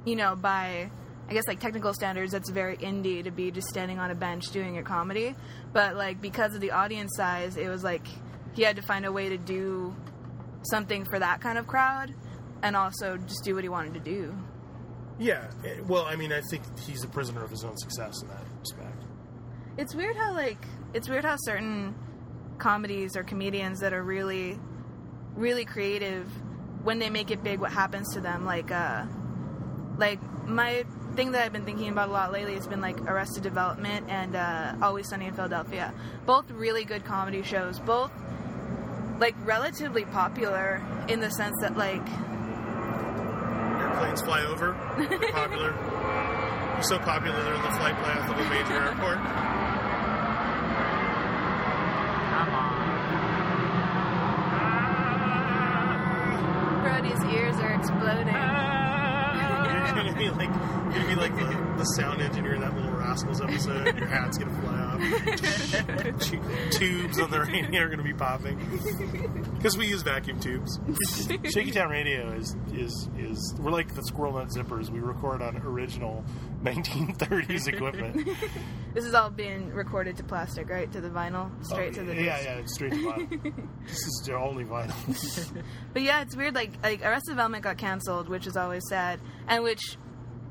[0.06, 0.90] you know, by
[1.28, 4.50] I guess like technical standards, that's very indie to be just standing on a bench
[4.50, 5.34] doing your comedy.
[5.72, 8.06] But like because of the audience size, it was like
[8.54, 9.94] he had to find a way to do
[10.70, 12.14] something for that kind of crowd,
[12.62, 14.34] and also just do what he wanted to do.
[15.18, 15.50] Yeah.
[15.64, 18.44] eh, Well, I mean, I think he's a prisoner of his own success in that
[18.60, 19.02] respect.
[19.78, 21.94] It's weird how like it's weird how certain
[22.58, 24.58] comedies or comedians that are really
[25.34, 26.26] really creative
[26.82, 29.04] when they make it big what happens to them like uh
[29.98, 30.82] like my
[31.16, 34.36] thing that I've been thinking about a lot lately has been like Arrested Development and
[34.36, 35.94] uh, Always Sunny in Philadelphia.
[36.26, 37.80] Both really good comedy shows.
[37.80, 38.12] Both
[39.18, 42.06] like relatively popular in the sense that like
[43.80, 44.76] Airplanes fly over.
[45.08, 45.72] They're popular.
[45.72, 49.16] They're so popular they're the flight path of a major airport.
[52.28, 52.82] Come on.
[56.82, 58.75] Brody's ears are exploding.
[59.96, 60.48] Gonna be like
[60.94, 63.98] you're gonna be like the, the sound engineer in that little Rascals episode.
[63.98, 66.06] Your hat's gonna fly off.
[66.06, 66.40] Um, tu-
[66.70, 68.58] tubes on the radio are gonna be popping
[69.56, 70.78] because we use vacuum tubes.
[71.52, 74.90] Shaky Town Radio is is is we're like the squirrel nut zippers.
[74.90, 76.24] We record on original
[76.62, 78.28] 1930s equipment.
[78.94, 80.90] This is all being recorded to plastic, right?
[80.92, 82.44] To the vinyl, straight Oh, to the yeah, disc.
[82.48, 83.54] yeah, it's straight to vinyl.
[83.86, 85.62] this is their only vinyl.
[85.92, 86.54] But yeah, it's weird.
[86.54, 89.98] Like, like Arrested Development got canceled, which is always sad, and which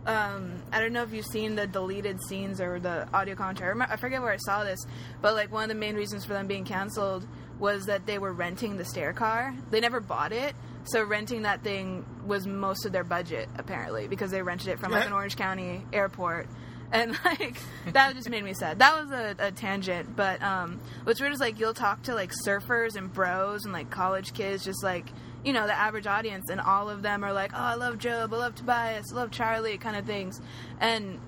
[0.06, 3.80] um, I don't know if you've seen the deleted scenes or the audio commentary.
[3.82, 4.80] I, forget where I saw this,
[5.22, 7.28] but like one of the main reasons for them being canceled
[7.60, 9.56] was that they were renting the stair car.
[9.72, 10.56] They never bought it,
[10.86, 14.92] so renting that thing was most of their budget apparently because they rented it from
[14.92, 16.48] like an Orange County airport.
[16.92, 17.58] And like
[17.94, 18.80] that just made me sad.
[18.80, 22.32] That was a, a tangent, but um, what's weird is like you'll talk to like
[22.46, 25.08] surfers and bros and like college kids, just like
[25.46, 28.34] you know, the average audience, and all of them are like, oh, I love Gob,
[28.34, 30.42] I love Tobias, I love Charlie, kind of things.
[30.80, 31.20] And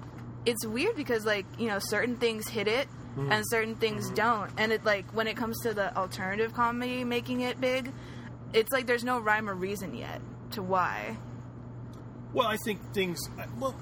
[0.46, 3.32] it's weird because, like, you know, certain things hit it mm-hmm.
[3.32, 4.16] and certain things mm-hmm.
[4.16, 4.52] don't.
[4.58, 7.92] And it, like, when it comes to the alternative comedy making it big,
[8.54, 10.20] it's like there's no rhyme or reason yet
[10.52, 11.16] to why.
[12.34, 13.20] Well, I think things.
[13.60, 13.76] Well,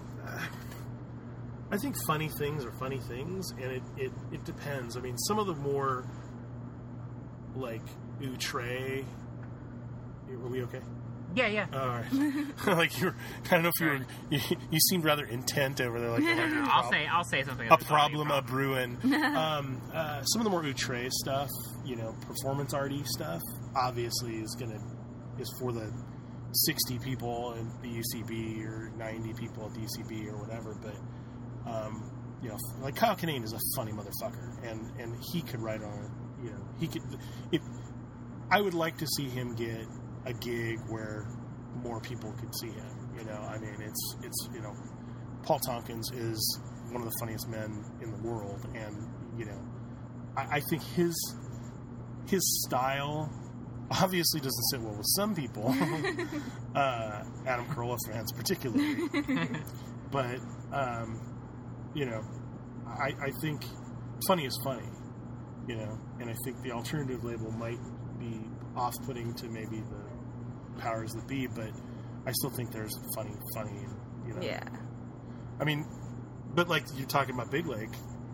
[1.72, 4.98] I think funny things are funny things, and it, it, it depends.
[4.98, 6.06] I mean, some of the more
[7.56, 7.82] like
[8.22, 9.03] outre.
[10.30, 10.82] Are we okay?
[11.36, 11.68] Yeah, yeah.
[11.74, 12.06] All right.
[12.78, 13.16] like you were,
[13.46, 14.06] I don't know if you were.
[14.30, 14.40] You,
[14.72, 16.10] you seemed rather intent over there.
[16.10, 17.68] Like oh, I'll say I'll say something.
[17.68, 18.98] a that's probably problem, a brewing.
[19.36, 21.50] um, uh, some of the more outre stuff,
[21.84, 23.42] you know, performance arty stuff,
[23.76, 24.80] obviously is gonna
[25.38, 25.92] is for the
[26.54, 30.74] sixty people at the UCB or ninety people at the UCB or whatever.
[30.82, 32.12] But um,
[32.42, 36.12] you know, like Kyle Kinane is a funny motherfucker, and and he could write on.
[36.42, 37.02] You know, he could.
[37.52, 37.62] If
[38.50, 39.86] I would like to see him get
[40.26, 41.28] a gig where
[41.84, 43.10] more people could see him.
[43.18, 44.74] You know, I mean, it's it's you know,
[45.44, 46.60] Paul Tompkins is
[46.92, 48.96] one of the funniest men in the world, and
[49.38, 49.62] you know,
[50.38, 51.16] I, I think his
[52.28, 53.30] his style
[53.92, 55.68] obviously doesn't sit well with some people,
[56.76, 58.96] uh, Adam Carolla fans particularly.
[60.12, 60.40] but
[60.74, 61.20] um,
[61.94, 62.22] you know,
[62.88, 63.64] I, I think
[64.28, 64.90] funny is funny,
[65.68, 67.80] you know, and I think the alternative label might
[68.20, 68.42] be
[68.76, 70.05] off-putting to maybe the
[70.78, 71.70] powers that be, but
[72.26, 73.86] I still think there's funny, funny,
[74.28, 74.42] you know.
[74.42, 74.64] Yeah.
[75.60, 75.86] I mean,
[76.54, 77.90] but like you're talking about Big Lake,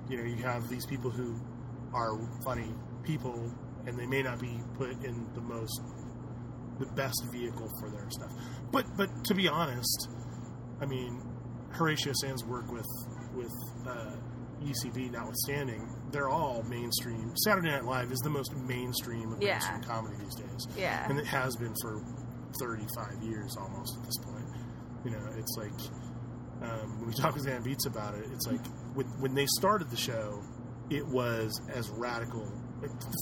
[0.10, 1.40] you know, you have these people who
[1.94, 2.12] are
[2.44, 2.72] funny
[3.04, 3.52] people,
[3.86, 5.82] and they may not be put in the most,
[6.80, 8.32] the best vehicle for their stuff.
[8.72, 10.08] But but to be honest,
[10.82, 11.22] I mean,
[11.72, 12.88] Horatio Sanz' work with
[13.34, 13.52] with
[13.88, 14.16] uh,
[14.64, 17.34] UCB notwithstanding, they're all mainstream.
[17.46, 19.54] Saturday Night Live is the most mainstream of Yeah.
[19.54, 21.08] mainstream comedy these days, Yeah.
[21.10, 22.02] and it has been for
[22.60, 24.46] 35 years almost at this point.
[25.06, 28.66] You know, it's like um, when we talk with Anne Beatts about it, it's like
[28.96, 30.42] when, when they started the show,
[30.90, 32.48] it was as radical.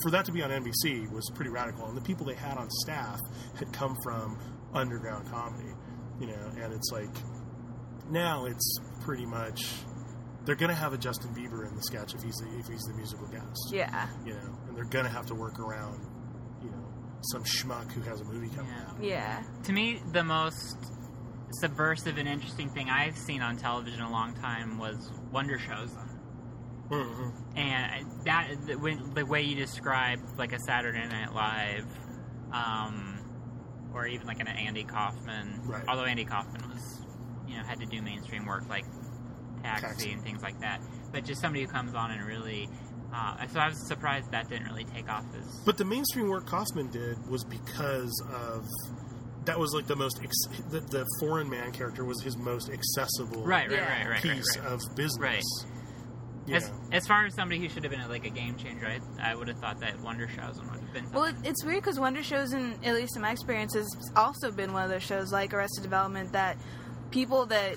[0.03, 2.69] For that to be on NBC was pretty radical, and the people they had on
[2.69, 3.19] staff
[3.57, 4.39] had come from
[4.73, 5.73] underground comedy.
[6.19, 7.13] You know, and it's like
[8.09, 9.73] now it's pretty much
[10.45, 12.81] they're going to have a Justin Bieber in the sketch if he's the, if he's
[12.83, 13.71] the musical guest.
[13.71, 14.07] Yeah.
[14.25, 15.99] You know, and they're going to have to work around,
[17.21, 18.87] some schmuck who has a movie coming Yeah.
[18.89, 19.03] out.
[19.03, 19.43] Yeah.
[19.63, 20.77] To me, the most
[21.51, 26.05] subversive and interesting thing I've seen on television in a long time was Wonder Showzen.
[26.89, 27.33] Mhm.
[27.55, 31.85] and that the, when, the way you describe like a Saturday Night Live,
[32.51, 33.19] um,
[33.93, 35.61] or even like an Andy Kaufman.
[35.65, 35.83] Right.
[35.87, 37.05] Although Andy Kaufman was,
[37.47, 38.85] you know, had to do mainstream work like
[39.61, 40.11] Taxi, Taxi.
[40.13, 40.81] and things like that.
[41.11, 42.69] But just somebody who comes on and really.
[43.13, 45.61] Uh, so I was surprised that didn't really take off as.
[45.65, 48.65] But the mainstream work Kaufman did was because of
[49.45, 53.43] that was like the most ex- the, the foreign man character was his most accessible
[53.43, 54.73] right, right, right, right, piece right, right.
[54.73, 55.19] of business.
[55.19, 55.43] Right.
[56.45, 56.75] You As, know.
[56.93, 59.47] as far as somebody who should have been like a game changer, I, I would
[59.47, 61.11] have thought that Wonder Showzen would have been.
[61.11, 64.51] Well, it, it's weird because Wonder Showzen, in, at least in my experience, has also
[64.51, 66.57] been one of those shows like Arrested Development that
[67.11, 67.75] people that,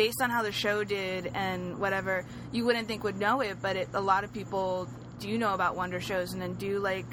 [0.00, 3.76] based on how the show did and whatever, you wouldn't think would know it, but
[3.76, 7.04] it, a lot of people do know about Wonder Showzen and then do like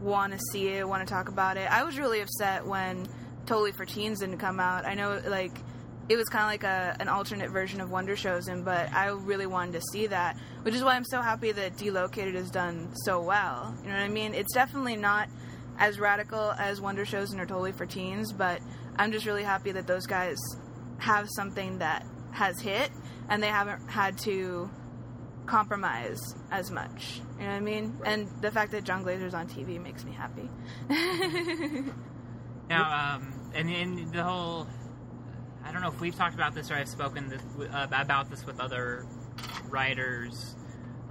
[0.00, 1.70] want to see it, want to talk about it.
[1.70, 3.06] I was really upset when
[3.46, 4.84] Totally for Teens didn't come out.
[4.84, 5.56] I know like
[6.08, 9.10] it was kind of like a an alternate version of Wonder Showzen, and but I
[9.10, 12.96] really wanted to see that, which is why I'm so happy that Delocated has done
[13.04, 13.72] so well.
[13.82, 14.34] You know what I mean?
[14.34, 15.28] It's definitely not
[15.78, 18.60] as radical as Wonder Showzen and are totally for teens, but
[18.96, 20.38] I'm just really happy that those guys
[20.98, 22.04] have something that
[22.34, 22.90] has hit
[23.28, 24.70] and they haven't had to
[25.46, 27.20] compromise as much.
[27.38, 27.98] You know what I mean?
[28.04, 30.48] And the fact that Jon Glaser's on TV makes me happy.
[32.68, 34.66] Now, um, and, and the whole,
[35.64, 38.44] I don't know if we've talked about this or I've spoken this, uh, about this
[38.46, 39.06] with other
[39.68, 40.56] writers,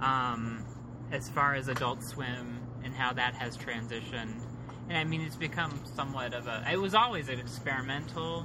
[0.00, 0.64] um,
[1.12, 4.42] as far as Adult Swim and how that has transitioned.
[4.88, 6.64] And I mean, it's become somewhat of a.
[6.70, 8.44] It was always an experimental,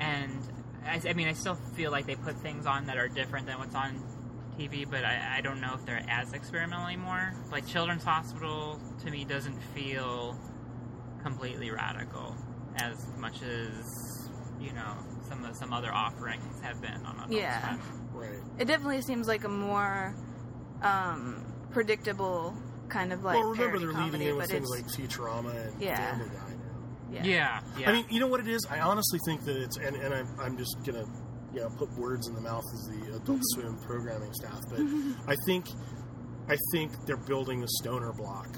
[0.00, 0.40] and
[0.86, 3.58] I, I mean, I still feel like they put things on that are different than
[3.58, 4.02] what's on
[4.58, 7.34] TV, but I, I don't know if they're as experimental anymore.
[7.50, 10.38] Like Children's Hospital, to me, doesn't feel
[11.22, 12.36] completely radical
[12.76, 14.28] as much as
[14.60, 14.94] you know
[15.28, 17.76] some of some other offerings have been on Adult Yeah.
[17.76, 17.80] Swim.
[18.12, 18.38] Right.
[18.58, 20.14] it definitely seems like a more
[20.82, 22.54] um, predictable
[22.88, 25.82] kind of like well, remember they're leading comedy, in with things it's like Futurama and
[25.82, 26.10] Yeah.
[26.10, 26.43] Family Guy now.
[27.14, 27.24] Yeah.
[27.24, 27.90] Yeah, yeah.
[27.90, 28.66] I mean, you know what it is?
[28.70, 31.04] I honestly think that it's, and, and I'm, I'm just gonna,
[31.52, 33.60] you know, put words in the mouth of the Adult mm-hmm.
[33.60, 35.12] Swim programming staff, but mm-hmm.
[35.28, 35.66] I think,
[36.48, 38.48] I think they're building the stoner block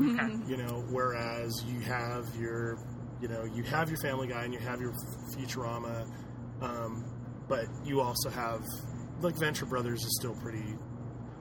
[0.00, 0.08] Okay.
[0.08, 0.50] Mm-hmm.
[0.50, 2.78] You know, whereas you have your,
[3.20, 4.92] you know, you have your Family Guy and you have your
[5.36, 6.08] Futurama,
[6.60, 7.04] um,
[7.48, 8.64] but you also have
[9.20, 10.64] like Venture Brothers is still pretty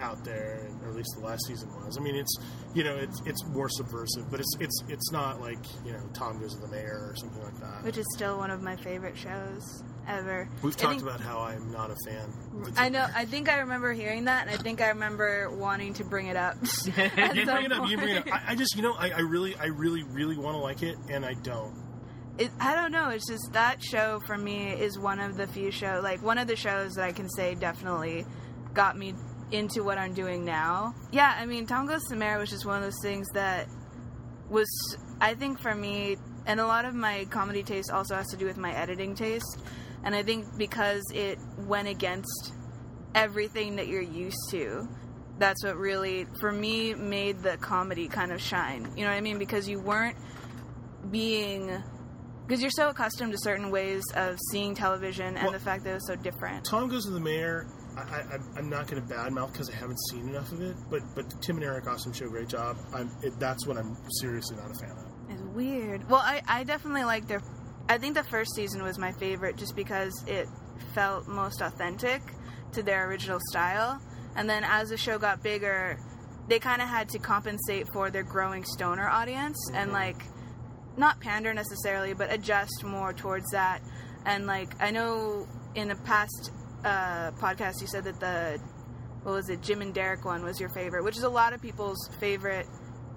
[0.02, 1.98] out there, or at least the last season was.
[1.98, 2.36] I mean, it's
[2.74, 6.40] you know, it's it's more subversive, but it's it's it's not like you know Tom
[6.40, 7.84] Goes to the Mayor or something like that.
[7.84, 10.50] which is still one of my favorite shows ever.
[10.62, 12.34] We've I talked think- about how I'm not a fan.
[12.78, 13.06] I know.
[13.16, 16.36] I think I remember hearing that, and I think I remember wanting to bring it
[16.36, 16.56] up.
[16.86, 16.92] You
[17.46, 17.90] bring it up.
[17.90, 18.34] You bring it up.
[18.34, 20.98] I, I just, you know, I, I really, I really, really want to like it,
[21.10, 21.74] and I don't.
[22.38, 23.10] it, I don't know.
[23.10, 26.48] It's just that show for me is one of the few show, like one of
[26.48, 28.26] the shows that I can say definitely
[28.74, 29.14] got me
[29.54, 30.94] into what I'm doing now.
[31.12, 33.68] Yeah, I mean, to Mayor was just one of those things that
[34.50, 34.68] was,
[35.22, 38.46] I think, for me, and a lot of my comedy taste also has to do
[38.46, 39.62] with my editing taste,
[40.04, 42.54] and I think because it went against
[43.16, 44.88] everything that you're used to.
[45.40, 48.92] That's what really, for me, made the comedy kind of shine.
[48.96, 49.40] You know what I mean?
[49.40, 50.18] Because you weren't
[51.10, 51.82] being
[52.46, 55.92] because you're so accustomed to certain ways of seeing television and Well- the fact that
[55.92, 56.66] it was so different.
[56.66, 57.66] Tom Goes to the Mayor.
[57.98, 60.76] I, I, I'm- I'm not going to badmouth because I haven't seen enough of it,
[60.90, 62.78] but but Tim and Eric Awesome Show, great job.
[62.94, 65.14] I'm it, that's what I'm seriously not a fan of.
[65.30, 66.10] It's weird.
[66.10, 67.42] Well, I, I definitely like their.
[67.90, 70.48] I think the first season was my favorite just because it
[70.94, 72.22] felt most authentic
[72.74, 74.02] to their original style.
[74.36, 76.00] And then as the show got bigger,
[76.48, 79.94] they kind of had to compensate for their growing stoner audience and mm-hmm.
[79.94, 80.24] like
[80.98, 83.82] not pander necessarily, but adjust more towards that.
[84.26, 86.52] And like I know in the past
[86.84, 88.60] uh, podcast you said that the
[89.24, 91.62] what was it Jim and Derek one was your favorite, which is a lot of
[91.62, 92.66] people's favorite.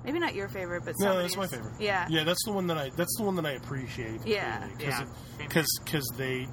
[0.05, 1.81] Maybe not your favorite, but No, that's my favorite.
[1.81, 2.07] Yeah.
[2.09, 4.21] Yeah, that's the one that I that's the one that I appreciate.
[4.25, 4.69] Yeah.
[4.79, 5.05] Yeah,
[5.39, 6.47] because because they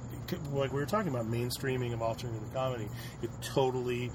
[0.52, 2.88] like we were talking about mainstreaming of alternative comedy.
[3.22, 4.10] It totally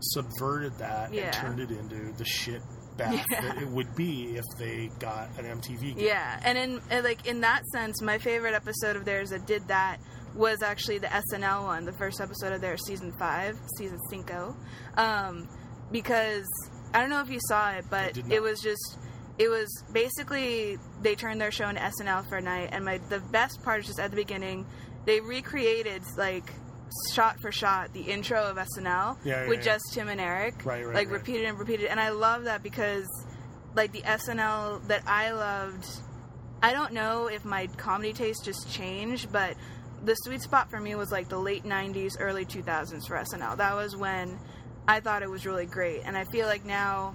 [0.00, 1.24] subverted that Yeah.
[1.26, 2.62] and turned it into the shit
[2.96, 3.40] bath Yeah.
[3.42, 5.94] that it would be if they got an MTV.
[5.94, 5.98] Gig.
[5.98, 9.98] Yeah, and in like in that sense, my favorite episode of theirs that did that
[10.34, 14.56] was actually the SNL one, the first episode of their season five, season cinco,
[14.96, 15.48] um,
[15.90, 16.46] because
[16.94, 18.98] I don't know if you saw it, but it was just
[19.38, 23.20] it was basically they turned their show into SNL for a night, and my the
[23.32, 24.66] best part is just at the beginning
[25.06, 26.52] they recreated like
[27.12, 29.64] shot for shot the intro of SNL Yeah, yeah, with yeah.
[29.64, 31.14] just Tim and Eric, Right, right, like right.
[31.14, 33.06] repeated and repeated, and I love that because
[33.74, 35.86] like the SNL that I loved.
[36.60, 39.54] I don't know if my comedy taste just changed, but
[40.04, 43.56] the sweet spot for me was like the late 90s, early 2000s for SNL.
[43.56, 44.38] That was when
[44.86, 46.02] I thought it was really great.
[46.04, 47.14] And I feel like now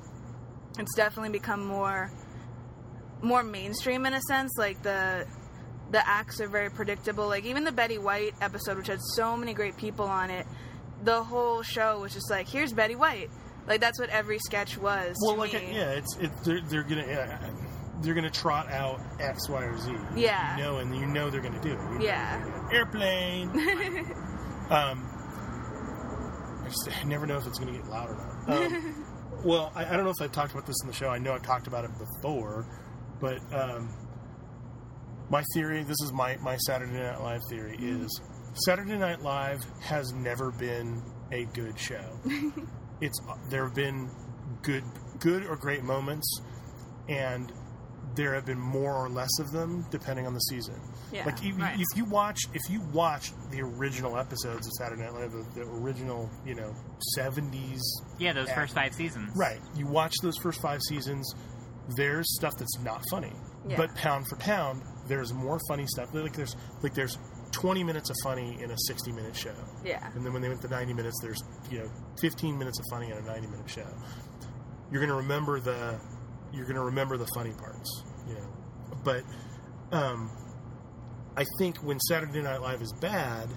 [0.77, 2.11] it's definitely become more
[3.21, 4.51] more mainstream in a sense.
[4.57, 5.25] Like the
[5.91, 7.27] the acts are very predictable.
[7.27, 10.45] Like even the Betty White episode, which had so many great people on it,
[11.03, 13.29] the whole show was just like, here's Betty White.
[13.67, 15.15] Like that's what every sketch was.
[15.21, 15.69] Well, like me.
[15.73, 17.05] yeah, it's it, they're they're gonna.
[17.07, 17.49] Yeah,
[18.03, 19.95] they're gonna trot out X, Y, or Z.
[20.15, 20.57] Yeah.
[20.57, 21.79] you know, and you know they're gonna do it.
[21.79, 22.69] You know Yeah.
[22.71, 23.49] airplane.
[24.69, 25.09] um,
[26.63, 28.57] I just I never know if it's gonna get loud or not.
[28.57, 29.05] Um,
[29.45, 31.09] well, I, I don't know if I talked about this in the show.
[31.09, 32.65] I know I've talked about it before,
[33.19, 33.89] but um,
[35.29, 35.83] my theory.
[35.83, 38.21] This is my my Saturday Night Live theory is
[38.65, 41.01] Saturday Night Live has never been
[41.31, 42.19] a good show.
[43.01, 43.19] it's
[43.49, 44.09] there have been
[44.61, 44.83] good
[45.19, 46.27] good or great moments,
[47.09, 47.51] and
[48.15, 50.79] there have been more or less of them depending on the season.
[51.11, 51.79] Yeah, like if, right.
[51.79, 55.61] if you watch if you watch the original episodes of Saturday Night Live, the, the
[55.69, 56.73] original you know
[57.15, 57.81] seventies,
[58.19, 58.55] Yeah, those Yeah.
[58.55, 59.31] first five seasons.
[59.35, 59.59] right?
[59.75, 61.33] You watch those first five seasons.
[61.97, 63.33] There's stuff that's not funny,
[63.67, 63.77] Yeah.
[63.77, 66.13] but pound for pound, there's more funny stuff.
[66.13, 67.17] Like there's like there's
[67.51, 69.53] 20 minutes of funny in a 60 minute show.
[69.83, 70.07] Yeah.
[70.15, 71.89] And then when they went to 90 minutes, there's you know
[72.21, 73.85] 15 minutes of funny in a 90 minute show.
[74.91, 75.99] You're gonna remember the
[76.53, 78.53] you're gonna remember the funny parts, you know.
[79.03, 79.23] But
[79.91, 80.31] um,
[81.35, 83.49] I think when Saturday Night Live is bad,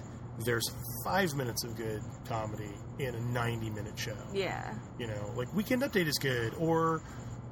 [0.45, 0.69] there's
[1.03, 4.17] five minutes of good comedy in a 90 minute show.
[4.33, 4.73] Yeah.
[4.99, 7.03] You know, like Weekend Update is good, or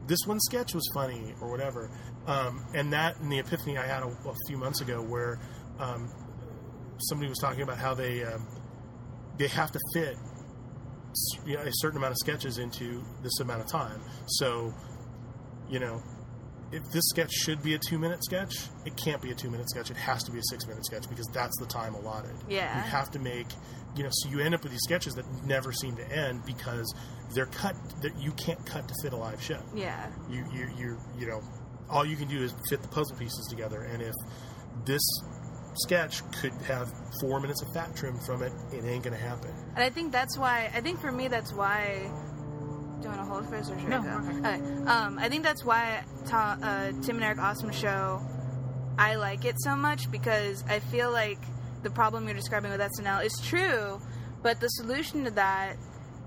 [0.08, 1.90] this one sketch was funny, or whatever.
[2.28, 5.40] Um, and that, and the epiphany I had a, a few months ago, where
[5.80, 6.10] um,
[7.10, 8.48] somebody was talking about how they um,
[9.38, 10.16] they have to fit
[11.46, 14.02] you know, a certain amount of sketches into this amount of time.
[14.28, 14.74] So,
[15.70, 16.02] you know,
[16.72, 18.54] if this sketch should be a two minute sketch,
[18.86, 19.92] it can't be a two minute sketch.
[19.92, 22.36] It has to be a six minute sketch because that's the time allotted.
[22.50, 22.76] Yeah.
[22.76, 23.48] You have to make,
[23.96, 26.94] you know, so you end up with these sketches that never seem to end because
[27.34, 29.62] they're cut, that you can't cut to fit a live show.
[29.74, 30.10] Yeah.
[30.30, 31.42] You, you, you, you know,
[31.90, 33.82] all you can do is fit the puzzle pieces together.
[33.82, 34.14] And if
[34.86, 35.04] this
[35.76, 36.90] sketch could have
[37.22, 39.52] four minutes of fat trimmed from it, it ain't going to happen.
[39.76, 42.12] And I think that's why, I think for me, that's why
[43.06, 44.18] Do you want to hold first or should No, I go?
[44.18, 44.56] okay.
[44.57, 44.86] Okay.
[44.88, 48.19] Um, I think that's why Ta- uh, Tim and Eric Awesome Show,
[48.98, 51.38] I like it so much because I feel like
[51.84, 54.02] the problem you're describing with SNL is true,
[54.41, 55.76] but the solution to that,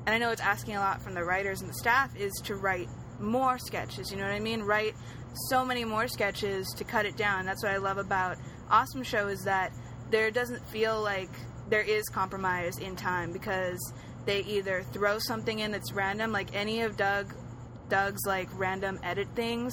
[0.06, 2.54] and I know it's asking a lot from the writers and the staff, is to
[2.54, 2.86] write
[3.18, 4.12] more sketches.
[4.12, 4.62] You know what I mean?
[4.62, 4.94] Write
[5.48, 7.44] so many more sketches to cut it down.
[7.44, 8.36] That's what I love about
[8.70, 9.72] Awesome Show is that
[10.10, 11.30] there doesn't feel like
[11.70, 13.78] there is compromise in time because
[14.26, 17.34] they either throw something in that's random, like any of Doug
[17.88, 19.72] Doug's like random edit things,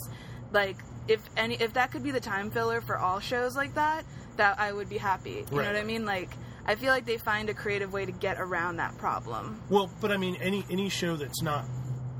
[0.52, 0.78] like
[1.08, 4.06] if any if that could be the time filler for all shows like that,
[4.38, 5.46] that I would be happy.
[5.52, 6.06] You know what I mean?
[6.06, 6.32] Like
[6.66, 9.62] I feel like they find a creative way to get around that problem.
[9.70, 11.66] Well, but I mean, any any show that's not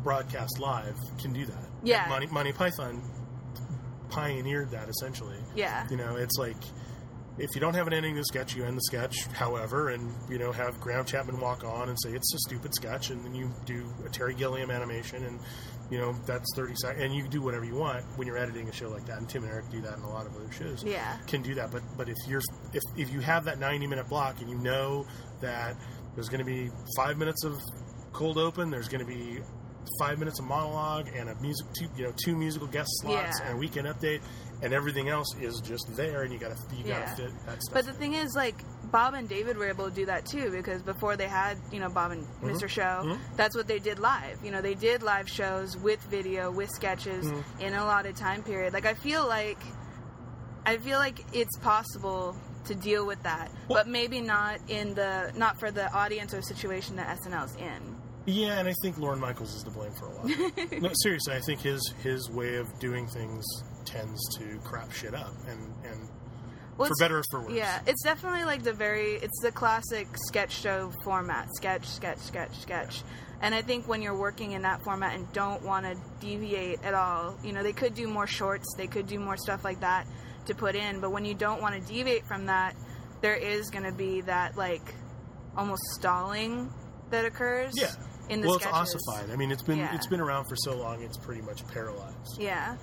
[0.04, 1.66] broadcast live can do that.
[1.84, 2.06] Yeah.
[2.08, 3.02] Monty, Monty Python
[4.10, 5.38] pioneered that essentially.
[5.56, 5.88] Yeah.
[5.90, 6.58] You know, it's like
[7.38, 10.14] if you don't have an ending to the sketch, you end the sketch, however, and
[10.30, 13.36] you know have Graham Chapman walk on and say it's a stupid sketch, and then
[13.36, 15.40] you do a Terry Gilliam animation, and
[15.92, 18.74] you know that's thirty seconds, and you do whatever you want when you're editing a
[18.74, 19.18] show like that.
[19.18, 20.84] And Tim and Eric do that in a lot of other shows.
[20.84, 21.18] Yeah.
[21.28, 21.72] can do that.
[21.72, 22.42] But but if you're
[22.74, 25.06] if if you have that ninety minute block and you know
[25.42, 25.76] that
[26.16, 27.62] there's going to be five minutes of
[28.14, 29.40] cold open, there's going to be
[30.00, 33.46] five minutes of monologue and a music two you know two musical guest slots Yeah.
[33.48, 34.22] and a weekend update
[34.62, 37.00] and everything else is just there and you gotta you Yeah.
[37.06, 38.56] gotta fit that stuff But the thing is, like
[38.92, 41.90] Bob and David were able to do that too because before they had, you know,
[41.90, 42.50] Bob and Mm-hmm.
[42.52, 42.70] Mr.
[42.70, 44.40] Show, that's what they did live.
[44.44, 47.62] You know, they did live shows with video, with sketches Mm-hmm.
[47.62, 48.74] in a lot of time period.
[48.74, 49.60] Like I feel like,
[50.66, 52.36] I feel like it's possible
[52.66, 56.96] to deal with that, but maybe not in the not for the audience or situation
[56.96, 57.95] that SNL's in.
[58.26, 61.40] Yeah and i think Lorne michaels is to blame for a lot no seriously i
[61.40, 63.46] think his his way of doing things
[63.86, 66.10] tends to crap shit up and and
[66.78, 67.54] Well, for better or for worse.
[67.54, 71.48] Yeah, it's definitely like the very it's the classic sketch show format.
[71.56, 73.04] Sketch, sketch, sketch, sketch.
[73.42, 76.94] And I think when you're working in that format and don't want to deviate at
[76.94, 80.08] all, you know, they could do more shorts, they could do more stuff like that
[80.48, 82.76] to put in, but when you don't want to deviate from that,
[83.22, 84.94] there is going to be that like
[85.56, 86.72] almost stalling
[87.12, 87.74] that occurs.
[87.76, 87.94] Yeah
[88.30, 88.80] in the well sketches.
[88.80, 89.94] it's ossified i mean it's been Yeah.
[89.96, 92.76] it's been around for so long it's pretty much paralyzed Yeah.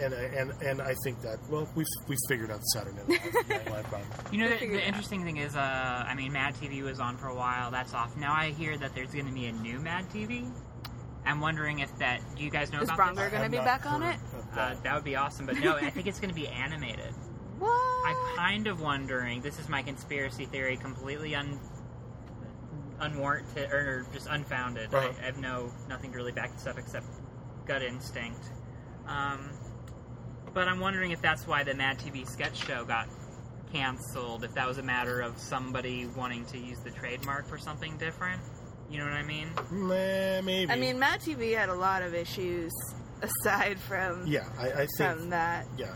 [0.00, 3.84] and and and i think that well we've we've figured out the saturday night live
[3.88, 7.16] problem You know, the, the interesting thing is, uh, I mean, Mad TV was on
[7.16, 7.70] for a while.
[7.70, 8.16] That's off.
[8.16, 10.50] Now I hear that there's going to be a new Mad TV.
[11.24, 12.18] I'm wondering if that.
[12.36, 13.32] Do you guys know Is about Bronger this?
[13.38, 14.16] gonna be back on it?
[14.16, 14.82] of Uh, that.
[14.82, 17.14] that would be awesome, but no, I think it's going to be animated.
[17.60, 17.70] What?
[18.08, 19.40] I'm kind of wondering.
[19.40, 21.60] This is my conspiracy theory, completely un
[23.00, 24.94] unwarranted or just unfounded.
[24.94, 25.12] Uh-huh.
[25.18, 27.06] I, I have no nothing to really back this up except
[27.66, 28.44] gut instinct.
[29.06, 29.50] Um,
[30.52, 33.08] but I'm wondering if that's why the Mad TV sketch show got
[33.72, 34.44] canceled.
[34.44, 38.40] If that was a matter of somebody wanting to use the trademark for something different.
[38.90, 39.48] You know what I mean?
[39.70, 42.72] Meh, maybe I mean, Mad TV had a lot of issues
[43.22, 45.66] aside from yeah i, I think from that.
[45.78, 45.94] yeah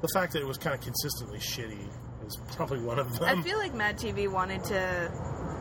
[0.00, 1.88] the fact that it was kind of consistently shitty
[2.26, 5.59] is probably one of them I feel like Mad TV wanted to.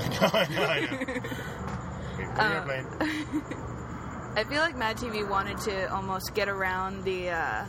[0.20, 0.98] I know, I know,
[2.18, 2.86] Wait, put Uh, airplane.
[4.36, 7.64] I feel like Mad TV wanted to almost get around the uh,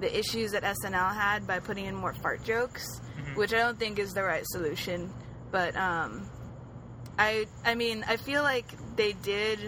[0.00, 3.00] the issues that SNL had by putting in more fart jokes,
[3.34, 5.12] which I don't think is the right solution.
[5.50, 6.28] But um,
[7.18, 8.66] I I mean I feel like
[8.96, 9.58] they did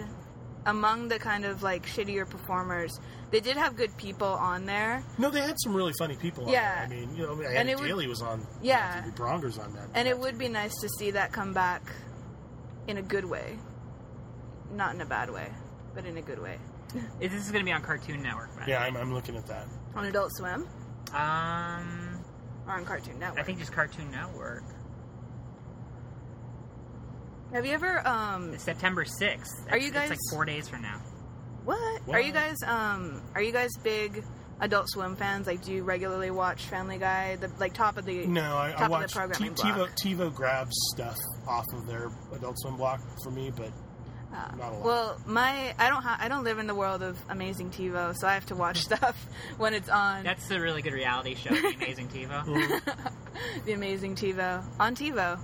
[0.65, 2.99] among the kind of like shittier performers.
[3.31, 6.45] They did have good people on there, No, they had some really funny people.
[6.45, 6.85] On Yeah.
[6.87, 6.97] there.
[6.97, 8.45] I mean, you know, And Andy it would- Daly was on.
[8.61, 9.01] Yeah.
[9.03, 9.15] TV.
[9.15, 9.87] Bronger's on that.
[9.93, 11.81] and it would be nice to see that come back
[12.87, 13.57] in a good way,
[14.73, 15.47] not in a bad way,
[15.95, 16.57] but in a good way
[17.21, 18.53] Is This is going to be on Cartoon Network.
[18.57, 18.81] By Yeah.
[18.83, 19.65] I'm, I'm looking at that.
[19.95, 20.67] on Adult Swim
[21.13, 22.19] Um,
[22.67, 23.39] or on Cartoon Network.
[23.39, 24.63] I think just Cartoon Network.
[27.53, 29.51] Have you ever um September sixth.
[29.69, 30.99] Are you It's guys- like four days from now.
[31.65, 32.01] what?
[32.05, 32.15] What?
[32.17, 34.23] Are you guys um are you guys big
[34.61, 35.47] Adult Swim fans?
[35.47, 37.35] Like do you regularly watch Family Guy?
[37.35, 39.75] The like top of the No, I, top I of the watched T- programming TiVo.
[39.75, 39.89] block.
[39.95, 41.17] TiVo grabs stuff
[41.47, 43.71] off of their Adult Swim block for me, but
[44.33, 44.49] Ah.
[44.57, 44.85] not a lot.
[44.85, 48.27] Well, my I don't ha- I don't live in the world of Amazing TiVo, so
[48.29, 51.75] I have to watch stuff when it's on That's a really good reality show, The
[51.75, 52.81] Amazing TiVo.
[53.65, 55.37] the Amazing TiVo on TiVo.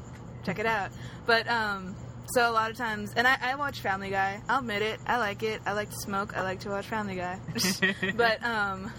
[0.47, 0.91] Check it out.
[1.25, 1.93] But um,
[2.27, 4.41] so a lot of times, and I, I watch Family Guy.
[4.47, 4.97] I'll admit it.
[5.05, 5.61] I like it.
[5.65, 6.37] I like to smoke.
[6.37, 7.37] I like to watch Family Guy.
[8.15, 8.89] but um,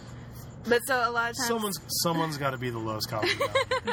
[0.68, 3.30] but so a lot of times, someone's someone's got to be the lowest common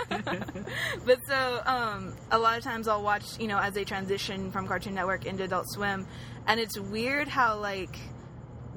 [0.09, 0.65] denominator.
[1.05, 4.67] but so um, a lot of times I'll watch, you know, as they transition from
[4.67, 6.07] Cartoon Network into Adult Swim,
[6.47, 7.97] and it's weird how like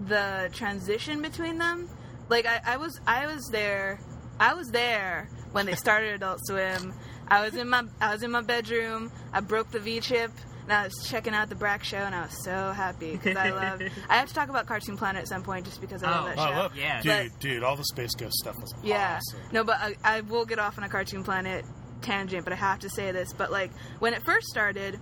[0.07, 1.91] the transition between them.
[2.29, 3.99] Like I, I was I was there
[4.41, 6.95] I was there when they started Adult Swim.
[7.31, 9.13] I was in my I was in my bedroom.
[9.33, 10.31] I broke the V chip.
[10.65, 13.49] And I was checking out the Brak show, and I was so happy because I
[13.49, 13.81] love.
[14.11, 16.29] I have to talk about Cartoon Planet at some point, just because I love Oh.
[16.29, 16.53] that Oh, show.
[16.53, 17.01] I love Yeah.
[17.01, 17.63] dude, But- dude.
[17.63, 19.17] All the Space Ghost stuff was Yeah.
[19.17, 19.41] awesome.
[19.51, 21.65] No, but I, I will get off on a Cartoon Planet
[22.03, 23.33] tangent, but I have to say this.
[23.33, 25.01] But like when it first started,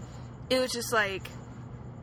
[0.51, 1.29] it was just like,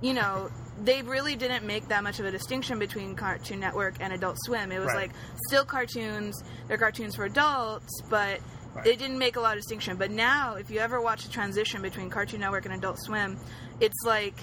[0.02, 0.50] you know,
[0.84, 4.74] they really didn't make that much of a distinction between Cartoon Network and Adult Swim.
[4.74, 5.08] It was Right.
[5.08, 5.12] like
[5.48, 6.44] still cartoons.
[6.68, 8.40] They're cartoons for adults, but
[8.74, 8.84] Right.
[8.86, 9.98] they didn't make a lot of distinction.
[9.98, 13.38] But now, if you ever watch the transition between Cartoon Network and Adult Swim,
[13.80, 14.36] it's like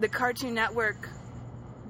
[0.00, 1.08] the Cartoon Network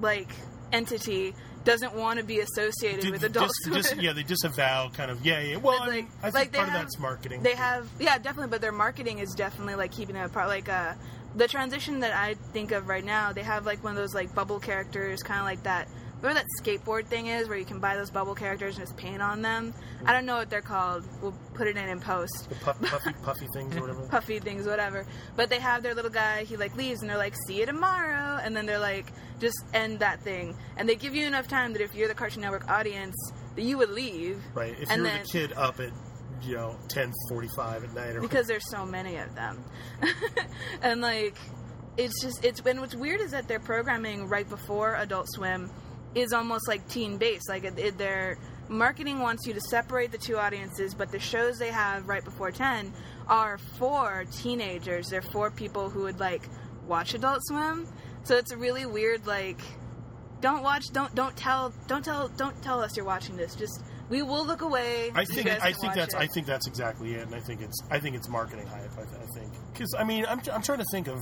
[0.01, 0.29] like
[0.71, 1.33] entity
[1.65, 3.73] doesn't want to be associated Did- with dis- Adult Swim.
[3.75, 5.57] dis- yeah, they disavow kind of yeah, yeah.
[5.57, 7.43] Well, It's I, mean, I think like part of have- that's marketing.
[7.43, 10.47] They have, yeah, definitely, but their marketing is definitely like keeping it apart.
[10.47, 10.93] Like uh,
[11.35, 14.33] the transition that I think of right now, they have like one of those like
[14.33, 15.87] bubble characters, kind of like that.
[16.19, 19.21] Whatever that skateboard thing is, where you can buy those bubble characters and just paint
[19.21, 19.73] on them.
[20.05, 21.05] I don't know what they're called.
[21.21, 22.49] We'll put it in in post.
[22.49, 24.07] the puff, puffy, puffy things or whatever.
[24.09, 25.05] Puffy things, whatever.
[25.37, 26.43] But they have their little guy.
[26.43, 29.99] He like leaves, and they're like, "See you tomorrow," and then they're like, "Just end
[29.99, 33.15] that thing." And they give you enough time that if you're the Cartoon Network audience,
[33.55, 34.41] that you would leave.
[34.53, 34.75] Right.
[34.77, 35.91] If And you were then- the kid up at
[36.41, 39.61] you know ten forty five at night or because there's so many of them
[40.81, 41.35] and like
[41.97, 45.69] it's just it's and what's weird is that they're programming right before adult swim
[46.15, 48.37] is almost like teen based like it, it, their
[48.67, 52.51] marketing wants you to separate the two audiences but the shows they have right before
[52.51, 52.93] 10
[53.29, 55.07] are for teenagers.
[55.07, 56.41] They're for people who would like
[56.87, 57.87] watch adult swim.
[58.23, 59.59] So it's a really weird like
[60.41, 63.55] don't watch don't don't tell don't tell don't tell us you're watching this.
[63.55, 65.11] Just we will look away.
[65.13, 66.19] I think I think that's it.
[66.19, 68.91] I think that's exactly it, and I think it's I think it's marketing hype.
[68.97, 69.53] I, I think.
[69.71, 71.19] Because I mean I'm I'm trying to think of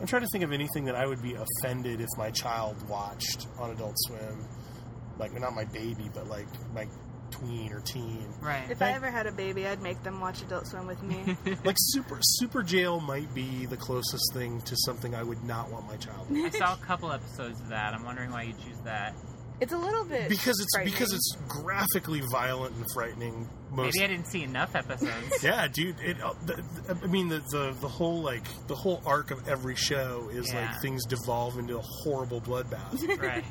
[0.00, 3.46] I'm trying to think of anything that I would be offended if my child watched
[3.58, 4.46] on Adult Swim,
[5.18, 6.86] like not my baby, but like my
[7.30, 8.32] tween or teen.
[8.40, 8.70] Right.
[8.70, 11.36] If I ever had a baby, I'd make them watch Adult Swim with me.
[11.64, 15.86] Like super super jail might be the closest thing to something I would not want
[15.86, 16.28] my child.
[16.28, 16.54] to watch.
[16.54, 17.94] I saw a couple episodes of that.
[17.94, 19.14] I'm wondering why you choose that.
[19.60, 23.48] It's a little bit because it's because it's graphically violent and frightening.
[23.70, 25.12] Most Maybe I didn't see enough episodes.
[25.42, 25.98] yeah, dude.
[26.00, 26.54] It, uh, the,
[26.86, 30.52] the- I mean, the, the the whole like the whole arc of every show is
[30.52, 30.66] Yeah.
[30.72, 32.92] like things devolve into a horrible bloodbath.
[33.22, 33.44] right.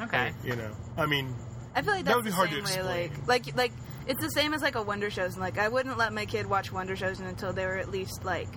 [0.00, 0.32] Okay.
[0.42, 1.34] you know, I mean,
[1.74, 3.04] I feel like that that's would be the hard to same way.
[3.04, 3.26] explain.
[3.26, 3.72] Like, like, like
[4.06, 5.32] it's the same as like a Wonder Showzen.
[5.34, 8.24] And like, I wouldn't let my kid watch Wonder Showzen until they were at least
[8.24, 8.48] like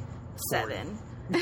[0.49, 0.97] seven.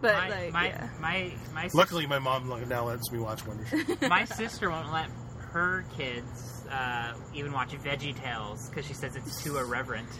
[0.00, 0.88] But my, like, my, yeah.
[0.98, 3.76] my, my, sis- luckily my mom now lets me watch Wonder Show.
[4.08, 5.10] my sister won't let
[5.52, 10.08] her kids uh, even watch Veggie Tales because she says it's too irreverent.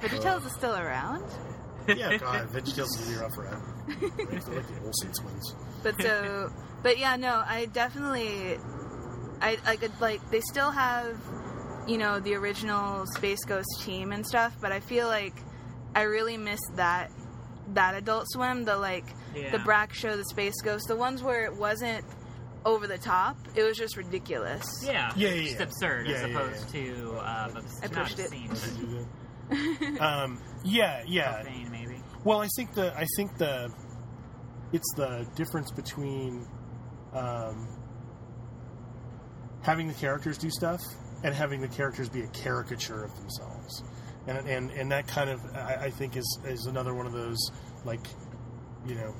[0.00, 1.24] Veggie Tales is still around.
[1.88, 3.84] yeah, God, VeggieTales is still around forever.
[3.88, 4.00] Like,
[4.44, 5.54] they're like the Olsen twins.
[5.82, 6.50] But so,
[6.82, 8.58] but yeah, no, I definitely,
[9.40, 11.18] I I could like they still have,
[11.86, 14.56] you know, the original Space Ghost team and stuff.
[14.60, 15.34] But I feel like
[15.94, 17.10] I really miss that
[17.72, 19.64] that Adult Swim, the like the Yeah.
[19.64, 22.04] Brak show, the Space Ghost, the ones where it wasn't
[22.64, 23.36] over the top.
[23.54, 24.64] It was just ridiculous.
[24.84, 25.12] Yeah.
[25.16, 25.62] Yeah, yeah, Just yeah.
[25.64, 28.32] absurd Yeah, as yeah, opposed to um, obs- I not pushed it.
[28.50, 29.08] obscene,
[29.50, 31.34] but um, yeah, yeah.
[31.42, 32.00] profane, maybe.
[32.24, 33.70] Well, I think the I think the
[34.72, 36.46] it's the difference between
[37.12, 37.68] um,
[39.62, 40.80] having the characters do stuff
[41.22, 43.82] and having the characters be a caricature of themselves,
[44.26, 47.38] and and and that kind of I, I think is is another one of those
[47.84, 48.06] like
[48.86, 49.14] you know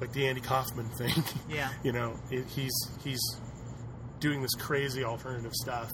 [0.00, 1.24] like the Andy Kaufman thing.
[1.48, 1.70] Yeah.
[1.82, 2.72] you know, it, he's
[3.02, 3.20] he's
[4.20, 5.90] doing this crazy alternative stuff,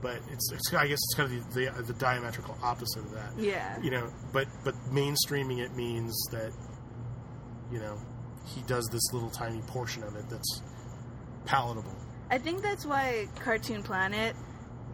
[0.00, 3.32] but it's, it's I guess it's kind of the, the the diametrical opposite of that
[3.38, 3.78] Yeah.
[3.82, 6.52] you know but but mainstreaming it means that
[7.72, 7.98] you know
[8.46, 10.62] he does this little tiny portion of it that's
[11.44, 11.94] palatable
[12.30, 14.34] I think that's why Cartoon Planet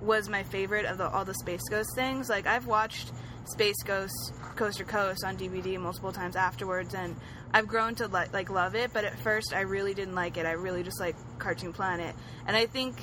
[0.04, 2.28] was my favorite of the, all the Space Ghost things.
[2.28, 3.12] Like I've watched
[3.46, 4.14] Space Ghost
[4.56, 7.16] Coast to Coast on DVD multiple times afterwards, and
[7.52, 8.92] I've grown to li- like love it.
[8.92, 10.46] But at first, I really didn't like it.
[10.46, 12.14] I really just like Cartoon Planet,
[12.46, 12.96] and I think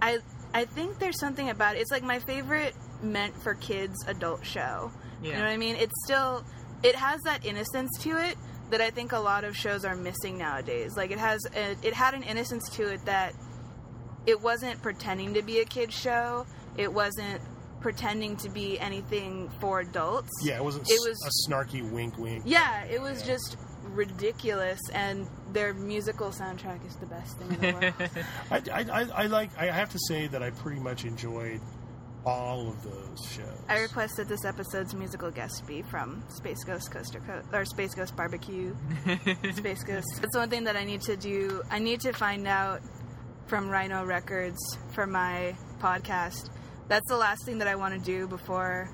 [0.00, 0.18] I
[0.54, 1.80] I think there's something about it.
[1.80, 4.92] It's like my favorite meant for kids adult show.
[5.22, 5.76] You know what I mean?
[5.76, 6.44] It's still
[6.82, 8.36] it has that innocence to it
[8.70, 10.96] that I think a lot of shows are missing nowadays.
[10.96, 13.34] Like it has a, it had an innocence to it that
[14.26, 16.46] it wasn't pretending to be a kids show.
[16.76, 17.40] It wasn't
[17.80, 20.30] pretending to be anything for adults.
[20.44, 24.78] yeah it wasn't It s- was- a snarky wink wink Yeah, it was just ridiculous
[24.94, 27.94] and their musical soundtrack is the best thing in the world.
[28.50, 31.60] I, I, I, I like I have to say that I pretty much enjoyed
[32.24, 36.90] all of those shows I request that this episode's musical guest be from Space Ghost
[36.92, 38.76] Coaster Co- or Space Ghost Barbecue.
[39.56, 40.06] Space Ghost.
[40.20, 41.62] That's one thing that I need to do.
[41.68, 42.80] I need to find out
[43.46, 44.58] from Rhino Records
[44.94, 46.50] for my podcast.
[46.88, 48.90] That's the last thing that I want to do before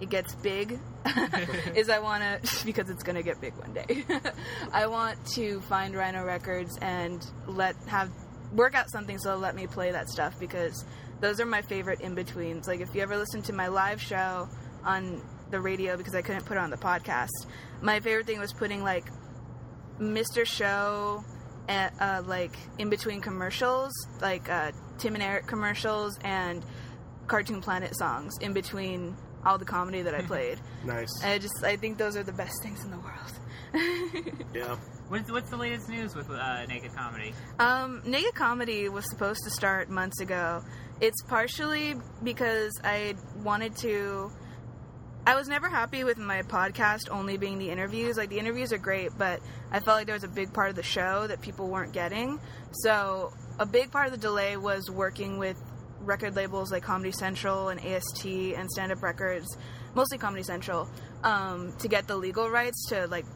[0.00, 0.78] it gets big.
[1.74, 4.04] is I want to because it's going to get big one day.
[4.72, 8.10] I want to find Rhino Records and let have
[8.52, 10.84] work out something so they'll let me play that stuff because
[11.20, 12.66] those are my favorite in betweens.
[12.66, 14.48] Like if you ever listen to my live show
[14.84, 17.46] on the radio because I couldn't put it on the podcast,
[17.80, 19.04] my favorite thing was putting like
[19.98, 20.44] Mr.
[20.44, 21.24] Show
[21.72, 26.64] and uh, like in between commercials, like uh, Tim and Eric commercials and
[27.26, 30.58] Cartoon Planet songs in between all the comedy that I played.
[30.84, 31.08] Nice.
[31.22, 33.38] And I just I think those are the best things in the world.
[34.54, 34.76] Yeah.
[35.08, 37.32] What's, what's the latest news with uh, Naked Comedy?
[37.58, 40.60] Um, Naked Comedy was supposed to start months ago.
[41.00, 44.30] It's partially because I wanted to.
[45.24, 48.16] I was never happy with my podcast only being the interviews.
[48.16, 49.40] Like, the interviews are great, but
[49.70, 52.40] I felt like there was a big part of the show that people weren't getting.
[52.72, 55.56] So, a big part of the delay was working with
[56.00, 59.46] record labels like Comedy Central and AST and Stand Up Records,
[59.94, 60.90] mostly Comedy Central,
[61.22, 63.26] um, to get the legal rights to, like,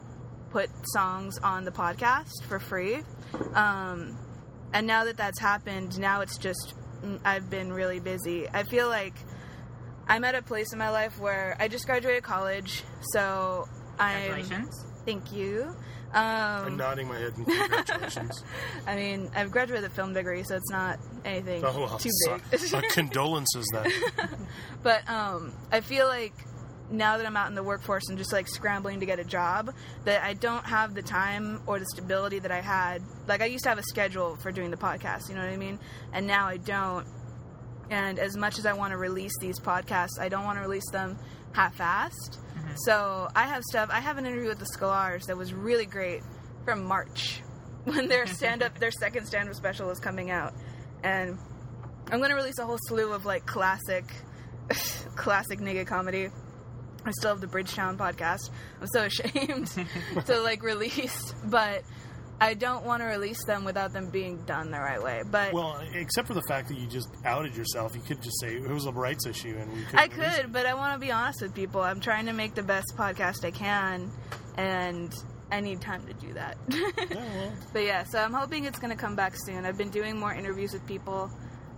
[0.50, 2.96] put songs on the podcast for free.
[3.54, 4.18] Um,
[4.72, 8.48] and now that that's happened, now it's just mm, I've been really busy.
[8.48, 9.14] I feel like
[10.08, 13.66] I'm at a place in my life where I just graduated college, so
[13.98, 14.22] I'm.
[14.30, 14.84] Congratulations.
[15.04, 15.74] Thank you.
[16.12, 18.42] I'm Um, nodding my head in congratulations.
[18.86, 22.38] I mean, I've graduated the film degree, so it's not anything oh, well, too so-
[22.50, 22.74] big.
[22.74, 23.90] uh, condolences then.
[24.82, 26.32] But um, I feel like
[26.90, 29.74] now that I'm out in the workforce and just like scrambling to get a job,
[30.04, 33.02] that I don't have the time or the stability that I had.
[33.26, 35.56] Like I used to have a schedule for doing the podcast, you know what I
[35.56, 35.80] mean?
[36.12, 37.04] And now I don't.
[37.90, 40.88] And as much as I want to release these podcasts, I don't want to release
[40.90, 41.18] them
[41.52, 42.38] half-assed.
[42.38, 42.74] Mm-hmm.
[42.84, 43.90] So I have stuff.
[43.92, 46.22] I have an interview with the Sklars that was really great
[46.64, 47.40] from March
[47.84, 50.52] when their stand-up, their second stand-up special is coming out,
[51.04, 51.38] and
[52.10, 54.04] I'm going to release a whole slew of like classic,
[55.16, 56.28] classic naked comedy.
[57.04, 58.50] I still have the Bridgetown podcast.
[58.80, 59.68] I'm so ashamed
[60.26, 61.82] to like release, but
[62.40, 65.22] I don't want to release them without them being done the right way.
[65.30, 68.56] But Well, except for the fact that you just outed yourself, you could just say
[68.56, 69.98] it was a rights issue, and we could.
[69.98, 71.80] I could, but I want to be honest with people.
[71.80, 74.10] I'm trying to make the best podcast I can,
[74.58, 75.14] and
[75.50, 76.58] I need time to do that.
[76.68, 79.64] Yeah, well, but yeah, so I'm hoping it's going to come back soon.
[79.64, 81.30] I've been doing more interviews with people,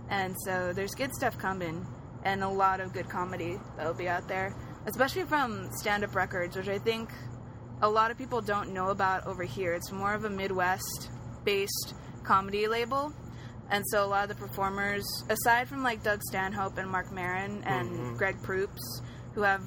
[0.09, 1.85] and so there's good stuff coming,
[2.23, 4.53] and a lot of good comedy that'll be out there,
[4.87, 7.09] especially from Stand Up Records, which I think
[7.81, 9.73] a lot of people don't know about over here.
[9.73, 11.09] It's more of a Midwest
[11.43, 11.93] based
[12.23, 13.13] comedy label.
[13.71, 17.63] And so a lot of the performers, aside from like Doug Stanhope and Marc Maron
[17.65, 19.01] and Greg Proops,
[19.33, 19.61] who have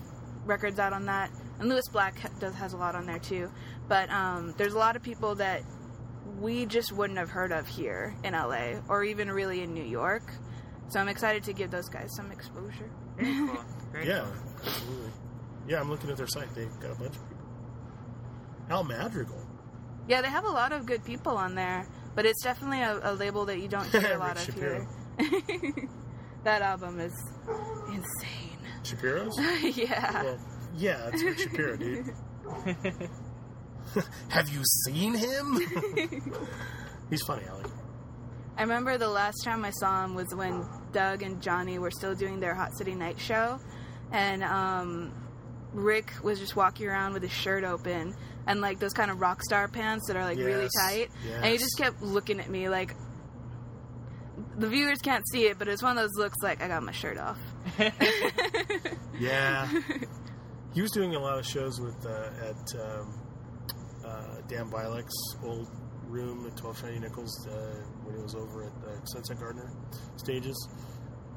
[0.45, 1.31] records out on that,
[1.61, 3.51] and Lewis Black does has a lot on there too.
[3.89, 5.63] But um, there's a lot of people that
[6.41, 10.33] we just wouldn't have heard of here in LA or even really in New York.
[10.89, 12.91] So I'm excited to give those guys some exposure.
[13.17, 13.65] Very cool.
[13.93, 14.33] Very yeah, cool.
[14.67, 15.11] absolutely.
[15.69, 16.53] Yeah, I'm looking at their site.
[16.55, 17.32] They've got a bunch of people.
[18.71, 19.39] Al Madrigal.
[20.09, 23.15] Yeah, they have a lot of good people on there, but it's definitely a, a
[23.15, 24.87] label that you don't hear a lot of Shapiro.
[25.19, 25.89] here.
[26.45, 27.13] that album is
[27.89, 28.59] insane.
[28.83, 29.39] Shapiro's?
[29.77, 30.23] yeah.
[30.23, 30.39] Well,
[30.77, 32.07] yeah, it's Rick Shapiro, dude.
[34.29, 35.61] Have you seen him?
[37.11, 37.67] He's funny, Alec.
[38.57, 42.15] I remember the last time I saw him was when Doug and Johnny were still
[42.15, 43.59] doing their Hot City Night show,
[44.11, 45.13] and um,
[45.73, 48.15] Rick was just walking around with his shirt open
[48.47, 51.47] and like those kind of rock star pants that are like really Yes, tight, and
[51.47, 52.95] he just kept looking at me like.
[54.57, 56.93] The viewers can't see it, but it's one of those looks like I got my
[56.93, 57.39] shirt off.
[59.19, 59.69] Yeah.
[60.75, 63.21] he was doing a lot of shows with uh, at um,
[64.05, 65.15] uh, Dan Bilek's
[65.45, 65.69] old
[66.09, 67.53] room at 12 Shiny Nickels uh,
[68.03, 69.71] when he was over at the Sunset Gardener
[70.17, 70.69] stages.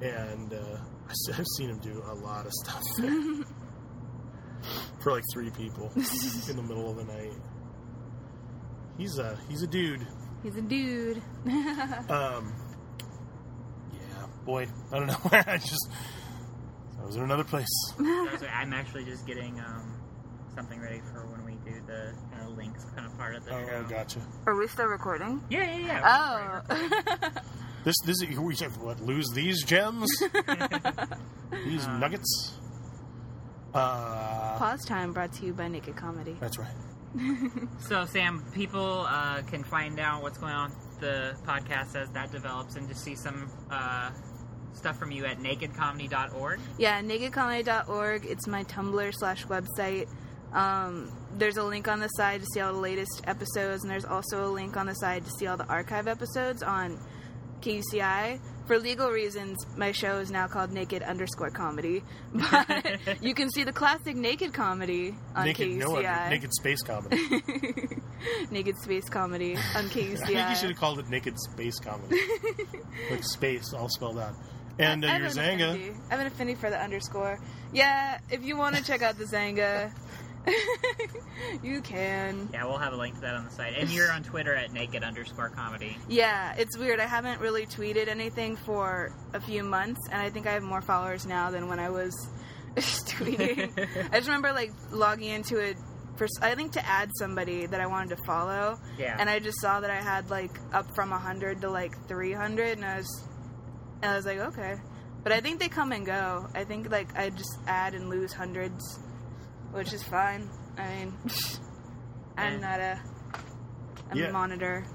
[0.02, 0.78] And uh,
[1.38, 3.12] I've seen him do a lot of stuff there.
[5.02, 7.34] For like three people in the middle of the night.
[8.98, 10.06] He's a he's a dude.
[10.44, 11.22] He's a dude.
[12.10, 12.54] Um,
[13.94, 15.18] yeah, boy, I don't know.
[15.32, 15.90] I just
[17.02, 17.68] I was in another place.
[17.98, 20.00] Sorry, I'm actually just getting um,
[20.56, 23.54] something ready for when we do the kind of links kind of part of the
[23.56, 23.84] Oh, show.
[23.90, 24.20] gotcha.
[24.48, 25.42] Are we still recording?
[25.50, 26.62] Yeah, yeah, yeah.
[26.70, 27.42] Oh.
[27.84, 30.10] This this is we said what lose these gems,
[31.66, 32.58] these Um, nuggets.
[33.76, 36.36] Uh, Pause time brought to you by Naked Comedy.
[36.40, 36.74] that's right.
[37.80, 42.32] So, Sam, people uh, can find out what's going on with the podcast as that
[42.32, 44.12] develops and just see some uh,
[44.74, 46.60] stuff from you at nakedcomedy.org.
[46.78, 48.26] Yeah, nakedcomedy.org.
[48.26, 50.08] It's my Tumblr slash website.
[50.54, 54.06] Um, there's a link on the side to see all the latest episodes, and there's
[54.06, 56.98] also a link on the side to see all the archive episodes on
[57.62, 58.40] KUCI.
[58.68, 62.02] For legal reasons, my show is now called Naked underscore Comedy.
[62.34, 65.78] But you can see the classic Naked comedy on naked, KUCI.
[65.78, 67.18] no, under- naked space comedy.
[68.52, 70.22] Naked space comedy on KUCI.
[70.24, 72.20] I think you should have called it naked space comedy,
[73.12, 74.34] like space all spelled out.
[74.80, 75.96] And uh, your an Xanga.
[76.10, 77.40] I have an affinity for the underscore.
[77.72, 79.94] Yeah, if you want to check out the Xanga,
[81.64, 82.50] you can.
[82.54, 83.74] Yeah, we'll have a link to that on the site.
[83.78, 85.98] And you're on Twitter at naked underscore comedy.
[86.08, 87.00] Yeah, it's weird.
[87.00, 90.82] I haven't really tweeted anything for a few months, and I think I have more
[90.82, 92.14] followers now than when I was
[92.76, 93.72] tweeting.
[94.12, 95.78] I just remember like logging into it
[96.18, 99.18] for I think to add somebody that I wanted to follow, Yeah.
[99.20, 102.78] and I just saw that I had like up from hundred to like three hundred,
[102.78, 103.28] and I was,
[104.02, 104.76] and I was like, okay.
[105.24, 106.48] But I think they come and go.
[106.54, 109.00] I think like I just add and lose hundreds,
[109.76, 110.50] which is fine.
[110.78, 111.14] I mean,
[112.38, 113.00] I'm not a,
[114.12, 114.26] I'm Yeah.
[114.30, 114.86] a monitor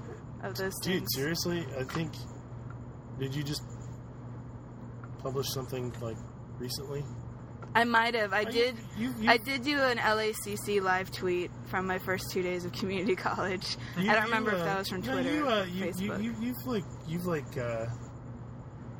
[0.43, 1.09] of those dude, things.
[1.15, 2.13] seriously, I think.
[3.19, 3.61] Did you just
[5.19, 6.17] publish something like
[6.57, 7.03] recently?
[7.75, 8.33] I might have.
[8.33, 8.75] I you- did.
[8.97, 12.71] you- you- I did do an LACC live tweet from my first two days of
[12.73, 13.77] community college.
[13.97, 15.85] You- I don't you, remember if uh, that was from no, Twitter, you, uh, you,
[15.85, 16.23] you, Facebook.
[16.23, 17.85] you, you've like, you've like, uh,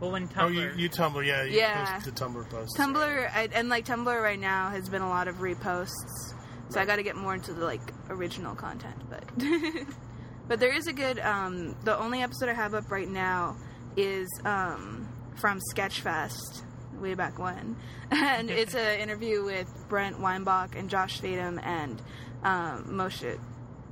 [0.02, 0.42] well, when Tumblr.
[0.44, 1.94] oh, you, you Tumblr, yeah, you Yeah.
[2.00, 2.78] post the Tumblr posts.
[2.78, 6.34] Tumblr I, and like Tumblr right now has been a lot of reposts,
[6.70, 8.96] so I got to get more into the like original content.
[9.10, 9.24] But
[10.48, 11.20] but there is a good.
[11.20, 13.56] Um, the only episode I have up right now
[13.96, 16.64] is um, from Sketchfest
[17.00, 17.76] way back when,
[18.12, 22.02] and it's an interview with Brent Weinbach and Josh Fadem and
[22.44, 23.40] um, Moshe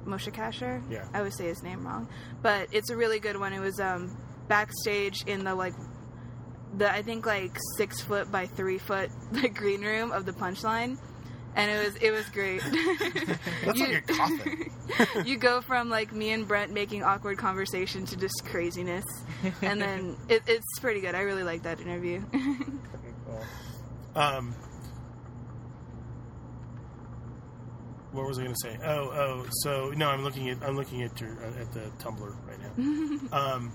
[0.05, 0.81] Moshe Kasher.
[0.89, 1.07] Yeah.
[1.13, 2.07] I always say his name wrong,
[2.41, 3.53] but it's a really good one.
[3.53, 4.15] It was um,
[4.47, 5.73] backstage in the like
[6.79, 10.97] the I think like six foot by three foot like green room of the punchline,
[11.55, 12.61] and it was it was great.
[13.65, 14.71] That's you, like a coffin.
[15.25, 19.05] you go from like me and Brent making awkward conversation to just craziness,
[19.61, 21.13] and then it, it's pretty good.
[21.13, 22.23] I really like that interview.
[24.15, 24.55] Um,
[28.11, 28.77] what was I going to say?
[28.83, 29.45] Oh, oh.
[29.63, 33.37] So no, I'm looking at I'm looking at your at the Tumblr right now.
[33.37, 33.71] um,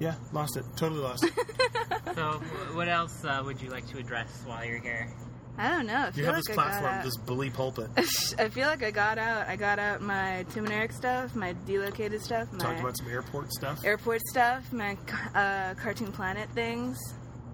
[0.00, 0.64] yeah, lost it.
[0.76, 1.32] Totally lost it.
[2.14, 2.32] So,
[2.74, 5.08] what else uh, would you like to address while you're here?
[5.56, 5.94] I don't know.
[5.94, 7.88] I You have like this I platform, this bully pulpit.
[8.38, 9.46] I feel like I got out.
[9.46, 13.08] I got out my Tim and Eric stuff, my delocated stuff, my Talked about some
[13.08, 13.84] airport stuff.
[13.84, 14.96] airport stuff, my
[15.36, 16.98] uh, Cartoon Planet things.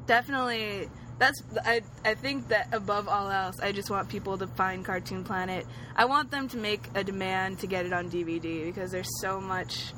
[0.07, 1.83] Definitely, that's I.
[2.05, 5.67] I think that above all else, I just want people to find Cartoon Planet.
[5.97, 9.39] I want them to make a demand to get it on DVD because there's so
[9.41, 9.93] much.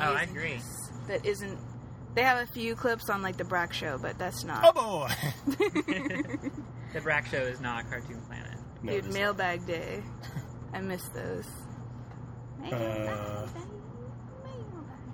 [0.00, 0.60] Oh, I agree.
[1.08, 1.58] Amazingness That isn't.
[2.14, 4.64] They have a few clips on like the Brak show, but that's not.
[4.64, 5.58] Oh boy!
[6.92, 8.58] The Brak Show is not Cartoon Planet.
[8.82, 10.02] No, Dude, it's mailbag day.
[10.72, 11.46] I miss those.
[12.72, 13.46] Uh,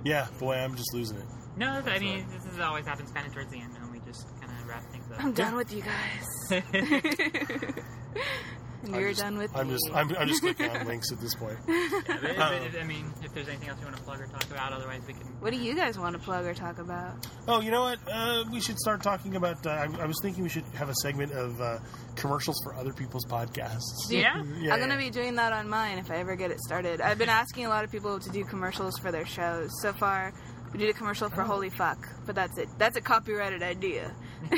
[0.04, 1.26] yeah, boy, I'm just losing it.
[1.56, 4.26] No, I mean, this is always happens kind of towards the end, and we just
[4.40, 5.22] kind of wrap things up.
[5.22, 6.62] I'm done with you guys.
[8.86, 9.74] and I'm you're just- done with I'm me.
[9.74, 11.59] just I'm, I'm just clicking on links at this point.
[11.69, 14.20] Yeah, but if- Um, if- I mean, if there's anything else you want to plug
[14.20, 15.23] or talk about, otherwise we can.
[15.40, 17.27] What do you guys want to plug or talk about?
[17.48, 17.98] Oh, you know what?
[18.11, 19.66] Uh, we should start talking about.
[19.66, 21.78] Uh, I, I was thinking we should have a segment of uh,
[22.16, 23.82] commercials for other people's podcasts.
[24.11, 24.43] Yeah?
[24.59, 24.98] Yeah, I'm gonna yeah.
[24.98, 27.01] be doing that on mine if I ever get it started.
[27.01, 29.70] I've been asking a lot of people to do commercials for their shows.
[29.82, 30.32] So far,
[30.73, 32.69] we did a commercial for Holy Fuck, but that's it.
[32.78, 34.11] That's a copyrighted idea.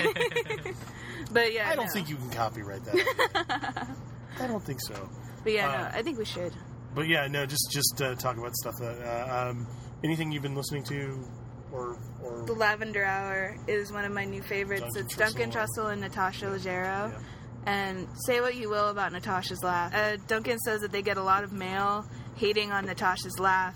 [1.33, 1.93] but yeah, I don't no.
[1.93, 3.97] think you can copyright that.
[4.41, 5.09] I don't think so.
[5.45, 6.53] But yeah, uh, no, I think we should.
[6.95, 9.67] But yeah, no, just just uh, talk about stuff that uh, um,
[10.03, 11.25] anything you've been listening to,
[11.73, 14.83] or or The Lavender Hour is one of my new favorites.
[14.83, 15.67] Duncan it's Duncan Trussell.
[15.67, 17.13] Trussell and Natasha Leggero.
[17.13, 17.19] Yeah.
[17.67, 19.93] And say what you will about Natasha's laugh.
[19.93, 22.07] Uh, Duncan says that they get a lot of mail
[22.37, 23.75] hating on Natasha's laugh.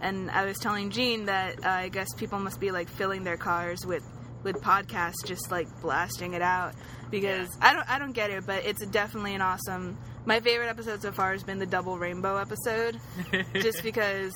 [0.00, 3.36] And I was telling Gene that uh, I guess people must be like filling their
[3.36, 4.04] cars with
[4.42, 6.74] with podcasts, just like blasting it out.
[7.10, 9.98] Because I don't I don't get it, but it's definitely an awesome.
[10.24, 12.98] My favorite episode so far has been the double rainbow episode,
[13.54, 14.32] just because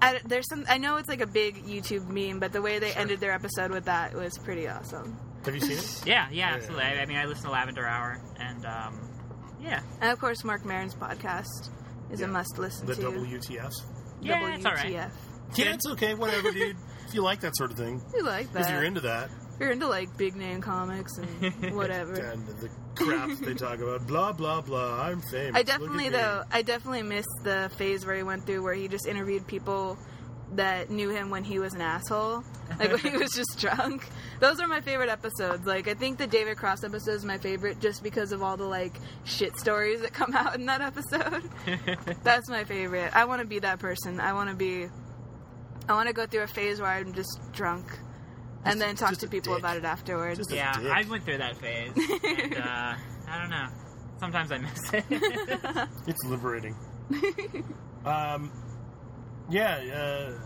[0.00, 0.64] I, there's some.
[0.68, 3.70] I know it's like a big YouTube meme, but the way they ended their episode
[3.70, 5.16] with that was pretty awesome.
[5.44, 6.02] have you seen it?
[6.06, 6.84] Yeah, yeah, absolutely.
[6.84, 9.10] I, I mean, I listen to Lavender Hour, and um,
[9.60, 11.70] yeah, And of course, Marc Maron's podcast
[12.10, 12.26] is Yeah.
[12.26, 13.02] a must listen The to.
[13.02, 13.74] WTFs.
[14.20, 14.86] yeah, it's all right.
[14.92, 15.10] WTF.
[15.56, 16.14] Yeah, it's okay.
[16.14, 16.76] Whatever, dude.
[17.12, 18.70] If you like that sort of thing, You like if that?
[18.70, 22.14] you're into that, If you're into like big name comics and whatever.
[22.14, 25.02] and the crap they talk about, blah blah blah.
[25.02, 25.54] I'm famous.
[25.54, 26.18] I definitely at me.
[26.18, 26.42] though.
[26.50, 29.98] I definitely miss the phase where he went through where he just interviewed people
[30.54, 32.44] that knew him when he was an asshole,
[32.78, 34.06] like when he was just drunk.
[34.40, 35.66] Those are my favorite episodes.
[35.66, 38.64] Like I think the David Cross episode is my favorite just because of all the
[38.66, 38.94] like
[39.24, 41.42] shit stories that come out in that episode.
[42.22, 43.14] That's my favorite.
[43.14, 44.18] I want to be that person.
[44.18, 44.88] I want to be
[45.88, 47.86] I want to go through a phase where I'm just drunk,
[48.64, 49.60] and then talk to people dick.
[49.62, 50.38] about it afterwards.
[50.38, 50.90] Just a Yeah, dick.
[50.92, 51.90] I went through that phase.
[51.96, 52.94] and, uh,
[53.28, 53.68] I don't know.
[54.20, 55.04] Sometimes I miss it.
[56.06, 56.76] It's liberating.
[58.04, 58.50] um,
[59.50, 59.76] yeah.
[59.76, 60.38] Uh,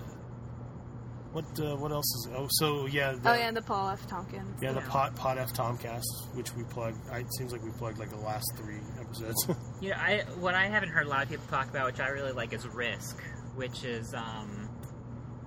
[1.32, 2.28] what uh, what else is?
[2.34, 3.12] Oh, so yeah.
[3.12, 4.06] The, oh yeah, and the Paul F.
[4.06, 4.62] Tompkins.
[4.62, 4.88] yeah, the Yeah.
[4.88, 6.96] Pod Pod F Tompkast, which we plugged.
[7.10, 9.46] I, it seems like we plugged like the last three episodes.
[9.82, 12.08] you know, I what I haven't heard a lot of people talk about, which I
[12.08, 13.22] really like, is Risk,
[13.54, 14.65] which is um,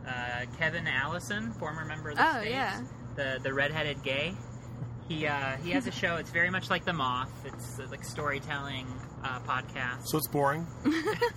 [0.10, 2.82] uh, Kevin Allison, former member of the Oh, States, yeah.
[3.16, 4.34] the the redheaded gay.
[5.08, 6.18] He uh, he has a show.
[6.18, 7.32] It's very much like The Moth.
[7.46, 8.86] It's uh, like storytelling
[9.24, 10.06] uh, podcast.
[10.06, 10.68] so it's boring.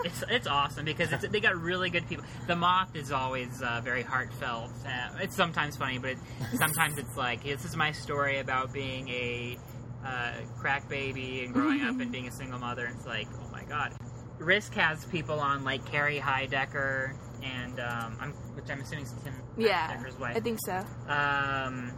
[0.04, 2.24] it's it's awesome because it's, they got really good people.
[2.46, 4.70] The Moth is always uh, very heartfelt.
[4.86, 6.18] Uh, it's sometimes funny, but it,
[6.58, 9.56] sometimes it's like this is my story about being a
[10.04, 12.84] uh, crack baby and growing up and being a single mother.
[12.84, 13.94] And it's like, oh my god.
[14.38, 19.34] Risk has people on like Carrie Heidecker and um, I'm, which I'm assuming is Tim
[19.56, 20.36] Yeah, Heidecker's wife.
[20.36, 20.76] I think so.
[21.08, 21.92] Um,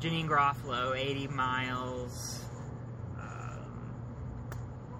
[0.00, 2.44] Janeane Garofalo, 80 Miles.
[3.18, 3.90] Um,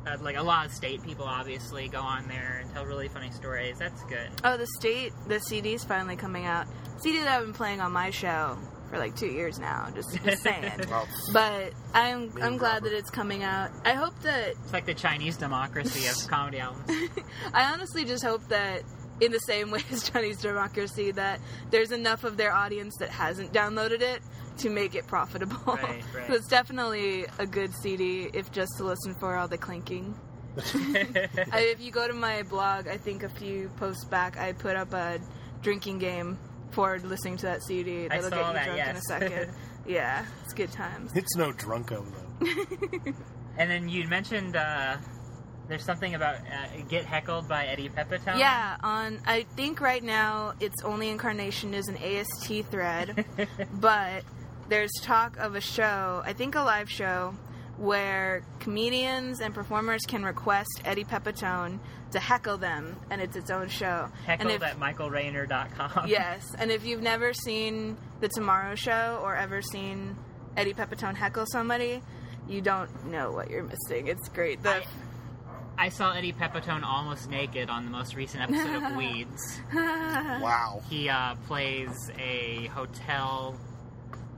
[0.06, 3.30] uh, like a lot of state people, obviously, go on there and tell really funny
[3.30, 3.78] stories.
[3.78, 4.28] That's good.
[4.44, 6.66] Oh, the state, the CD's finally coming out.
[6.98, 8.56] CD that I've been playing on my show
[8.94, 9.88] for like two years now.
[9.94, 10.72] Just, just saying.
[10.88, 11.04] Wow.
[11.32, 12.90] but I'm I'm glad dropper.
[12.90, 13.70] that it's coming out.
[13.84, 16.88] I hope that It's like the Chinese democracy of comedy albums.
[17.52, 18.82] I honestly just hope that
[19.20, 21.40] in the same way as Chinese democracy that
[21.70, 24.20] there's enough of their audience that hasn't downloaded it
[24.58, 25.56] to make it profitable.
[25.66, 26.26] Right, right.
[26.28, 30.14] so it's definitely a good CD if just to listen for all the clinking.
[30.56, 34.76] I, if you go to my blog, I think a few posts back I put
[34.76, 35.18] up a
[35.62, 36.38] drinking game
[36.74, 38.06] for listening to that CD.
[38.06, 39.54] I That'll saw get you that, drunk in a second.
[39.86, 41.12] yeah, it's good times.
[41.14, 43.12] It's no Drunko though.
[43.58, 44.96] and then you mentioned uh,
[45.68, 48.38] there's something about uh, Get Heckled by Eddie Pepitone.
[48.38, 53.24] Yeah, on I think right now its only incarnation is an AST thread,
[53.74, 54.24] but
[54.68, 57.34] there's talk of a show, I think a live show,
[57.76, 61.78] where comedians and performers can request Eddie Pepitone
[62.14, 64.08] to heckle them, and it's its own show.
[64.26, 66.08] Heckled and if, at michaelrainer.com.
[66.08, 70.16] yes, and if you've never seen the Tomorrow Show or ever seen
[70.56, 72.02] Eddie Pepitone heckle somebody,
[72.48, 74.06] you don't know what you're missing.
[74.08, 74.62] It's great.
[74.62, 74.84] The, I-
[75.76, 79.60] I saw Eddie Pepitone almost naked on the most recent episode of Weeds.
[79.74, 80.80] Wow.
[80.88, 83.58] He uh, plays a hotel,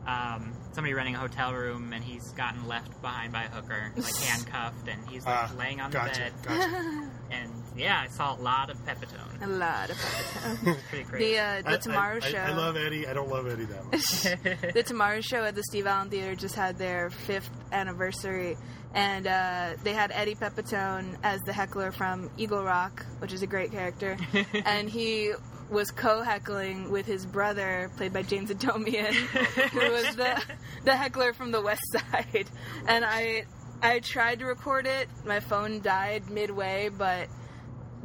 [0.07, 4.17] um, somebody running a hotel room, and he's gotten left behind by a hooker, like
[4.23, 6.59] handcuffed, and he's like Ah, laying on gotcha, the bed.
[6.61, 7.11] Gotcha.
[7.31, 9.43] And yeah, I saw a lot of Pepitone.
[9.43, 10.79] a lot of Pepitone.
[10.89, 11.33] Pretty crazy.
[11.35, 12.39] The uh, the I- Tomorrow I, Show.
[12.39, 13.07] I, I love Eddie.
[13.07, 14.73] I don't love Eddie that much.
[14.75, 18.57] the Tomorrow Show at the Steve Allen Theater just had their fifth anniversary,
[18.95, 23.47] and uh, they had Eddie Pepitone as the heckler from Eagle Rock, which is a
[23.47, 24.17] great character,
[24.65, 25.33] and he
[25.69, 30.43] was co-heckling with his brother, played by James Adomian, who was the
[30.85, 32.49] the heckler from the West Side.
[32.87, 33.45] And I
[33.83, 37.29] I tried to record it, my phone died midway, but.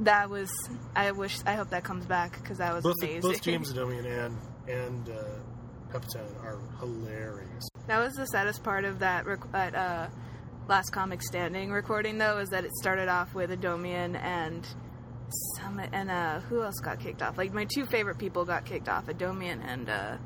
[0.02, 0.52] That was.
[0.95, 1.38] I wish.
[1.45, 3.22] I hope that comes back because that was both, amazing.
[3.22, 4.38] both James Adomian and
[4.68, 5.23] and uh,
[5.94, 7.69] Pepitone are hilarious.
[7.88, 10.07] That was the saddest part of that rec- that uh,
[10.68, 14.68] last comic standing recording, though, is that it started off with Adomian and
[15.57, 17.38] some and uh, who else got kicked off?
[17.38, 20.18] Like my two favorite people got kicked off, Adomian and uh,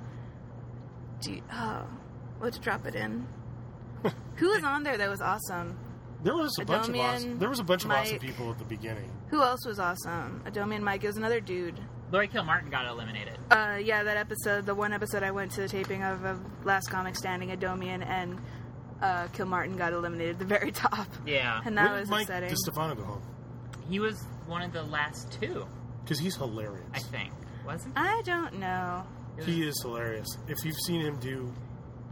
[1.22, 1.86] gee, oh,
[2.40, 3.28] let's drop it in.
[4.36, 5.78] who was on there that was awesome?
[6.26, 7.38] There was a bunch of awesome.
[7.38, 9.12] There was a bunch of awesome people at the beginning.
[9.30, 10.42] Who else was awesome?
[10.46, 11.04] Adomian Mike.
[11.04, 11.80] It was another dude.
[12.12, 13.38] Laurie Kilmartin got eliminated.
[13.52, 16.88] Uh, yeah, that episode, the one episode I went to the taping of, of Last
[16.90, 18.40] Comic Standing, Adomian and
[19.04, 21.08] uh, Kilmartin got eliminated at the very top.
[21.28, 21.62] Yeah.
[21.64, 22.50] And that Where was did Mike upsetting.
[22.50, 23.22] DiStefano go home?
[23.88, 25.68] He was one of the last two,
[26.04, 26.88] Because he's hilarious.
[26.94, 27.34] I think.
[27.66, 29.04] Wasn't I don't know.
[29.44, 30.28] He is hilarious.
[30.48, 31.54] If you've seen him do,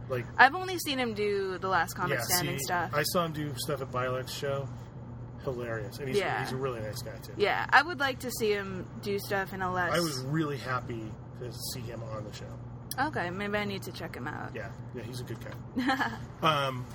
[0.08, 2.90] like, I've only seen him do the Last Comic yeah, Standing see, stuff.
[2.94, 4.68] I saw him do stuff at Violet's show.
[5.44, 6.42] Hilarious, and he's, Yeah.
[6.42, 7.32] he's a really nice guy too.
[7.36, 9.92] yeah, I would like to see him do stuff in a less.
[9.92, 11.04] I was really happy
[11.40, 12.46] to see him on the show.
[13.08, 14.52] Okay, maybe I need to check him out.
[14.54, 16.08] Yeah, yeah, he's a good guy.
[16.66, 16.86] um,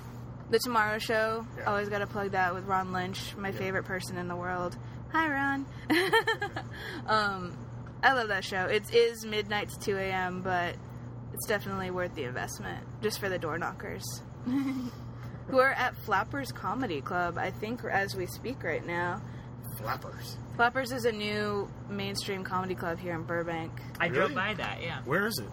[0.50, 1.64] The Tomorrow Show, Yeah.
[1.66, 4.76] always got to plug that with Ron Lynch, my favorite person in the world.
[5.12, 5.66] Hi, Ron.
[7.06, 7.56] um,
[8.02, 8.64] I love that show.
[8.64, 10.74] It is midnight to 2 a.m., but
[11.32, 14.04] it's definitely worth the investment just for the door knockers.
[14.46, 19.20] Who are at Flappers Comedy Club, I think, as we speak right now.
[19.78, 20.36] flappers.
[20.56, 23.72] Flappers is a new mainstream comedy club here in Burbank.
[23.98, 24.34] I drove Really?
[24.34, 25.00] by that, yeah.
[25.04, 25.48] Where is it?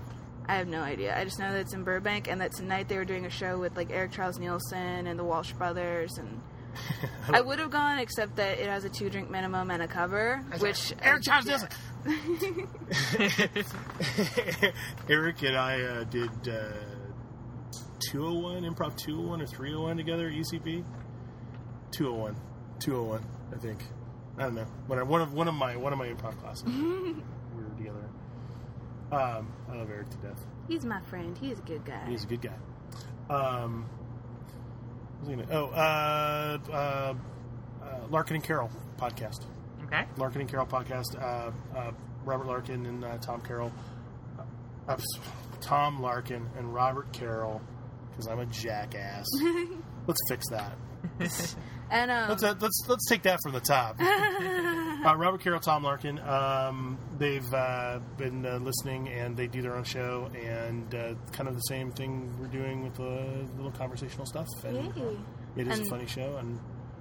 [0.47, 1.17] I have no idea.
[1.17, 3.57] I just know that it's in Burbank and that tonight they were doing a show
[3.57, 6.41] with like Eric Charles Nielsen and the Walsh Brothers and
[7.29, 10.43] I would have gone, except that it has a two drink minimum and a cover,
[10.59, 11.57] which Eric Charles yeah.
[12.05, 12.67] Nielsen.
[15.09, 16.71] Eric and I uh, did uh,
[18.11, 20.83] 201, improv 201 or 301 together at UCP.
[21.91, 22.35] 201.
[22.79, 23.83] 201, I think.
[24.37, 24.65] I don't know.
[24.85, 26.83] When I, one of one of my one of my improv classes, we
[27.63, 28.09] were together.
[29.11, 30.45] Um, I love Eric to death.
[30.67, 31.35] He's my friend.
[31.37, 32.05] He's a good guy.
[32.07, 32.53] He's a good guy.
[33.29, 35.06] Um, what was I gonna-
[35.51, 37.15] oh, uh, uh, uh,
[38.09, 39.45] Larkin and Carroll podcast.
[39.85, 40.05] Okay.
[40.17, 41.15] Larkin and Carroll podcast.
[41.19, 41.91] Uh, uh,
[42.25, 43.71] Robert Larkin and uh, Tom Carroll.
[45.61, 47.61] Tom Larkin and Robert Carroll,
[48.09, 49.25] because I'm a jackass.
[50.07, 50.77] let's fix that.
[51.89, 53.95] And um, Let's uh, let's let's take that from the top.
[54.01, 56.19] uh, Robert Carroll, Tom Larkin.
[56.19, 61.47] Um, they've uh, been uh, listening, and they do their own show, and uh, kind
[61.47, 64.47] of the same thing we're doing with the little conversational stuff.
[64.65, 65.17] And Yay.
[65.55, 66.59] it is And- a funny show, and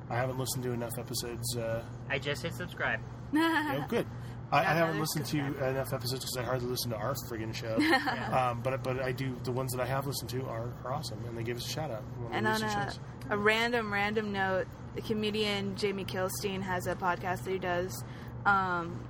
[0.09, 1.57] I haven't listened to enough episodes.
[1.57, 3.01] Uh, I just hit subscribe.
[3.35, 4.07] Oh, good.
[4.53, 7.77] I, I haven't listened to enough episodes because I hardly listen to our friggin' show.
[8.37, 9.37] um, but but I do.
[9.43, 11.71] The ones that I have listened to are, are awesome, and they give us a
[11.71, 12.03] shout out.
[12.19, 12.93] when And on a,
[13.31, 18.05] a random, random note, the comedian Jamie Kilstein has a podcast that he does
[18.45, 19.01] um,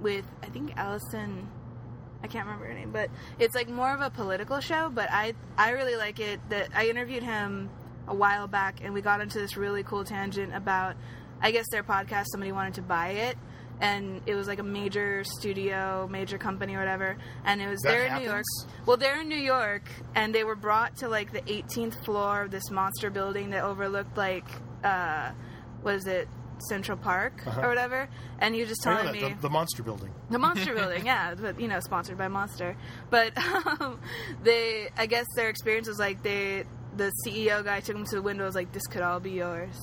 [0.00, 1.48] with, I think, Allison.
[2.22, 4.90] I can't remember her name, but it's like more of a political show.
[4.94, 6.40] But I, I really like it.
[6.50, 7.68] That I interviewed him
[8.06, 10.96] a while back, and we got into this really cool tangent about,
[11.42, 12.26] I guess their podcast.
[12.30, 13.36] Somebody wanted to buy it,
[13.80, 17.16] and it was like a major studio, major company, or whatever.
[17.44, 18.44] And it was That there in New York.
[18.86, 22.50] Well, they're in New York, and they were brought to like the 18th floor of
[22.50, 24.46] this monster building that overlooked like,
[24.84, 25.32] uh,
[25.82, 26.28] was it
[26.68, 27.62] Central Park Uh-huh.
[27.62, 28.08] or whatever?
[28.38, 30.12] And you just telling me the, the monster building.
[30.30, 32.76] the Monster Building, yeah, but you know, sponsored by Monster.
[33.10, 33.36] But
[33.80, 34.00] um,
[34.42, 36.64] they, I guess their experience was like they,
[36.96, 39.76] the CEO guy took them to the window, was like, "This could all be yours."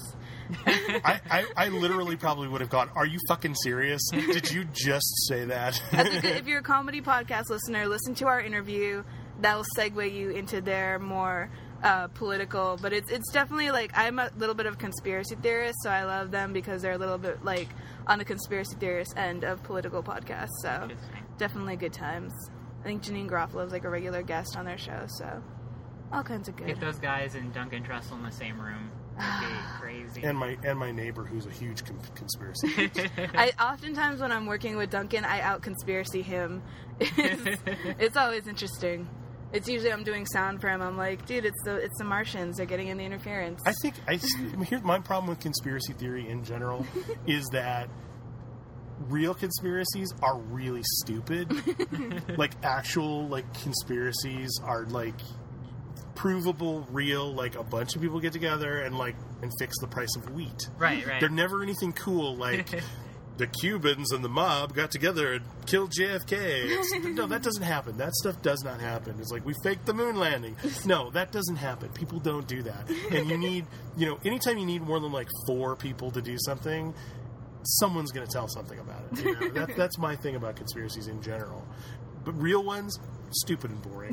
[0.65, 4.01] I, I, I literally probably would have gone, Are you fucking serious?
[4.11, 5.81] Did you just say that?
[5.91, 9.03] I think that if you're a comedy podcast listener, listen to our interview.
[9.39, 11.49] That'll segue you into their more
[11.83, 12.77] uh, political.
[12.81, 16.03] But it's it's definitely like I'm a little bit of a conspiracy theorist, so I
[16.03, 17.69] love them because they're a little bit like
[18.07, 20.49] on the conspiracy theorist end of political podcasts.
[20.61, 20.89] So
[21.37, 22.33] definitely good times.
[22.81, 25.43] I think Janeane Garofalo is like a regular guest on their show, so
[26.11, 26.67] all kinds of good.
[26.67, 28.91] Get those guys and Duncan Trussell in the same room.
[29.21, 30.23] That'd be crazy.
[30.23, 32.67] and my and my neighbor, who's a huge con- conspiracy.
[32.69, 32.99] theorist.
[33.35, 36.61] I oftentimes when I'm working with Duncan, I out conspiracy him.
[36.99, 37.61] It's,
[37.99, 39.09] it's always interesting.
[39.53, 40.81] It's usually I'm doing sound for him.
[40.81, 42.57] I'm like, dude, it's the it's the Martians.
[42.57, 43.61] They're getting in the interference.
[43.65, 46.85] I think I I here's my problem with conspiracy theory in general
[47.27, 47.89] is that
[49.09, 51.51] real conspiracies are really stupid.
[52.37, 55.19] like actual like conspiracies are like
[56.15, 57.33] provable, real.
[57.33, 60.69] Like a bunch of people get together and like and fix the price of wheat.
[60.77, 61.19] right, right.
[61.19, 62.81] They're never anything cool like.
[63.37, 66.31] The Cubans and the mob got together and killed JFK.
[66.31, 67.97] It's, no, that doesn't happen.
[67.97, 69.15] That stuff does not happen.
[69.19, 70.55] It's like we faked the moon landing.
[70.85, 71.89] No, that doesn't happen.
[71.89, 72.87] People don't do that.
[73.09, 73.65] And you need,
[73.97, 76.93] you know, anytime you need more than like four people to do something,
[77.63, 79.23] someone's going to tell something about it.
[79.23, 79.49] You know?
[79.49, 81.65] that, that's my thing about conspiracies in general.
[82.23, 82.99] But real ones,
[83.31, 84.11] stupid and boring.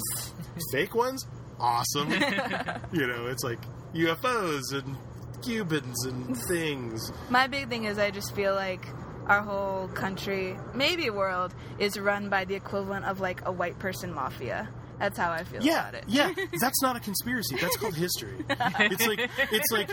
[0.73, 1.27] Fake ones,
[1.61, 2.11] awesome.
[2.93, 3.61] you know, it's like
[3.95, 4.97] UFOs and
[5.43, 7.13] Cubans and things.
[7.31, 8.87] My big thing is I just feel like
[9.27, 14.13] our whole country, maybe world, is run by the equivalent of like a white person
[14.13, 14.69] mafia.
[14.99, 16.05] That's how I feel Yeah, about it.
[16.09, 17.57] yeah, that's not a conspiracy.
[17.61, 18.45] That's called history.
[18.81, 19.91] It's like it's like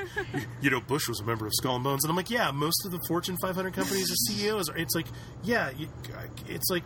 [0.62, 2.86] you know Bush was a member of Skull and Bones, and I'm like, yeah, most
[2.86, 4.70] of the Fortune 500 companies are CEOs.
[4.76, 5.08] It's like,
[5.44, 5.88] yeah, you,
[6.48, 6.84] it's like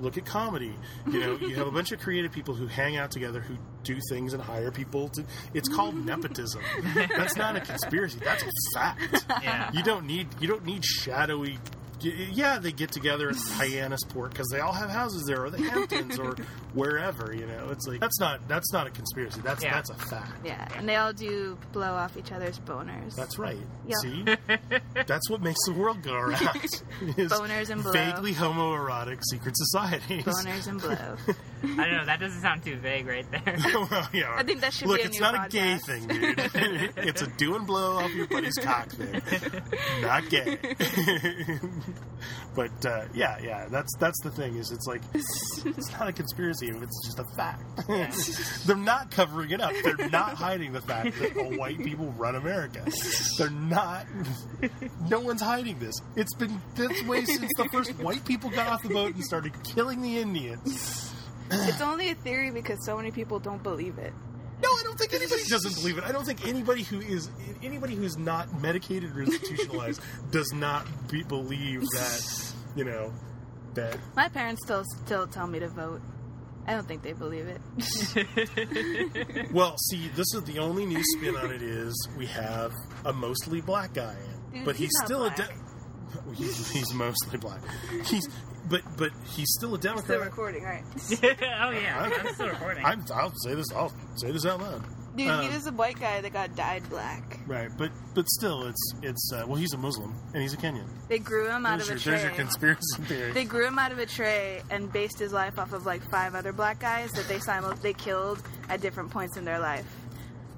[0.00, 0.74] look at comedy.
[1.10, 3.98] You know, you have a bunch of creative people who hang out together, who do
[4.10, 5.08] things and hire people.
[5.10, 5.24] To,
[5.54, 6.62] it's called nepotism.
[6.94, 8.18] That's not a conspiracy.
[8.22, 9.24] That's a fact.
[9.42, 9.70] yeah.
[9.72, 11.58] You don't need you don't need shadowy.
[12.02, 16.18] Yeah, they get together at Hyannisport because they all have houses there, or the Hamptons,
[16.18, 16.34] or
[16.74, 17.34] wherever.
[17.34, 19.40] You know, it's like that's not that's not a conspiracy.
[19.42, 19.74] That's Yeah.
[19.74, 20.32] that's a fact.
[20.44, 23.14] Yeah, and they all do blow off each other's boners.
[23.14, 23.58] That's right.
[23.86, 23.96] Yeah.
[24.02, 24.24] See,
[25.06, 26.38] that's what makes the world go around.
[26.42, 27.92] Boners and blow.
[27.92, 30.24] vaguely homoerotic secret societies.
[30.24, 31.16] Boners and blow.
[31.62, 32.06] I don't know.
[32.06, 33.56] That doesn't sound too vague right there.
[33.74, 34.34] well, yeah.
[34.36, 36.38] I think that should Look, be a it's new not a gay thing, dude.
[36.96, 39.12] it's a do and blow off your buddy's cock thing.
[40.02, 40.58] Not gay.
[42.54, 44.56] but uh, yeah, yeah, that's that's the thing.
[44.56, 46.68] Is it's like it's not a conspiracy.
[46.68, 47.62] It's just a fact.
[48.66, 49.72] They're not covering it up.
[49.82, 52.84] They're not hiding the fact that all white people run America.
[53.38, 54.06] They're not.
[55.08, 55.94] No one's hiding this.
[56.16, 59.52] It's been this way since the first white people got off the boat and started
[59.64, 61.11] killing the Indians.
[61.68, 64.12] it's only a theory because so many people don't believe it.
[64.62, 66.04] No, I don't think anybody doesn't believe it.
[66.04, 67.28] I don't think anybody who is
[67.62, 70.00] anybody who's not medicated or institutionalized
[70.30, 73.12] does not be, believe that you know
[73.74, 73.98] that.
[74.14, 76.00] My parents still still tell me to vote.
[76.64, 77.60] I don't think they believe it.
[79.52, 82.72] Well, see, this is the only new spin on it is we have
[83.04, 84.14] a mostly black guy
[84.52, 85.38] in, Dude, but he's, he's not still black.
[85.38, 85.42] a.
[85.42, 87.60] De- he's, he's mostly black.
[88.04, 88.26] He's
[88.68, 90.20] but but he's still a Still Democrat.
[90.20, 90.82] recording, right?
[91.22, 92.84] oh yeah, I'm still recording.
[92.84, 93.66] I'm, I'll say this.
[93.74, 94.84] I'll say this out loud.
[95.14, 97.38] Dude, Um, he was a white guy that got dyed black.
[97.46, 100.86] Right, but but still, it's it's uh, well, he's a Muslim and he's a Kenyan.
[101.08, 102.28] They grew him out There's of your, a tray.
[102.28, 103.32] there's your conspiracy theory.
[103.32, 106.34] They grew him out of a tray and based his life off of like five
[106.34, 109.84] other black guys that they simul- they killed at different points in their life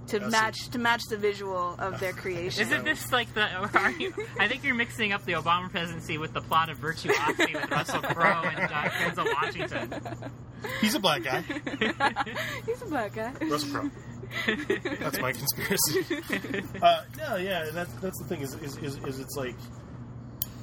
[0.09, 2.63] to That's match to match the visual of their creation.
[2.63, 3.43] Isn't this like the?
[3.79, 7.55] Are you, I think you're mixing up the Obama presidency with the plot of Virtuosity
[7.55, 9.95] with Russell Crowe and uh, Denzel Washington.
[10.81, 11.41] He's a black guy.
[12.67, 13.33] He's a black guy.
[13.43, 13.91] Russell Crowe.
[15.01, 16.23] That's my conspiracy.
[16.83, 19.55] Uh, no, yeah, that's that's the thing is, is is is it's like,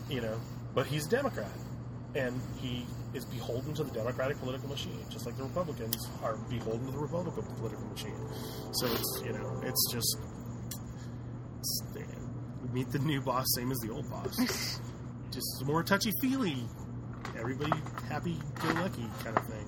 [0.09, 0.39] you know,
[0.75, 1.51] but he's a Democrat,
[2.13, 6.85] and he is beholden to the Democratic political machine, just like the Republicans are beholden
[6.85, 8.15] to the Republican political machine.
[8.73, 10.17] So it's you know, it's just
[11.59, 12.03] it's, eh,
[12.71, 14.79] meet the new boss, same as the old boss.
[15.31, 16.57] just more touchy feely,
[17.37, 17.73] everybody
[18.07, 19.65] happy go lucky kind of thing.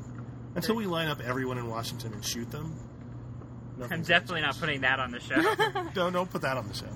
[0.56, 2.78] Until we line up everyone in Washington and shoot them.
[3.90, 5.36] I'm definitely not putting that on the show.
[5.74, 5.94] change.
[5.94, 6.95] Don't don't put that on the show.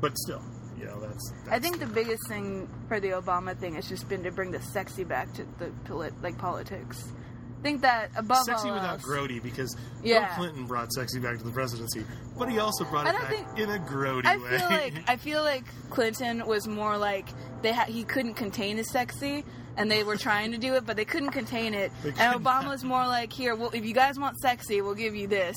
[0.00, 0.42] But still,
[0.80, 1.30] you know that's.
[1.44, 4.50] that's I think the biggest thing for the Obama thing has just been to bring
[4.50, 7.12] the sexy back to the polit- like politics.
[7.58, 10.20] I think that above sexy without else, grody because Yeah.
[10.28, 12.04] Bill Clinton brought sexy back to the presidency,
[12.38, 14.48] but he also brought it back think- in a grody I way.
[14.58, 17.28] feel like I feel like Clinton was more like
[17.60, 19.44] they ha- he couldn't contain his sexy,
[19.76, 21.92] and they were trying to do it, but they couldn't contain it.
[22.02, 22.42] And couldn't.
[22.42, 25.56] Obama was more like, "Here, well, if you guys want sexy, we'll give you this,"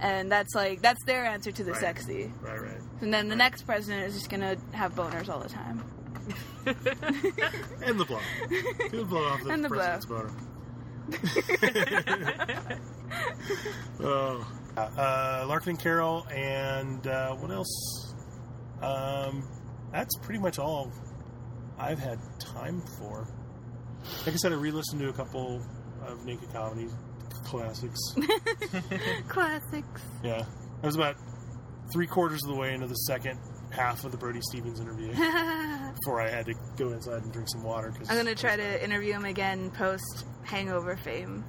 [0.00, 1.80] and that's like that's their answer to the Right.
[1.80, 2.32] sexy.
[2.40, 2.80] right, right.
[3.00, 5.82] And then the next president is just gonna have boners all the time.
[7.82, 8.20] And the blow.
[8.90, 9.78] He'll blow off the And the blow.
[9.78, 10.30] president's boner.
[14.00, 14.46] oh.
[14.76, 18.14] Uh, Larkin and Carroll, and uh, what else?
[18.80, 19.42] Um,
[19.92, 20.92] that's pretty much all
[21.78, 23.26] I've had time for.
[24.24, 25.60] Like I said, I re-listened to a couple
[26.06, 26.88] of Naked Comedy
[27.44, 27.98] classics.
[29.28, 30.02] Classics.
[30.22, 30.44] yeah,
[30.82, 31.16] I was about
[31.92, 33.38] three quarters of the way into the second
[33.70, 35.08] half of the Brody Stevens interview
[36.00, 37.92] before I had to go inside and drink some water.
[37.96, 41.44] Cause I'm gonna try to interview him again post Hangover fame.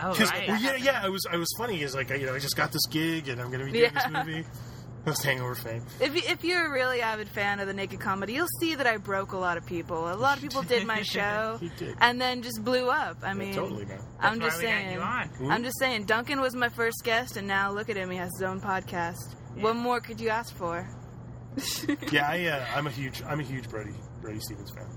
[0.00, 0.48] Oh right.
[0.48, 1.80] well, yeah, yeah, I was, I was funny.
[1.82, 3.84] Is like, you know, I just got this gig and I'm going to be doing
[3.94, 4.08] Yeah.
[4.10, 4.44] this movie.
[5.04, 5.84] That's Hangover fame.
[6.00, 8.86] If, you, if you're a really avid fan of the naked comedy, you'll see that
[8.86, 10.10] I broke a lot of people.
[10.10, 11.94] A lot of people did my show He did.
[12.00, 13.18] and then just blew up.
[13.22, 14.00] I mean, totally, man.
[14.18, 14.92] I'm That's just why we got saying.
[14.94, 15.28] you on.
[15.28, 15.50] Hmm?
[15.50, 16.06] I'm just saying.
[16.06, 18.10] Duncan was my first guest, and now look at him.
[18.10, 19.34] He has his own podcast.
[19.60, 20.88] What more could you ask for?
[22.10, 24.88] Yeah, I, uh, I'm a huge, I'm a huge Brody, Brody Stevens fan.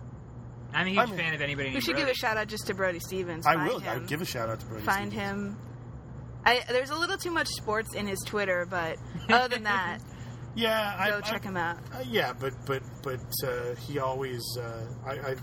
[0.73, 1.67] I'm a huge I'm- fan of anybody.
[1.69, 3.45] We named should give a shout out just to Brody Stevens.
[3.45, 3.79] I Find will.
[3.79, 3.89] Him.
[3.89, 4.84] I would give a shout out to Brody.
[4.84, 5.31] Find Stevens.
[5.53, 5.57] him.
[6.47, 8.97] I, there's a little too much sports in his Twitter, but
[9.29, 9.99] other than that,
[10.57, 11.77] Yeah, I, go I, check him out.
[11.93, 14.41] Uh, yeah, but but but uh, he always.
[14.59, 15.35] Uh, I, I, uh,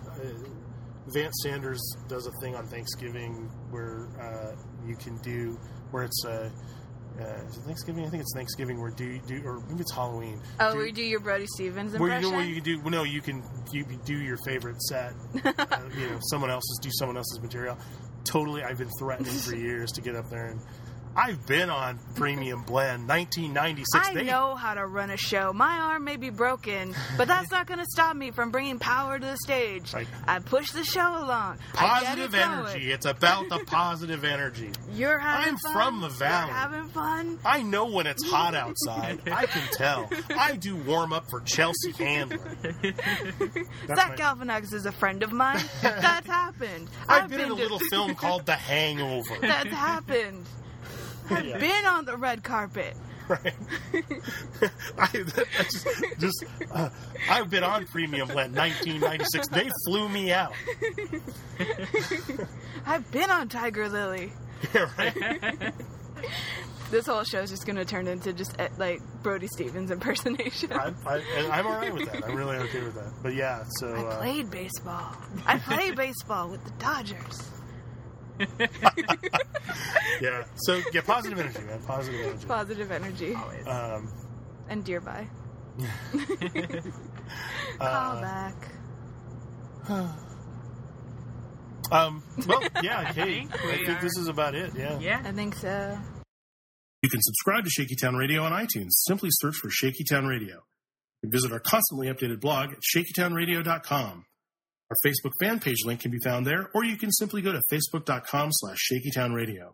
[1.07, 4.57] Vance Sanders does a thing on Thanksgiving where uh,
[4.87, 5.57] you can do
[5.93, 6.25] where it's.
[6.25, 6.51] Uh,
[7.21, 8.05] uh, is it Thanksgiving?
[8.05, 8.81] I think it's Thanksgiving.
[8.81, 10.41] Where do you do, or maybe it's Halloween.
[10.59, 12.31] Oh, do, where you do your Brody Stevens where you, impression?
[12.33, 12.81] know, where you can do.
[12.81, 15.13] Well, no, you can you do your favorite set.
[15.45, 17.79] uh, you know, someone else's do someone else's material.
[18.25, 20.61] Totally, I've been threatening for years to get up there and.
[21.17, 24.09] I've been on Premium Blend, 1996.
[24.09, 25.53] I They- know how to run a show.
[25.53, 29.19] My arm may be broken, but that's not going to stop me from bringing power
[29.19, 29.93] to the stage.
[29.95, 30.09] Right.
[30.27, 31.59] I push the show along.
[31.73, 32.67] Positive it going.
[32.67, 32.91] energy.
[32.93, 34.71] It's about the positive energy.
[34.93, 35.73] You're having I'm fun.
[35.73, 36.49] from the valley.
[36.49, 37.39] You're having fun.
[37.45, 39.21] I know when it's hot outside.
[39.31, 40.11] I can tell.
[40.37, 42.39] I do warm up for Chelsea Handler.
[42.83, 45.63] That's Zach my- Galifianakis is a friend of mine.
[45.83, 46.89] That's happened.
[47.09, 49.37] I've been in a to- little film called The Hangover.
[49.41, 50.45] That's happened.
[51.31, 51.59] I've Yeah.
[51.59, 52.97] been on the red carpet.
[53.29, 53.55] Right?
[54.99, 55.85] I, that's
[56.19, 56.91] just, uh,
[57.31, 59.49] I've been on Premium Blend 1996.
[59.49, 60.53] They flew me out.
[62.87, 64.33] I've been on Tiger Lily.
[64.75, 65.73] Yeah, right?
[66.91, 70.71] This whole show is just going to turn into just eh, like Brody Stevens impersonation.
[70.73, 72.25] I, I, I'm all right with that.
[72.25, 73.11] I'm really okay with that.
[73.23, 75.17] But yeah, so I uh, played baseball.
[75.45, 77.51] I played baseball with the Dodgers.
[80.21, 81.81] yeah, so yeah, positive energy, man.
[81.83, 82.47] Positive energy.
[82.47, 83.35] Positive energy.
[83.67, 84.13] Um,
[84.69, 85.29] And Dearby.
[87.79, 88.55] Call uh, back.
[91.93, 93.49] Um, well, yeah, Kate.
[93.51, 94.73] think I think this is about it.
[94.75, 94.99] Yeah.
[94.99, 95.23] Yeah.
[95.23, 95.99] I think so.
[97.03, 98.93] You can subscribe to Shaky Town Radio on iTunes.
[99.07, 100.55] Simply search for Shaky Town Radio.
[101.23, 104.25] You can visit our constantly updated blog at shakytownradio.com.
[104.95, 107.61] Our Facebook fan page link can be found there, or you can simply go to
[107.73, 109.73] facebook.com slash shakytownradio.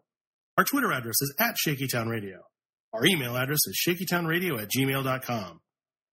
[0.57, 2.39] Our Twitter address is at shakytownradio.
[2.95, 5.61] Our email address is shakytownradio at gmail.com.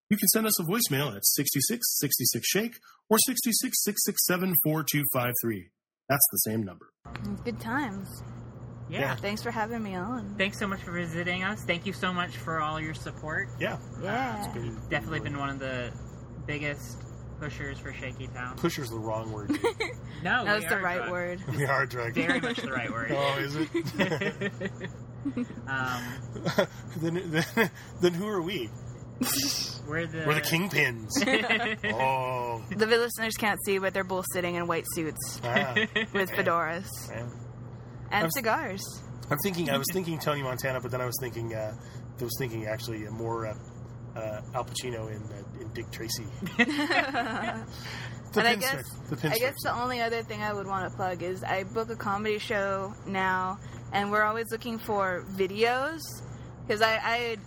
[0.09, 2.73] You can send us a voicemail at 66 66 shake
[3.09, 5.69] or 66 667 4253.
[6.09, 6.89] That's the same number.
[7.43, 8.07] Good times.
[8.89, 9.15] Yeah.
[9.15, 10.35] Thanks for having me on.
[10.37, 11.63] Thanks so much for visiting us.
[11.65, 13.49] Thank you so much for all your support.
[13.59, 13.77] Yeah.
[14.01, 14.51] Yeah.
[14.53, 15.91] Been- Definitely been one of the
[16.45, 17.01] biggest
[17.39, 18.55] pushers for Shaky Town.
[18.57, 19.51] Pusher's the wrong word.
[20.23, 21.11] No, That we was the are right drunk.
[21.11, 21.43] word.
[21.57, 22.15] we are drunk.
[22.15, 23.11] Very much the right word.
[23.15, 23.69] Oh, is it?
[25.67, 26.03] um,
[26.97, 27.71] then, then,
[28.01, 28.69] then who are we?
[29.87, 31.09] we're the We're the kingpins.
[31.93, 32.63] oh.
[32.75, 35.73] The listeners can't see, but they're both sitting in white suits Ah,
[36.13, 37.31] with fedoras man.
[38.11, 38.83] and I'm- cigars.
[39.29, 39.69] I'm thinking.
[39.71, 41.53] I was thinking Tony Montana, but then I was thinking.
[41.55, 41.73] Uh,
[42.19, 43.53] I was thinking actually uh, more uh,
[44.15, 46.25] uh, Al Pacino in uh, in Dick Tracy.
[48.35, 50.95] The And I guess the I guess the only other thing I would want to
[50.95, 53.57] plug is I book a comedy show now,
[53.93, 56.01] and we're always looking for videos
[56.67, 57.37] because I, I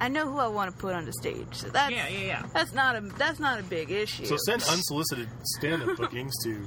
[0.00, 1.46] I know who I want to put on the stage.
[1.52, 2.46] So that's yeah, yeah, yeah.
[2.52, 4.26] that's not a that's not a big issue.
[4.26, 5.28] So send unsolicited
[5.58, 6.66] stand-up bookings to.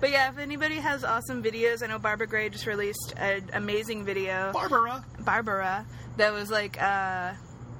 [0.00, 4.04] but yeah, if anybody has awesome videos, I know Barbara Gray just released an amazing
[4.04, 4.52] video.
[4.52, 5.04] Barbara.
[5.20, 5.86] Barbara
[6.18, 7.32] that was like uh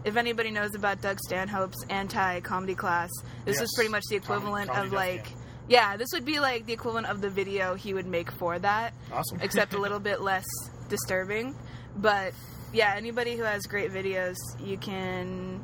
[0.06, 3.10] if anybody knows about Doug Stanhope's anti comedy class,
[3.44, 3.64] this Yes.
[3.64, 5.40] is pretty much the equivalent Comedy of like Camp.
[5.68, 8.94] yeah, this would be like the equivalent of the video he would make for that,
[9.12, 9.40] Awesome.
[9.42, 10.46] except a little bit less
[10.88, 11.54] disturbing.
[11.96, 12.32] But
[12.72, 15.62] yeah, anybody who has great videos, you can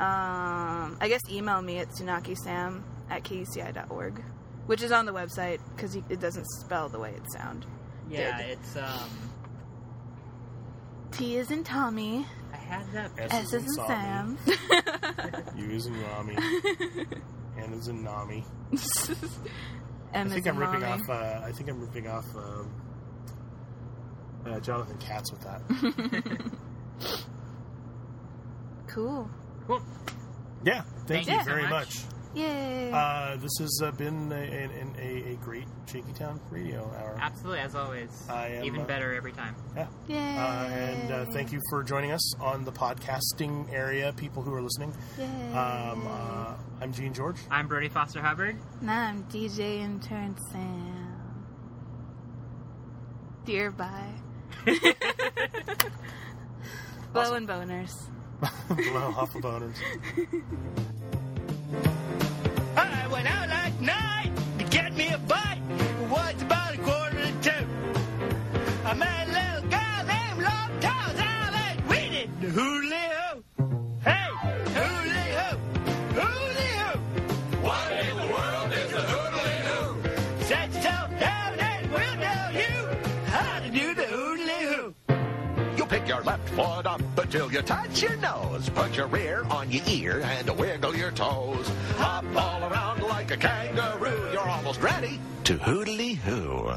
[0.00, 4.22] um I guess email me at tsunaki-sam at kuci.org,
[4.66, 7.66] which is on the website because it doesn't spell the way it sounds.
[8.08, 8.50] Yeah, Did.
[8.58, 9.10] it's um.
[11.12, 13.10] T is in Tommy, I had that.
[13.18, 14.38] S is in Sam.
[15.56, 16.36] U is in Rami.
[17.58, 18.44] N is in Nami.
[18.72, 21.02] I M think is I'm in ripping mommy.
[21.02, 21.08] off.
[21.10, 22.70] Uh, I think I'm ripping off um,
[24.46, 26.42] uh, Jonathan Katz with that.
[28.88, 29.28] Cool.
[29.66, 29.80] Cool.
[30.64, 31.70] Yeah, thank, Thank you you so very much.
[31.70, 32.04] much.
[32.34, 32.90] Yay.
[32.92, 37.18] Uh, this has uh, been a, a, a, a great Shaky Town radio hour.
[37.20, 38.08] Absolutely, as always.
[38.28, 39.54] I am, Even uh, better every time.
[39.76, 39.86] Yeah.
[40.08, 40.36] Yay.
[40.38, 44.62] Uh, and uh, thank you for joining us on the podcasting area, people who are
[44.62, 44.94] listening.
[45.18, 45.26] Yay.
[45.52, 47.36] Um, uh, I'm Gene George.
[47.50, 48.56] I'm Brody Foster Hubbard.
[48.80, 51.44] And I'm DJ intern Sam.
[53.44, 54.14] Dear bye.
[57.12, 57.92] Blowing boners.
[58.68, 59.76] Blow off the boners.
[63.24, 63.51] I went
[86.12, 88.68] your left foot up until you touch your nose.
[88.68, 91.66] Put your rear on your ear and wiggle your toes.
[91.96, 94.30] Hop all around like a kangaroo.
[94.30, 96.70] You're almost ready to hoodly hoo.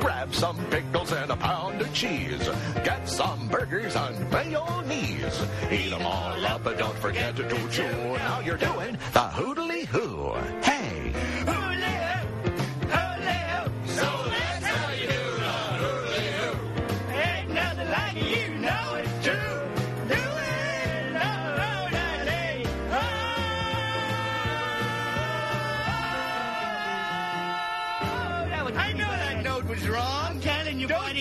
[0.00, 2.46] Grab some pickles and a pound of cheese.
[2.84, 5.40] Get some burgers and mayonnaise.
[5.72, 7.96] Eat 'em all up, but don't forget to chew.
[8.28, 10.34] Now you're doing the hoodly hoo.
[10.62, 10.75] Hey,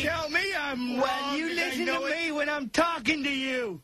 [0.05, 1.35] tell me I'm wrong.
[1.37, 3.81] You listen to me when I'm talking to you.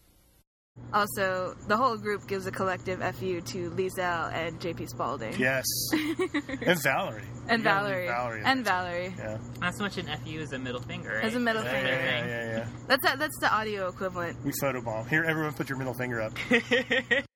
[0.93, 5.34] Also, the whole group gives a collective FU to Liesel and JP Spalding.
[5.38, 5.65] Yes.
[5.93, 7.23] and Valerie.
[7.48, 8.07] And You Valerie.
[8.07, 8.73] Valerie and there.
[8.73, 9.14] Valerie.
[9.18, 9.38] Yeah.
[9.60, 11.10] Not so much an FU as a middle finger.
[11.15, 11.23] Right?
[11.26, 11.89] As a middle Yeah, finger.
[11.91, 12.68] yeah, yeah, yeah, yeah.
[12.88, 14.38] That's that's the audio equivalent.
[14.43, 15.07] We photobomb.
[15.07, 16.34] Here, everyone put your middle finger up.